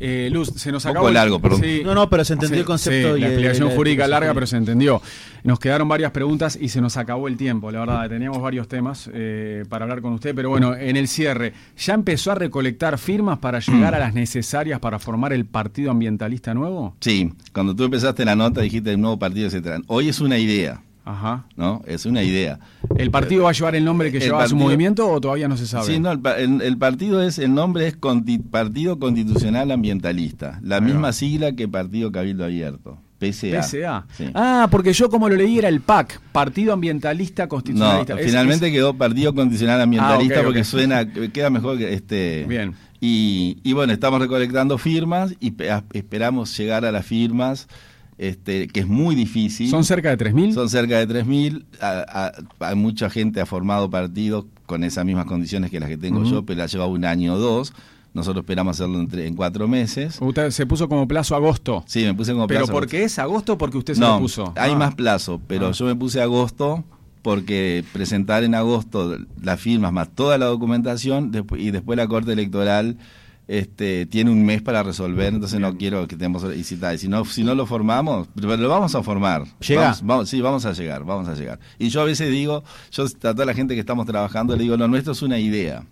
Eh, 0.00 0.28
Luz, 0.32 0.52
se 0.56 0.70
nos 0.72 0.82
Poco 0.84 0.90
acabó. 0.92 1.08
el- 1.08 1.14
largo, 1.14 1.40
perdón. 1.40 1.62
No, 1.84 1.94
no, 1.94 2.08
pero 2.08 2.24
se 2.24 2.34
entendió 2.34 2.58
el 2.60 2.64
concepto 2.64 3.14
sí, 3.14 3.18
y 3.18 3.20
la 3.20 3.26
explicación 3.28 3.70
jurídica 3.70 4.02
la- 4.06 4.20
larga, 4.20 4.34
pero 4.34 4.46
se 4.46 4.56
entendió. 4.56 5.02
Nos 5.44 5.58
quedaron 5.58 5.88
varias 5.88 6.10
preguntas 6.12 6.58
y 6.60 6.68
se 6.68 6.80
nos 6.80 6.96
acabó 6.96 7.28
el 7.28 7.36
tiempo, 7.36 7.70
la 7.70 7.80
verdad. 7.80 8.08
Teníamos 8.08 8.40
varios 8.40 8.68
temas 8.68 9.10
eh, 9.12 9.64
para 9.68 9.84
hablar 9.84 10.00
con 10.02 10.12
usted, 10.12 10.34
pero 10.34 10.50
bueno, 10.50 10.74
en 10.76 10.96
el 10.96 11.08
cierre, 11.08 11.52
¿ya 11.76 11.94
empezó 11.94 12.32
a 12.32 12.34
recolectar 12.36 12.98
firmas 12.98 13.38
para 13.38 13.58
llegar 13.60 13.94
a 13.94 13.98
las 13.98 14.14
necesarias 14.14 14.78
para 14.80 14.98
formar 14.98 15.32
el 15.32 15.44
Partido 15.46 15.90
Ambientalista 15.90 16.54
Nuevo? 16.54 16.94
Sí, 17.00 17.32
cuando 17.52 17.74
tú 17.74 17.84
empezaste 17.84 18.24
la 18.24 18.36
nota 18.36 18.60
dijiste 18.60 18.90
el 18.92 19.00
nuevo 19.00 19.18
partido, 19.18 19.46
etcétera. 19.46 19.78
Hoy 19.86 20.08
es 20.08 20.20
una 20.20 20.38
idea, 20.38 20.80
Ajá. 21.10 21.46
¿no? 21.56 21.82
Es 21.86 22.04
una 22.06 22.22
idea. 22.22 22.58
¿El 22.96 23.10
partido 23.10 23.44
va 23.44 23.50
a 23.50 23.52
llevar 23.52 23.74
el 23.76 23.84
nombre 23.84 24.10
que 24.10 24.18
El 24.18 24.24
llevaba 24.24 24.46
su 24.46 24.56
movimiento 24.56 25.08
o 25.10 25.20
todavía 25.20 25.48
no 25.48 25.56
se 25.56 25.66
sabe? 25.66 25.86
Sí, 25.86 25.98
no, 25.98 26.12
el, 26.12 26.20
el- 26.38 26.62
el 26.62 26.76
partido 26.78 27.22
es, 27.22 27.38
el 27.38 27.54
nombre 27.54 27.86
es 27.86 27.96
Conti- 27.98 28.38
Partido 28.42 28.98
Constitucional 28.98 29.70
Ambientalista, 29.70 30.60
la 30.62 30.76
Ahí 30.76 30.82
misma 30.82 31.00
va. 31.08 31.12
sigla 31.12 31.52
que 31.52 31.66
Partido 31.68 32.12
Cabildo 32.12 32.44
Abierto. 32.44 32.98
PSA. 33.20 34.06
Sí. 34.16 34.24
Ah, 34.34 34.68
porque 34.70 34.92
yo 34.92 35.10
como 35.10 35.28
lo 35.28 35.34
leí 35.34 35.58
era 35.58 35.68
el 35.68 35.80
PAC, 35.80 36.20
Partido 36.30 36.72
Ambientalista 36.72 37.44
No, 37.44 37.48
Constitucionalista. 37.48 38.14
Es- 38.20 38.26
finalmente 38.26 38.66
es- 38.68 38.72
quedó 38.72 38.94
Partido 38.94 39.34
Constitucional 39.34 39.80
Ambientalista 39.80 40.40
Ah, 40.40 40.42
porque 40.44 40.62
suena, 40.62 41.10
queda 41.32 41.50
mejor 41.50 41.78
que 41.78 41.94
este. 41.94 42.44
Bien. 42.48 42.74
Y, 43.00 43.58
y 43.64 43.72
bueno, 43.72 43.92
estamos 43.92 44.20
recolectando 44.20 44.78
firmas 44.78 45.34
y 45.40 45.52
pe- 45.52 45.68
esperamos 45.94 46.56
llegar 46.56 46.84
a 46.84 46.92
las 46.92 47.06
firmas, 47.06 47.66
este, 48.18 48.66
que 48.68 48.80
es 48.80 48.86
muy 48.88 49.14
difícil. 49.14 49.70
¿Son 49.70 49.84
cerca 49.84 50.14
de 50.14 50.18
3.000? 50.18 50.52
Son 50.54 50.68
cerca 50.68 50.98
de 50.98 51.06
3.000. 51.06 51.64
a- 51.80 52.32
a- 52.60 52.66
Hay 52.68 52.74
mucha 52.76 53.08
gente 53.10 53.40
ha 53.40 53.46
formado 53.46 53.88
partidos 53.88 54.44
con 54.66 54.84
esas 54.84 55.04
mismas 55.04 55.24
condiciones 55.26 55.70
que 55.70 55.80
las 55.80 55.88
que 55.88 55.96
tengo 55.96 56.24
yo, 56.24 56.44
pero 56.44 56.62
ha 56.62 56.66
llevado 56.66 56.90
un 56.90 57.04
año 57.04 57.34
o 57.34 57.38
dos. 57.38 57.72
Nosotros 58.14 58.42
esperamos 58.42 58.76
hacerlo 58.80 59.00
en, 59.00 59.18
en 59.18 59.34
cuatro 59.36 59.68
meses. 59.68 60.18
Usted 60.20 60.50
se 60.50 60.66
puso 60.66 60.88
como 60.88 61.06
plazo 61.06 61.36
agosto. 61.36 61.84
Sí, 61.86 62.02
me 62.04 62.14
puse 62.14 62.32
como 62.32 62.46
¿Pero 62.48 62.60
plazo. 62.60 62.72
porque 62.72 63.04
es 63.04 63.18
agosto 63.18 63.52
o 63.52 63.58
porque 63.58 63.78
usted 63.78 63.94
se 63.94 64.00
no, 64.00 64.14
lo 64.14 64.20
puso? 64.20 64.52
hay 64.56 64.72
Ah. 64.72 64.76
más 64.76 64.94
plazo, 64.94 65.40
pero 65.46 65.68
Ah. 65.68 65.72
yo 65.72 65.84
me 65.86 65.94
puse 65.94 66.20
agosto 66.20 66.84
porque 67.22 67.84
presentar 67.92 68.44
en 68.44 68.54
agosto 68.54 69.16
las 69.42 69.60
firmas 69.60 69.92
más 69.92 70.08
toda 70.08 70.38
la 70.38 70.46
documentación 70.46 71.30
y 71.56 71.70
después 71.70 71.96
la 71.96 72.08
Corte 72.08 72.32
Electoral 72.32 72.96
este, 73.48 74.04
tiene 74.06 74.30
un 74.30 74.44
mes 74.44 74.60
para 74.62 74.82
resolver, 74.82 75.32
entonces 75.32 75.58
no 75.58 75.76
quiero 75.78 76.06
que 76.06 76.16
tengamos 76.16 76.44
y 76.54 76.62
si, 76.64 76.76
no 77.08 77.24
si 77.24 77.42
no 77.42 77.54
lo 77.54 77.64
formamos, 77.66 78.28
pero 78.34 78.56
lo 78.58 78.68
vamos 78.68 78.94
a 78.94 79.02
formar. 79.02 79.44
¿Llega? 79.66 79.80
Vamos, 79.82 80.02
vamos- 80.04 80.28
sí, 80.28 80.40
vamos 80.42 80.66
a 80.66 80.72
llegar, 80.74 81.04
vamos 81.04 81.28
a 81.28 81.34
llegar. 81.34 81.58
Y 81.78 81.88
yo 81.88 82.02
a 82.02 82.04
veces 82.04 82.30
digo, 82.30 82.62
yo 82.92 83.04
a 83.06 83.08
toda 83.08 83.46
la 83.46 83.54
gente 83.54 83.72
que 83.74 83.80
estamos 83.80 84.06
trabajando 84.06 84.54
le 84.54 84.62
digo, 84.64 84.76
lo 84.76 84.86
nuestro 84.86 85.12
es 85.14 85.22
una 85.22 85.38
idea. 85.38 85.82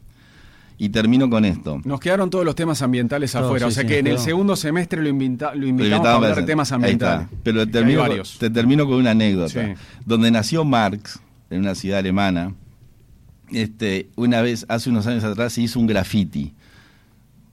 Y 0.78 0.90
termino 0.90 1.30
con 1.30 1.46
esto. 1.46 1.80
Nos 1.86 1.98
quedaron 2.00 2.28
todos 2.28 2.44
los 2.44 2.54
temas 2.54 2.82
ambientales 2.82 3.34
No, 3.34 3.40
afuera, 3.46 3.64
sí, 3.64 3.70
o 3.70 3.70
sea 3.72 3.82
sí, 3.84 3.88
que 3.88 3.98
en 4.00 4.08
el 4.08 4.18
segundo 4.18 4.54
semestre 4.56 5.00
lo, 5.02 5.08
invita- 5.08 5.54
lo 5.54 5.66
invitamos 5.66 6.06
a 6.06 6.14
hablar 6.16 6.36
de 6.36 6.42
temas 6.42 6.70
ambientales. 6.72 7.28
Pero 7.42 7.66
termino, 7.66 8.04
te 8.38 8.50
termino 8.50 8.84
con 8.84 8.96
una 8.96 9.12
anécdota. 9.12 9.74
Donde 10.04 10.30
nació 10.30 10.66
Marx, 10.66 11.18
en 11.48 11.60
una 11.60 11.74
ciudad 11.74 12.00
alemana, 12.00 12.52
este, 13.50 14.10
una 14.16 14.42
vez, 14.42 14.66
hace 14.68 14.90
unos 14.90 15.06
años 15.06 15.24
atrás, 15.24 15.54
se 15.54 15.62
hizo 15.62 15.80
un 15.80 15.86
graffiti. 15.86 16.52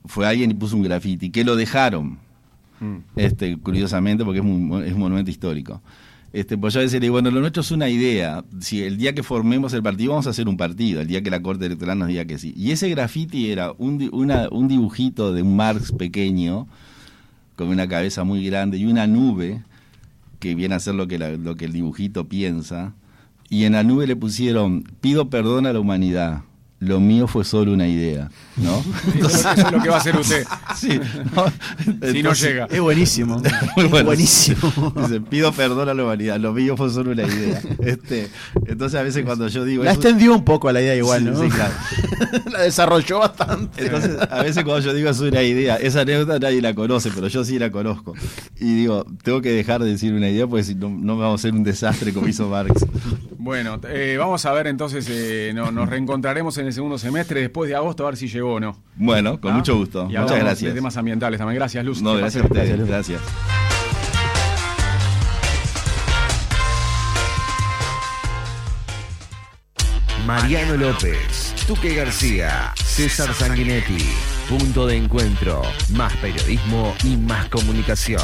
Fue 0.06 0.26
alguien 0.26 0.50
y 0.50 0.54
puso 0.54 0.76
un 0.76 0.82
graffiti, 0.82 1.30
que 1.30 1.44
lo 1.44 1.56
dejaron, 1.56 2.18
Mm. 2.80 2.96
este, 3.16 3.56
curiosamente, 3.56 4.24
porque 4.24 4.40
es 4.40 4.44
un, 4.44 4.82
es 4.84 4.92
un 4.92 5.00
monumento 5.00 5.30
histórico. 5.30 5.80
Este, 6.32 6.58
pues 6.58 6.74
yo 6.74 6.80
a 6.80 6.82
veces 6.82 6.94
le 7.00 7.04
digo, 7.06 7.12
bueno, 7.12 7.30
lo 7.30 7.40
nuestro 7.40 7.60
es 7.62 7.70
una 7.70 7.88
idea. 7.88 8.44
Si 8.58 8.82
el 8.82 8.96
día 8.96 9.14
que 9.14 9.22
formemos 9.22 9.72
el 9.72 9.82
partido, 9.84 10.10
vamos 10.10 10.26
a 10.26 10.30
hacer 10.30 10.48
un 10.48 10.56
partido, 10.56 11.00
el 11.00 11.06
día 11.06 11.22
que 11.22 11.30
la 11.30 11.40
Corte 11.40 11.66
Electoral 11.66 11.96
nos 11.98 12.08
diga 12.08 12.24
que 12.24 12.38
sí. 12.38 12.52
Y 12.56 12.72
ese 12.72 12.88
graffiti 12.90 13.50
era 13.50 13.72
un, 13.78 14.08
una- 14.12 14.48
un 14.50 14.66
dibujito 14.66 15.32
de 15.32 15.42
un 15.42 15.54
Marx 15.54 15.92
pequeño, 15.92 16.66
con 17.54 17.68
una 17.68 17.86
cabeza 17.86 18.24
muy 18.24 18.44
grande 18.44 18.78
y 18.78 18.84
una 18.86 19.06
nube, 19.06 19.62
que 20.40 20.56
viene 20.56 20.74
a 20.74 20.80
ser 20.80 20.96
lo 20.96 21.06
que, 21.06 21.18
la- 21.18 21.30
lo 21.30 21.54
que 21.54 21.66
el 21.66 21.72
dibujito 21.72 22.28
piensa. 22.28 22.92
Y 23.48 23.62
en 23.64 23.74
la 23.74 23.84
nube 23.84 24.08
le 24.08 24.16
pusieron, 24.16 24.82
pido 25.00 25.30
perdón 25.30 25.66
a 25.66 25.72
la 25.72 25.78
humanidad, 25.78 26.42
lo 26.84 27.00
mío 27.00 27.26
fue 27.26 27.44
solo 27.44 27.72
una 27.72 27.86
idea, 27.88 28.30
¿no? 28.56 28.82
Eso, 29.18 29.28
eso 29.28 29.50
es 29.52 29.72
lo 29.72 29.82
que 29.82 29.88
va 29.88 29.96
a 29.96 29.98
hacer 30.00 30.16
usted. 30.16 30.44
Sí, 30.76 31.00
¿no? 31.34 31.46
Si 32.12 32.22
no 32.22 32.32
llega. 32.34 32.66
Es 32.66 32.80
buenísimo. 32.80 33.40
Muy 33.76 33.86
Es 33.86 34.04
buenísimo. 34.04 34.92
Dice, 34.96 35.20
pido 35.20 35.52
perdón 35.52 35.88
a 35.88 35.94
la 35.94 36.02
humanidad, 36.04 36.38
lo 36.38 36.52
mío 36.52 36.76
fue 36.76 36.90
solo 36.90 37.12
una 37.12 37.22
idea. 37.22 37.60
Este, 37.80 38.28
entonces 38.66 38.98
a 39.00 39.02
veces 39.02 39.24
cuando 39.24 39.46
yo 39.48 39.64
digo 39.64 39.84
La 39.84 39.92
eso- 39.92 40.00
extendió 40.00 40.34
un 40.34 40.44
poco 40.44 40.68
a 40.68 40.72
la 40.72 40.82
idea 40.82 40.94
igual, 40.96 41.20
Sí, 41.20 41.24
¿no? 41.30 41.40
sí, 41.42 41.48
claro. 41.48 41.72
la 42.52 42.62
desarrolló 42.62 43.20
bastante. 43.20 43.84
Entonces, 43.84 44.18
a 44.30 44.42
veces 44.42 44.62
cuando 44.64 44.80
yo 44.80 44.92
digo 44.92 45.08
es 45.08 45.20
una 45.20 45.42
idea, 45.42 45.76
esa 45.76 46.02
anécdota 46.02 46.38
nadie 46.38 46.60
la 46.60 46.74
conoce, 46.74 47.10
pero 47.14 47.28
yo 47.28 47.44
sí 47.44 47.58
la 47.58 47.70
conozco. 47.70 48.14
Y 48.60 48.74
digo, 48.74 49.06
tengo 49.22 49.40
que 49.40 49.50
dejar 49.52 49.82
de 49.82 49.90
decir 49.90 50.12
una 50.12 50.28
idea 50.28 50.46
porque 50.46 50.64
si 50.64 50.74
no, 50.74 50.90
no 50.90 51.16
vamos 51.16 51.40
a 51.40 51.40
hacer 51.42 51.54
un 51.54 51.64
desastre 51.64 52.12
como 52.12 52.28
hizo 52.28 52.48
Marx. 52.48 52.84
Bueno, 53.38 53.78
eh, 53.88 54.16
vamos 54.18 54.44
a 54.46 54.52
ver 54.52 54.66
entonces, 54.66 55.06
eh, 55.08 55.52
no- 55.54 55.70
nos 55.70 55.88
reencontraremos 55.88 56.58
en 56.58 56.66
el 56.66 56.72
segundo 56.74 56.98
semestre, 56.98 57.40
después 57.40 57.68
de 57.70 57.76
agosto, 57.76 58.04
a 58.04 58.10
ver 58.10 58.16
si 58.16 58.28
llegó 58.28 58.54
o 58.54 58.60
no. 58.60 58.82
Bueno, 58.96 59.40
con 59.40 59.52
¿Ah? 59.52 59.56
mucho 59.56 59.76
gusto. 59.76 60.08
Y 60.10 60.16
Muchas 60.18 60.38
gracias. 60.38 60.70
De 60.70 60.74
temas 60.74 60.96
ambientales 60.96 61.38
también. 61.38 61.58
Gracias, 61.58 61.84
Luz. 61.84 62.02
No, 62.02 62.14
gracias 62.14 62.44
a 62.44 62.46
ustedes. 62.46 62.86
Gracias. 62.86 63.20
Mariano 70.26 70.76
López, 70.76 71.54
Tuque 71.66 71.94
García, 71.94 72.72
César 72.82 73.34
Sanguinetti. 73.34 74.08
Punto 74.48 74.86
de 74.86 74.96
encuentro. 74.96 75.62
Más 75.94 76.14
periodismo 76.16 76.94
y 77.04 77.16
más 77.16 77.48
comunicación. 77.50 78.22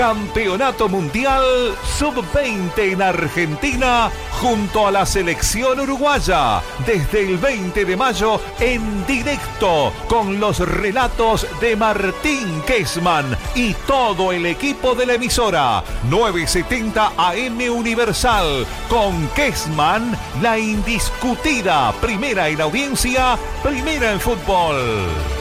Campeonato 0.00 0.88
Mundial 0.88 1.76
Sub-20 1.98 2.92
en 2.92 3.02
Argentina 3.02 4.10
junto 4.40 4.86
a 4.86 4.90
la 4.90 5.04
selección 5.04 5.78
uruguaya 5.78 6.62
desde 6.86 7.20
el 7.20 7.36
20 7.36 7.84
de 7.84 7.96
mayo 7.98 8.40
en 8.60 9.06
directo 9.06 9.92
con 10.08 10.40
los 10.40 10.60
relatos 10.60 11.46
de 11.60 11.76
Martín 11.76 12.62
Kesman 12.66 13.36
y 13.54 13.74
todo 13.86 14.32
el 14.32 14.46
equipo 14.46 14.94
de 14.94 15.04
la 15.04 15.14
emisora 15.16 15.84
970 16.08 17.12
AM 17.18 17.58
Universal 17.70 18.66
con 18.88 19.28
Kesman 19.36 20.16
la 20.40 20.58
indiscutida 20.58 21.92
primera 22.00 22.48
en 22.48 22.62
audiencia, 22.62 23.36
primera 23.62 24.12
en 24.12 24.20
fútbol. 24.20 25.39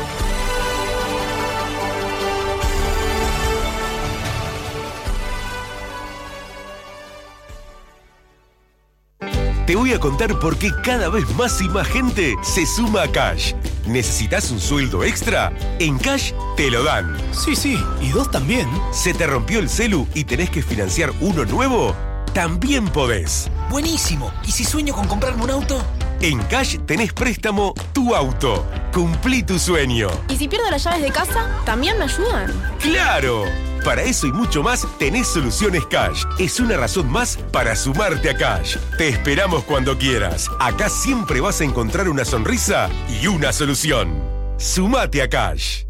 Te 9.70 9.76
voy 9.76 9.94
a 9.94 10.00
contar 10.00 10.40
por 10.40 10.58
qué 10.58 10.72
cada 10.84 11.10
vez 11.10 11.30
más 11.36 11.62
y 11.62 11.70
más 11.70 11.88
gente 11.88 12.36
se 12.42 12.66
suma 12.66 13.04
a 13.04 13.08
Cash. 13.08 13.54
¿Necesitas 13.86 14.50
un 14.50 14.60
sueldo 14.60 15.04
extra? 15.04 15.54
En 15.78 16.00
Cash 16.00 16.32
te 16.58 16.72
lo 16.72 16.84
dan. 16.84 17.16
Sí, 17.32 17.56
sí, 17.56 17.78
y 18.02 18.10
dos 18.10 18.32
también. 18.32 18.68
¿Se 18.92 19.14
te 19.14 19.28
rompió 19.28 19.60
el 19.60 19.70
celu 19.70 20.08
y 20.16 20.24
tenés 20.24 20.50
que 20.50 20.64
financiar 20.64 21.14
uno 21.22 21.46
nuevo? 21.46 21.96
También 22.34 22.88
podés. 22.88 23.52
Buenísimo. 23.70 24.32
¿Y 24.44 24.54
si 24.54 24.64
sueño 24.64 24.96
con 24.96 25.08
comprarme 25.08 25.44
un 25.44 25.52
auto? 25.52 25.86
En 26.22 26.40
Cash 26.44 26.78
tenés 26.86 27.14
préstamo 27.14 27.74
tu 27.94 28.14
auto. 28.14 28.66
Cumplí 28.92 29.42
tu 29.42 29.58
sueño. 29.58 30.10
¿Y 30.28 30.36
si 30.36 30.50
pierdo 30.50 30.70
las 30.70 30.84
llaves 30.84 31.02
de 31.02 31.12
casa? 31.12 31.48
¿También 31.66 31.98
me 31.98 32.04
ayudan? 32.06 32.52
¡Claro! 32.80 33.46
Para 33.86 34.02
eso 34.02 34.28
y 34.28 34.34
mucho 34.34 34.62
más 34.62 34.86
tenés 34.98 35.28
Soluciones 35.28 35.86
Cash. 35.86 36.26
Es 36.38 36.60
una 36.60 36.76
razón 36.76 37.10
más 37.10 37.38
para 37.54 37.74
sumarte 37.78 38.30
a 38.30 38.36
Cash. 38.36 38.76
Te 38.98 39.08
esperamos 39.08 39.64
cuando 39.64 39.98
quieras. 39.98 40.50
Acá 40.60 40.90
siempre 40.90 41.40
vas 41.40 41.62
a 41.62 41.64
encontrar 41.64 42.10
una 42.10 42.26
sonrisa 42.26 42.90
y 43.22 43.28
una 43.28 43.54
solución. 43.54 44.22
Sumate 44.58 45.22
a 45.22 45.30
Cash. 45.30 45.89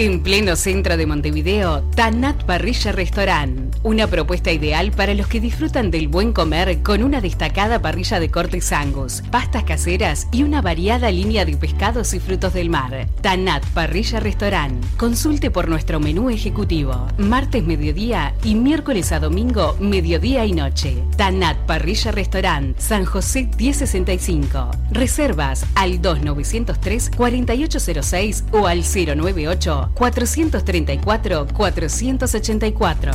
En 0.00 0.22
pleno 0.22 0.56
centro 0.56 0.96
de 0.96 1.04
Montevideo, 1.04 1.82
Tanat 1.94 2.44
Parrilla 2.44 2.90
Restaurant. 2.90 3.76
Una 3.82 4.06
propuesta 4.06 4.50
ideal 4.50 4.92
para 4.92 5.12
los 5.12 5.26
que 5.26 5.40
disfrutan 5.40 5.90
del 5.90 6.08
buen 6.08 6.32
comer 6.32 6.82
con 6.82 7.02
una 7.02 7.20
destacada 7.20 7.82
parrilla 7.82 8.18
de 8.18 8.30
cortes 8.30 8.72
angus, 8.72 9.22
pastas 9.30 9.64
caseras 9.64 10.26
y 10.32 10.42
una 10.42 10.62
variada 10.62 11.10
línea 11.10 11.44
de 11.44 11.54
pescados 11.58 12.14
y 12.14 12.18
frutos 12.18 12.54
del 12.54 12.70
mar. 12.70 13.08
Tanat 13.20 13.62
Parrilla 13.74 14.20
Restaurant. 14.20 14.82
Consulte 14.96 15.50
por 15.50 15.68
nuestro 15.68 16.00
menú 16.00 16.30
ejecutivo. 16.30 17.06
Martes 17.18 17.62
mediodía 17.62 18.34
y 18.42 18.54
miércoles 18.54 19.12
a 19.12 19.20
domingo 19.20 19.76
mediodía 19.80 20.46
y 20.46 20.52
noche. 20.52 20.96
Tanat 21.18 21.58
Parrilla 21.66 22.10
Restaurant, 22.10 22.78
San 22.78 23.04
José 23.04 23.50
1065. 23.58 24.70
Reservas 24.92 25.66
al 25.74 26.00
2903 26.00 27.10
4806 27.18 28.44
o 28.52 28.66
al 28.66 28.82
098 28.82 29.89
434 29.94 31.46
484. 31.52 33.12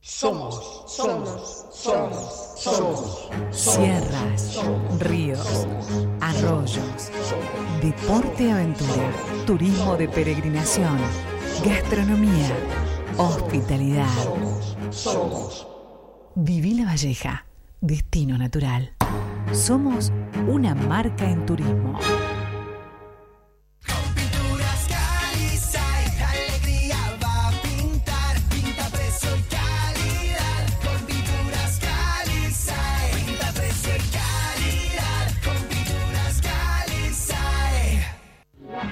Somos, 0.00 0.84
somos, 0.86 1.66
somos, 1.72 2.54
somos. 2.56 3.28
Sierras, 3.50 4.60
ríos, 5.00 5.66
arroyos, 6.20 7.10
deporte 7.82 8.50
aventura, 8.50 9.10
turismo 9.46 9.96
de 9.96 10.08
peregrinación, 10.08 10.98
gastronomía, 11.64 12.50
hospitalidad. 13.16 14.08
Somos. 14.90 15.66
Viví 16.36 16.74
la 16.74 16.86
Valleja, 16.86 17.46
destino 17.80 18.38
natural. 18.38 18.92
Somos 19.52 20.12
una 20.48 20.74
marca 20.74 21.30
en 21.30 21.46
turismo. 21.46 21.98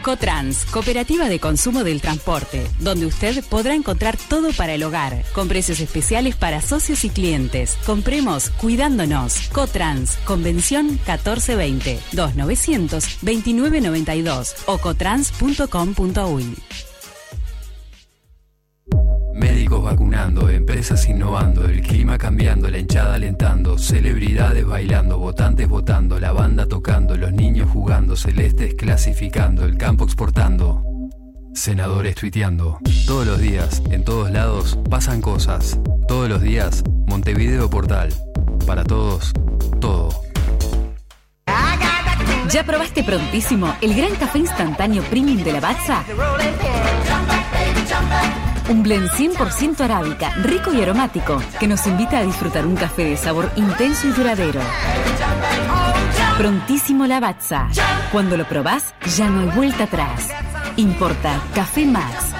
Cotrans, 0.03 0.64
Cooperativa 0.66 1.28
de 1.28 1.40
Consumo 1.40 1.84
del 1.84 2.00
Transporte, 2.00 2.66
donde 2.80 3.07
usted 3.07 3.44
podrá 3.44 3.74
encontrar 3.74 4.16
todo 4.28 4.53
para 4.53 4.74
el 4.74 4.82
hogar, 4.82 5.24
con 5.32 5.48
precios 5.48 5.80
especiales 5.80 6.36
para 6.36 6.61
socios 6.61 7.05
y 7.05 7.11
clientes. 7.11 7.76
Compremos 7.86 8.50
cuidándonos. 8.50 9.48
Cotrans, 9.48 10.16
Convención 10.24 10.86
1420, 10.86 12.00
2900 12.12 13.05
2992 13.22 14.55
o 14.66 14.78
cotrans.com.uy. 14.78 16.91
Médicos 19.43 19.82
vacunando, 19.82 20.49
empresas 20.49 21.09
innovando, 21.09 21.64
el 21.64 21.82
clima 21.82 22.16
cambiando, 22.16 22.68
la 22.68 22.78
hinchada 22.78 23.14
alentando, 23.14 23.76
celebridades 23.76 24.64
bailando, 24.64 25.18
votantes 25.18 25.68
votando, 25.68 26.20
la 26.20 26.30
banda 26.30 26.66
tocando, 26.66 27.16
los 27.16 27.32
niños 27.32 27.68
jugando, 27.68 28.14
celestes 28.14 28.74
clasificando, 28.74 29.64
el 29.64 29.76
campo 29.76 30.05
exportando. 30.05 30.84
Senadores 31.55 32.14
tuiteando. 32.14 32.78
Todos 33.05 33.26
los 33.26 33.40
días, 33.40 33.82
en 33.90 34.05
todos 34.05 34.30
lados, 34.30 34.78
pasan 34.88 35.20
cosas. 35.20 35.76
Todos 36.07 36.28
los 36.28 36.40
días, 36.40 36.84
Montevideo 37.09 37.68
Portal. 37.68 38.11
Para 38.64 38.84
todos, 38.84 39.32
todo. 39.80 40.11
¿Ya 42.49 42.64
probaste 42.64 43.03
prontísimo 43.03 43.74
el 43.80 43.95
gran 43.97 44.14
café 44.14 44.38
instantáneo 44.38 45.03
premium 45.03 45.43
de 45.43 45.53
la 45.53 45.61
Batza? 45.61 46.05
Un 48.68 48.82
blend 48.82 49.10
100% 49.10 49.80
arábica, 49.80 50.30
rico 50.42 50.72
y 50.72 50.80
aromático, 50.80 51.42
que 51.58 51.66
nos 51.66 51.86
invita 51.86 52.18
a 52.18 52.24
disfrutar 52.24 52.66
un 52.66 52.76
café 52.76 53.04
de 53.04 53.16
sabor 53.16 53.50
intenso 53.56 54.06
y 54.08 54.12
duradero. 54.12 54.60
Prontísimo 56.38 57.06
Lavazza. 57.06 57.68
Cuando 58.10 58.36
lo 58.36 58.48
probás, 58.48 58.94
ya 59.16 59.28
no 59.28 59.40
hay 59.40 59.56
vuelta 59.56 59.84
atrás. 59.84 60.28
Importa 60.76 61.42
Café 61.54 61.84
Max. 61.86 62.32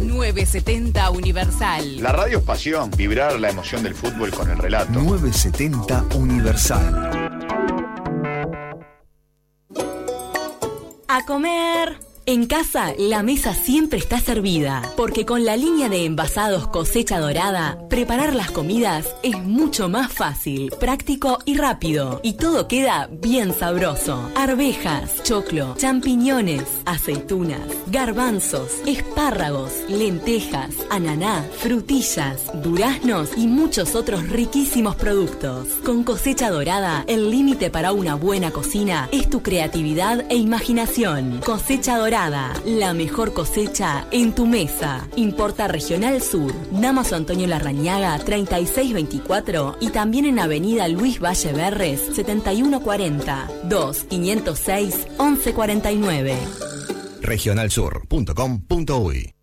970 0.00 1.10
Universal. 1.10 2.02
La 2.02 2.12
radio 2.12 2.38
es 2.38 2.44
pasión, 2.44 2.90
vibrar 2.96 3.38
la 3.38 3.50
emoción 3.50 3.82
del 3.82 3.94
fútbol 3.94 4.30
con 4.30 4.50
el 4.50 4.58
relato. 4.58 4.92
970 4.92 6.04
Universal. 6.14 7.30
A 11.08 11.24
comer. 11.26 12.13
En 12.26 12.46
casa, 12.46 12.94
la 12.96 13.22
mesa 13.22 13.52
siempre 13.52 13.98
está 13.98 14.18
servida, 14.18 14.80
porque 14.96 15.26
con 15.26 15.44
la 15.44 15.58
línea 15.58 15.90
de 15.90 16.06
envasados 16.06 16.66
cosecha 16.68 17.20
dorada, 17.20 17.78
preparar 17.90 18.34
las 18.34 18.50
comidas 18.50 19.14
es 19.22 19.42
mucho 19.42 19.90
más 19.90 20.10
fácil, 20.10 20.72
práctico 20.80 21.38
y 21.44 21.58
rápido, 21.58 22.20
y 22.22 22.32
todo 22.32 22.66
queda 22.66 23.10
bien 23.12 23.52
sabroso. 23.52 24.30
Arvejas, 24.36 25.22
choclo, 25.22 25.74
champiñones, 25.76 26.64
aceitunas, 26.86 27.60
garbanzos, 27.88 28.70
espárragos, 28.86 29.72
lentejas, 29.90 30.70
ananá, 30.88 31.44
frutillas, 31.58 32.40
duraznos 32.62 33.32
y 33.36 33.46
muchos 33.48 33.94
otros 33.94 34.30
riquísimos 34.30 34.96
productos. 34.96 35.68
Con 35.84 36.04
cosecha 36.04 36.48
dorada, 36.48 37.04
el 37.06 37.30
límite 37.30 37.68
para 37.68 37.92
una 37.92 38.14
buena 38.14 38.50
cocina 38.50 39.10
es 39.12 39.28
tu 39.28 39.42
creatividad 39.42 40.24
e 40.30 40.36
imaginación. 40.36 41.42
Cosecha 41.44 41.98
dorada 41.98 42.13
la 42.14 42.94
mejor 42.94 43.32
cosecha 43.32 44.06
en 44.12 44.36
tu 44.36 44.46
mesa. 44.46 45.08
Importa 45.16 45.66
Regional 45.66 46.22
Sur, 46.22 46.54
Damaso 46.70 47.16
Antonio 47.16 47.48
Larrañaga 47.48 48.16
3624 48.20 49.78
y 49.80 49.90
también 49.90 50.26
en 50.26 50.38
Avenida 50.38 50.86
Luis 50.86 51.20
Valle 51.20 51.52
Berres 51.52 52.00
7140 52.14 53.48
2 53.64 54.04
506 54.08 55.08
1149. 55.18 56.38
Regionalsur.com.uy 57.20 59.34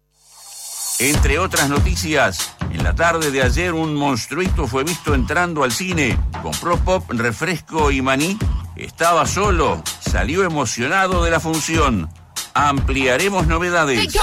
Entre 1.00 1.40
otras 1.40 1.68
noticias, 1.68 2.56
en 2.72 2.86
la 2.86 2.96
tarde 2.96 3.32
de 3.32 3.42
ayer 3.42 3.74
un 3.74 3.96
monstruito 3.96 4.68
fue 4.68 4.86
visto 4.86 5.14
entrando 5.14 5.66
al 5.66 5.74
cine. 5.74 6.18
Compró 6.42 6.78
pop, 6.78 7.04
refresco 7.10 7.92
y 7.92 8.02
maní. 8.02 8.38
Estaba 8.78 9.28
solo, 9.28 9.84
salió 10.00 10.46
emocionado 10.46 11.26
de 11.26 11.32
la 11.32 11.42
función. 11.42 12.10
Ampliaremos 12.54 13.48
novedades. 13.48 14.14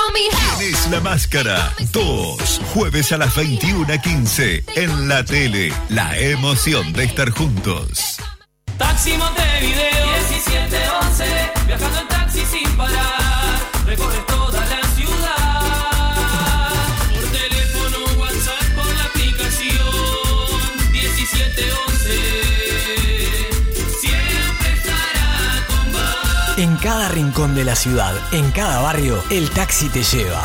Es 0.60 0.90
la 0.90 1.00
máscara. 1.00 1.72
Dos 1.92 2.60
jueves 2.74 3.12
a 3.12 3.18
las 3.18 3.36
21.15 3.36 4.64
en 4.76 5.08
la 5.08 5.24
tele. 5.24 5.72
La 5.88 6.16
emoción 6.18 6.92
de 6.92 7.04
estar 7.04 7.30
juntos. 7.30 8.16
Taxi 8.76 9.16
Montevideo 9.16 10.06
1711 10.30 11.24
Viajando 11.66 11.98
en 12.00 12.08
taxi 12.08 12.40
sin 12.46 12.76
parar 12.76 13.47
cada 26.88 27.10
rincón 27.10 27.54
de 27.54 27.66
la 27.66 27.76
ciudad, 27.76 28.14
en 28.32 28.50
cada 28.50 28.80
barrio, 28.80 29.18
el 29.30 29.50
taxi 29.50 29.90
te 29.90 30.02
lleva. 30.02 30.42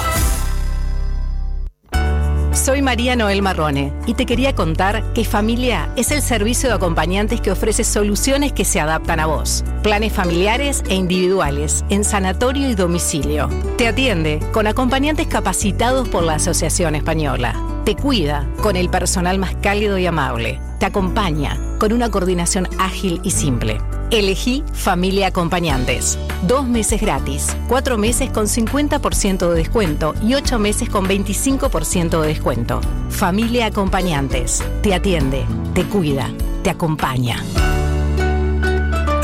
Soy 2.52 2.82
María 2.82 3.16
Noel 3.16 3.42
Marrone 3.42 3.94
y 4.08 4.14
te 4.14 4.26
quería 4.26 4.54
contar 4.54 5.14
que 5.14 5.24
Familia 5.24 5.90
es 5.96 6.12
el 6.12 6.22
servicio 6.22 6.68
de 6.68 6.76
acompañantes 6.76 7.40
que 7.40 7.50
ofrece 7.50 7.86
soluciones 7.86 8.52
que 8.52 8.66
se 8.66 8.82
adaptan 8.82 9.22
a 9.22 9.26
vos. 9.26 9.64
Planes 9.84 10.12
familiares 10.12 10.84
e 10.90 10.96
individuales 10.96 11.86
en 11.90 12.04
sanatorio 12.04 12.70
y 12.70 12.76
domicilio. 12.76 13.48
Te 13.78 13.88
atiende 13.88 14.42
con 14.52 14.68
acompañantes 14.68 15.28
capacitados 15.28 16.10
por 16.10 16.26
la 16.26 16.36
Asociación 16.36 16.96
Española. 16.96 17.56
Te 17.86 17.96
cuida 17.96 18.46
con 18.62 18.76
el 18.76 18.90
personal 18.90 19.40
más 19.40 19.56
cálido 19.62 19.98
y 19.98 20.08
amable. 20.08 20.60
Te 20.78 20.88
acompaña 20.88 21.58
con 21.80 21.94
una 21.94 22.12
coordinación 22.12 22.68
ágil 22.80 23.22
y 23.24 23.32
simple. 23.32 23.80
Elegí 24.14 24.64
Familia 24.74 25.30
Acompañantes. 25.30 26.20
Dos 26.44 26.68
meses 26.68 27.02
gratis, 27.02 27.58
cuatro 27.68 27.98
meses 27.98 28.30
con 28.30 28.46
50% 28.46 29.50
de 29.50 29.56
descuento 29.56 30.14
y 30.22 30.36
ocho 30.36 30.60
meses 30.60 30.88
con 30.88 31.08
25% 31.08 32.22
de 32.22 32.28
descuento. 32.28 32.80
Familia 33.10 33.66
Acompañantes. 33.66 34.64
Te 34.84 34.94
atiende, 34.94 35.48
te 35.74 35.86
cuida, 35.86 36.30
te 36.64 36.70
acompaña. 36.70 37.44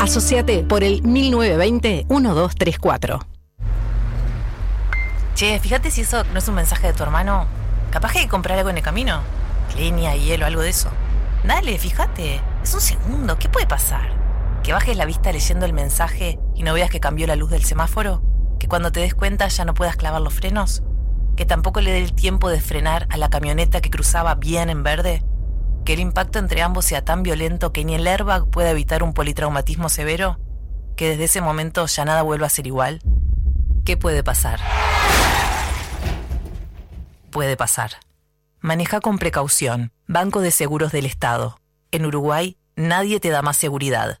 Asociate 0.00 0.64
por 0.64 0.82
el 0.82 1.04
1920-1234. 1.04 3.24
Che, 5.36 5.60
fíjate 5.60 5.92
si 5.92 6.00
eso 6.00 6.24
no 6.32 6.40
es 6.40 6.48
un 6.48 6.56
mensaje 6.56 6.88
de 6.88 6.94
tu 6.94 7.04
hermano. 7.04 7.46
Capaz 7.92 8.10
que 8.10 8.18
hay 8.18 8.24
que 8.24 8.30
comprar 8.30 8.58
algo 8.58 8.70
en 8.70 8.78
el 8.78 8.82
camino. 8.82 9.20
Leña, 9.76 10.16
hielo, 10.16 10.46
algo 10.46 10.62
de 10.62 10.70
eso. 10.70 10.90
Dale, 11.44 11.78
fíjate. 11.78 12.40
Es 12.64 12.74
un 12.74 12.80
segundo. 12.80 13.38
¿Qué 13.38 13.48
puede 13.48 13.68
pasar? 13.68 14.19
¿Que 14.70 14.74
bajes 14.74 14.96
la 14.96 15.04
vista 15.04 15.32
leyendo 15.32 15.66
el 15.66 15.72
mensaje 15.72 16.38
y 16.54 16.62
no 16.62 16.72
veas 16.72 16.90
que 16.90 17.00
cambió 17.00 17.26
la 17.26 17.34
luz 17.34 17.50
del 17.50 17.64
semáforo? 17.64 18.22
¿Que 18.60 18.68
cuando 18.68 18.92
te 18.92 19.00
des 19.00 19.16
cuenta 19.16 19.48
ya 19.48 19.64
no 19.64 19.74
puedas 19.74 19.96
clavar 19.96 20.20
los 20.20 20.32
frenos? 20.32 20.84
¿Que 21.36 21.44
tampoco 21.44 21.80
le 21.80 21.90
dé 21.90 21.98
el 21.98 22.12
tiempo 22.12 22.48
de 22.48 22.60
frenar 22.60 23.08
a 23.10 23.16
la 23.16 23.30
camioneta 23.30 23.80
que 23.80 23.90
cruzaba 23.90 24.36
bien 24.36 24.70
en 24.70 24.84
verde? 24.84 25.24
¿Que 25.84 25.94
el 25.94 25.98
impacto 25.98 26.38
entre 26.38 26.62
ambos 26.62 26.84
sea 26.84 27.04
tan 27.04 27.24
violento 27.24 27.72
que 27.72 27.84
ni 27.84 27.96
el 27.96 28.06
airbag 28.06 28.48
pueda 28.48 28.70
evitar 28.70 29.02
un 29.02 29.12
politraumatismo 29.12 29.88
severo? 29.88 30.38
¿Que 30.94 31.08
desde 31.08 31.24
ese 31.24 31.40
momento 31.40 31.84
ya 31.86 32.04
nada 32.04 32.22
vuelva 32.22 32.46
a 32.46 32.50
ser 32.50 32.68
igual? 32.68 33.00
¿Qué 33.84 33.96
puede 33.96 34.22
pasar? 34.22 34.60
Puede 37.32 37.56
pasar. 37.56 37.94
Maneja 38.60 39.00
con 39.00 39.18
precaución. 39.18 39.90
Banco 40.06 40.40
de 40.40 40.52
Seguros 40.52 40.92
del 40.92 41.06
Estado. 41.06 41.58
En 41.90 42.06
Uruguay, 42.06 42.56
nadie 42.76 43.18
te 43.18 43.30
da 43.30 43.42
más 43.42 43.56
seguridad. 43.56 44.20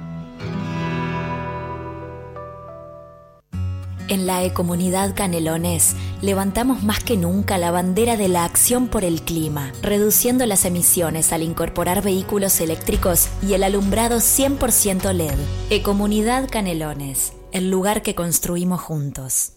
En 4.11 4.27
la 4.27 4.43
Ecomunidad 4.43 5.15
Canelones 5.15 5.95
levantamos 6.21 6.83
más 6.83 7.01
que 7.01 7.15
nunca 7.15 7.57
la 7.57 7.71
bandera 7.71 8.17
de 8.17 8.27
la 8.27 8.43
acción 8.43 8.89
por 8.89 9.05
el 9.05 9.21
clima, 9.21 9.71
reduciendo 9.81 10.45
las 10.45 10.65
emisiones 10.65 11.31
al 11.31 11.43
incorporar 11.43 12.01
vehículos 12.03 12.59
eléctricos 12.59 13.29
y 13.41 13.53
el 13.53 13.63
alumbrado 13.63 14.17
100% 14.17 15.13
LED. 15.13 15.39
Ecomunidad 15.69 16.49
Canelones, 16.51 17.31
el 17.53 17.71
lugar 17.71 18.01
que 18.01 18.13
construimos 18.13 18.81
juntos. 18.81 19.53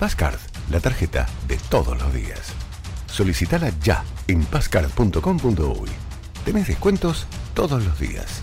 Pascard, 0.00 0.40
la 0.72 0.80
tarjeta 0.80 1.28
de 1.46 1.58
todos 1.70 1.96
los 1.96 2.12
días. 2.12 2.54
Solicitala 3.06 3.70
ya 3.84 4.02
en 4.26 4.44
pascard.com.uy. 4.46 5.90
Tenés 6.44 6.66
descuentos 6.66 7.28
todos 7.54 7.84
los 7.84 8.00
días. 8.00 8.42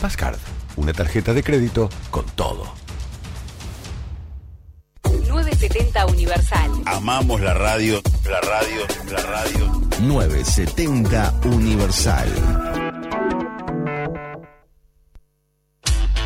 Pascard, 0.00 0.38
una 0.76 0.92
tarjeta 0.92 1.32
de 1.32 1.42
crédito 1.42 1.88
con 2.10 2.24
todo. 2.34 2.72
970 5.02 6.06
Universal. 6.06 6.70
Amamos 6.86 7.40
la 7.40 7.54
radio, 7.54 8.00
la 8.24 8.40
radio, 8.40 8.86
la 9.10 9.22
radio. 9.22 9.80
970 10.00 11.34
Universal. 11.44 12.28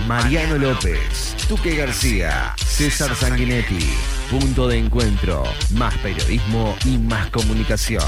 Mariano 0.06 0.58
López, 0.58 1.36
Tuque 1.48 1.76
García, 1.76 2.54
César 2.56 3.14
Sanguinetti. 3.14 3.94
Punto 4.30 4.66
de 4.66 4.78
encuentro. 4.78 5.44
Más 5.74 5.96
periodismo 5.98 6.74
y 6.84 6.98
más 6.98 7.30
comunicación. 7.30 8.02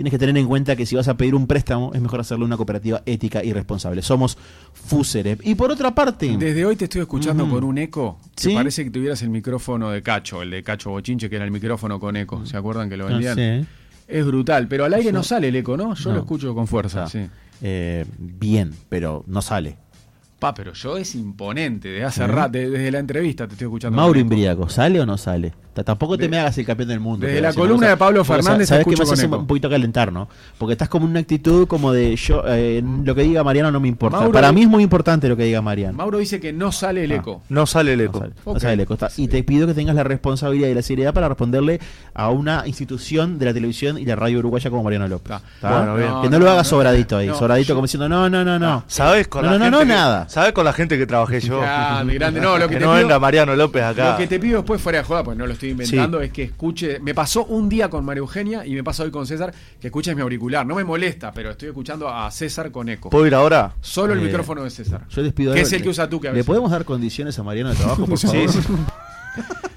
tienes 0.00 0.10
que 0.12 0.18
tener 0.18 0.36
en 0.38 0.46
cuenta 0.46 0.76
que 0.76 0.86
si 0.86 0.96
vas 0.96 1.08
a 1.08 1.16
pedir 1.16 1.34
un 1.34 1.46
préstamo, 1.46 1.92
es 1.92 2.00
mejor 2.00 2.20
hacerlo 2.20 2.44
en 2.44 2.48
una 2.48 2.56
cooperativa 2.56 3.02
ética 3.04 3.44
y 3.44 3.52
responsable. 3.52 4.00
Somos 4.00 4.38
Fuserep. 4.72 5.40
Y 5.44 5.54
por 5.54 5.70
otra 5.70 5.94
parte. 5.94 6.36
Desde 6.38 6.64
hoy 6.64 6.76
te 6.76 6.84
estoy 6.84 7.02
escuchando 7.02 7.48
con 7.48 7.62
un 7.64 7.76
eco. 7.78 8.18
que 8.34 8.42
¿Sí? 8.44 8.54
parece 8.54 8.84
que 8.84 8.90
tuvieras 8.90 9.20
el 9.22 9.28
micrófono 9.30 9.90
de 9.90 10.02
Cacho, 10.02 10.40
el 10.42 10.50
de 10.50 10.62
Cacho 10.62 10.90
Bochinche, 10.90 11.28
que 11.28 11.36
era 11.36 11.44
el 11.44 11.50
micrófono 11.50 12.00
con 12.00 12.16
eco. 12.16 12.46
¿Se 12.46 12.56
acuerdan 12.56 12.88
que 12.88 12.96
lo 12.96 13.06
Ah, 13.06 13.08
vendían? 13.10 13.36
sí. 13.36 13.68
Es 14.08 14.24
brutal, 14.26 14.66
pero 14.68 14.84
al 14.86 14.94
aire 14.94 15.12
no 15.12 15.22
sale 15.22 15.48
el 15.48 15.56
eco, 15.56 15.76
¿no? 15.76 15.94
Yo 15.94 16.08
No. 16.10 16.16
lo 16.16 16.20
escucho 16.22 16.54
con 16.54 16.66
fuerza, 16.66 17.06
sí. 17.06 17.26
Eh, 17.62 18.06
bien, 18.18 18.72
pero 18.88 19.22
no 19.26 19.42
sale. 19.42 19.76
Pa, 20.38 20.54
pero 20.54 20.72
yo 20.72 20.96
es 20.96 21.14
imponente, 21.14 21.88
de 21.88 22.02
hace 22.04 22.26
rato, 22.26 22.52
de- 22.52 22.70
desde 22.70 22.90
la 22.90 22.98
entrevista 22.98 23.46
te 23.46 23.52
estoy 23.52 23.66
escuchando. 23.66 23.96
Mauro. 23.96 24.18
Imbriaco, 24.18 24.68
¿sale 24.70 24.98
o 24.98 25.04
no 25.04 25.18
sale? 25.18 25.52
Tampoco 25.84 26.16
te 26.18 26.28
me 26.28 26.38
hagas 26.38 26.56
el 26.58 26.66
campeón 26.66 26.88
del 26.88 27.00
mundo. 27.00 27.26
Desde 27.26 27.38
pero 27.40 27.48
la 27.50 27.54
columna 27.54 27.88
de 27.88 27.96
Pablo 27.96 28.24
Fernández 28.24 28.68
Sabes 28.68 28.86
que 28.86 28.96
me 28.96 29.02
hace 29.02 29.26
un 29.26 29.46
poquito 29.46 29.68
calentar, 29.70 30.12
¿no? 30.12 30.28
Porque 30.58 30.72
estás 30.72 30.88
como 30.88 31.06
en 31.06 31.12
una 31.12 31.20
actitud 31.20 31.66
como 31.66 31.92
de 31.92 32.14
yo, 32.16 32.42
eh, 32.46 32.82
lo 33.04 33.14
que 33.14 33.22
diga 33.22 33.42
Mariano 33.44 33.70
no 33.70 33.80
me 33.80 33.88
importa. 33.88 34.18
Mauro- 34.18 34.32
Para 34.32 34.52
mí 34.52 34.62
es 34.62 34.68
muy 34.68 34.82
importante 34.82 35.28
lo 35.28 35.36
que 35.36 35.44
diga 35.44 35.60
Mariano. 35.62 35.96
Mauro 35.96 36.18
dice 36.18 36.40
que 36.40 36.52
no 36.52 36.72
sale 36.72 37.04
el 37.04 37.12
Ah. 37.12 37.16
eco. 37.16 37.42
No 37.48 37.66
sale 37.66 37.92
el 37.94 38.00
eco. 38.02 38.20
No 38.20 38.24
sale, 38.26 38.34
no 38.46 38.60
sale 38.60 38.72
el 38.74 38.80
eco, 38.80 38.94
está. 38.94 39.08
Y 39.16 39.28
te 39.28 39.42
pido 39.42 39.66
que 39.66 39.74
tengas 39.74 39.94
la 39.94 40.04
responsabilidad 40.04 40.68
y 40.68 40.74
la 40.74 40.82
seriedad 40.82 41.12
para 41.14 41.28
responderle 41.28 41.80
a 42.14 42.30
una 42.30 42.62
institución 42.66 43.38
de 43.38 43.46
la 43.46 43.54
televisión 43.54 43.98
y 43.98 44.04
la 44.04 44.16
radio 44.16 44.38
uruguaya 44.40 44.70
como 44.70 44.82
Mariano 44.82 45.08
López. 45.08 45.36
¿Está? 45.56 45.76
Bueno, 45.78 45.96
bien. 45.96 46.10
que 46.22 46.28
no, 46.30 46.38
lo 46.38 46.50
hagas 46.50 46.66
sobradito 46.68 47.16
ahí, 47.16 47.28
no, 47.28 47.34
sobradito 47.34 47.68
yo- 47.68 47.74
como 47.74 47.86
diciendo 47.86 48.08
no, 48.08 48.28
no, 48.30 48.44
no, 48.44 48.58
no. 48.58 48.84
¿Sabes 48.86 49.28
con 49.28 49.44
no, 49.44 49.52
la 49.52 49.58
no, 49.58 49.64
gente 49.64 49.76
no, 49.78 49.80
que- 49.80 49.86
nada. 49.86 50.28
¿Sabes 50.28 50.52
con 50.52 50.64
la 50.64 50.72
gente 50.72 50.98
que 50.98 51.06
trabajé 51.06 51.40
yo? 51.40 51.60
Grande, 51.60 52.14
grande. 52.14 52.40
No, 52.40 52.58
lo 52.58 52.64
que, 52.68 52.74
que 52.74 52.80
te 52.80 52.84
no 52.86 52.92
pido- 52.92 53.02
venga 53.02 53.18
Mariano 53.18 53.54
López 53.56 53.82
acá. 53.82 54.12
Lo 54.12 54.16
que 54.18 54.26
te 54.26 54.38
pido 54.38 54.58
después 54.58 54.80
fuera 54.80 54.98
de 54.98 55.04
joda, 55.04 55.24
pues 55.24 55.36
no 55.36 55.46
lo 55.46 55.52
estoy 55.52 55.69
inventando, 55.70 56.20
es 56.20 56.30
que 56.32 56.42
escuche. 56.44 56.98
Me 57.00 57.14
pasó 57.14 57.44
un 57.46 57.68
día 57.68 57.88
con 57.88 58.04
María 58.04 58.20
Eugenia 58.20 58.66
y 58.66 58.74
me 58.74 58.84
pasa 58.84 59.02
hoy 59.02 59.10
con 59.10 59.26
César 59.26 59.52
que 59.80 59.88
escuches 59.88 60.14
mi 60.14 60.22
auricular. 60.22 60.66
No 60.66 60.74
me 60.74 60.84
molesta, 60.84 61.32
pero 61.32 61.50
estoy 61.50 61.68
escuchando 61.68 62.08
a 62.08 62.30
César 62.30 62.70
con 62.70 62.88
eco. 62.88 63.10
¿Puedo 63.10 63.26
ir 63.26 63.34
ahora? 63.34 63.74
Solo 63.80 64.12
el 64.12 64.20
Eh, 64.20 64.24
micrófono 64.24 64.62
de 64.64 64.70
César. 64.70 65.06
Yo 65.10 65.22
les 65.22 65.32
pido 65.32 65.54
Que 65.54 65.60
es 65.62 65.72
el 65.72 65.82
que 65.82 65.88
usa 65.88 66.08
tú 66.08 66.20
que 66.20 66.28
a 66.28 66.30
¿Le 66.30 66.36
veces. 66.36 66.46
podemos 66.46 66.70
dar 66.70 66.84
condiciones 66.84 67.38
a 67.38 67.42
Mariano 67.42 67.70
de 67.70 67.76
trabajo, 67.76 68.06
por 68.06 68.18
Sí, 68.18 68.26
favor? 68.26 68.50
sí. 68.52 68.58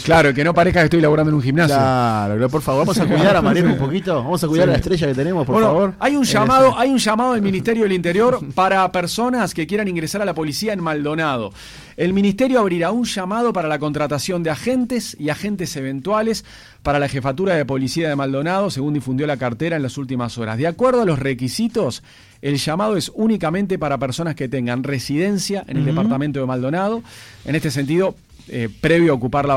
Claro, 0.04 0.34
que 0.34 0.42
no 0.44 0.52
parezca 0.54 0.80
que 0.80 0.84
estoy 0.84 1.00
laburando 1.00 1.30
en 1.30 1.36
un 1.36 1.42
gimnasio. 1.42 1.76
Claro, 1.76 2.48
por 2.48 2.62
favor, 2.62 2.82
vamos 2.86 2.98
a 2.98 3.06
cuidar 3.06 3.36
a 3.36 3.42
Mariano 3.42 3.72
un 3.72 3.78
poquito. 3.78 4.14
Vamos 4.16 4.42
a 4.42 4.48
cuidar 4.48 4.66
Sí. 4.66 4.70
a 4.70 4.72
la 4.72 4.78
estrella 4.78 5.06
que 5.08 5.14
tenemos, 5.14 5.46
por 5.46 5.54
Bueno, 5.54 5.68
favor. 5.68 5.94
Hay 6.00 6.16
un 6.16 6.24
llamado, 6.24 6.78
hay 6.78 6.90
un 6.90 6.98
llamado 6.98 7.32
del 7.34 7.42
Ministerio 7.42 7.82
del 7.84 7.92
Interior 7.92 8.40
para 8.54 8.90
personas 8.92 9.54
que 9.54 9.66
quieran 9.66 9.88
ingresar 9.88 10.20
a 10.22 10.24
la 10.24 10.34
policía 10.34 10.72
en 10.72 10.82
Maldonado. 10.82 11.52
El 11.96 12.14
ministerio 12.14 12.60
abrirá 12.60 12.92
un 12.92 13.04
llamado 13.04 13.52
para 13.52 13.68
la 13.68 13.78
contratación 13.78 14.42
de 14.42 14.48
agentes 14.50 15.14
y 15.20 15.28
agentes 15.28 15.76
eventuales 15.76 16.46
para 16.82 16.98
la 16.98 17.08
jefatura 17.08 17.54
de 17.56 17.66
policía 17.66 18.08
de 18.08 18.16
Maldonado, 18.16 18.70
según 18.70 18.94
difundió 18.94 19.26
la 19.26 19.36
cartera 19.36 19.76
en 19.76 19.82
las 19.82 19.98
últimas 19.98 20.38
horas. 20.38 20.56
De 20.56 20.66
acuerdo 20.66 21.02
a 21.02 21.04
los 21.04 21.18
requisitos, 21.18 22.02
el 22.40 22.56
llamado 22.56 22.96
es 22.96 23.12
únicamente 23.14 23.78
para 23.78 23.98
personas 23.98 24.34
que 24.34 24.48
tengan 24.48 24.82
residencia 24.82 25.62
en 25.68 25.76
el 25.76 25.84
departamento 25.84 26.40
de 26.40 26.46
Maldonado. 26.46 27.02
En 27.44 27.54
este 27.54 27.70
sentido, 27.70 28.14
eh, 28.48 28.70
previo 28.80 29.12
a 29.12 29.14
ocupar 29.16 29.46
la 29.46 29.54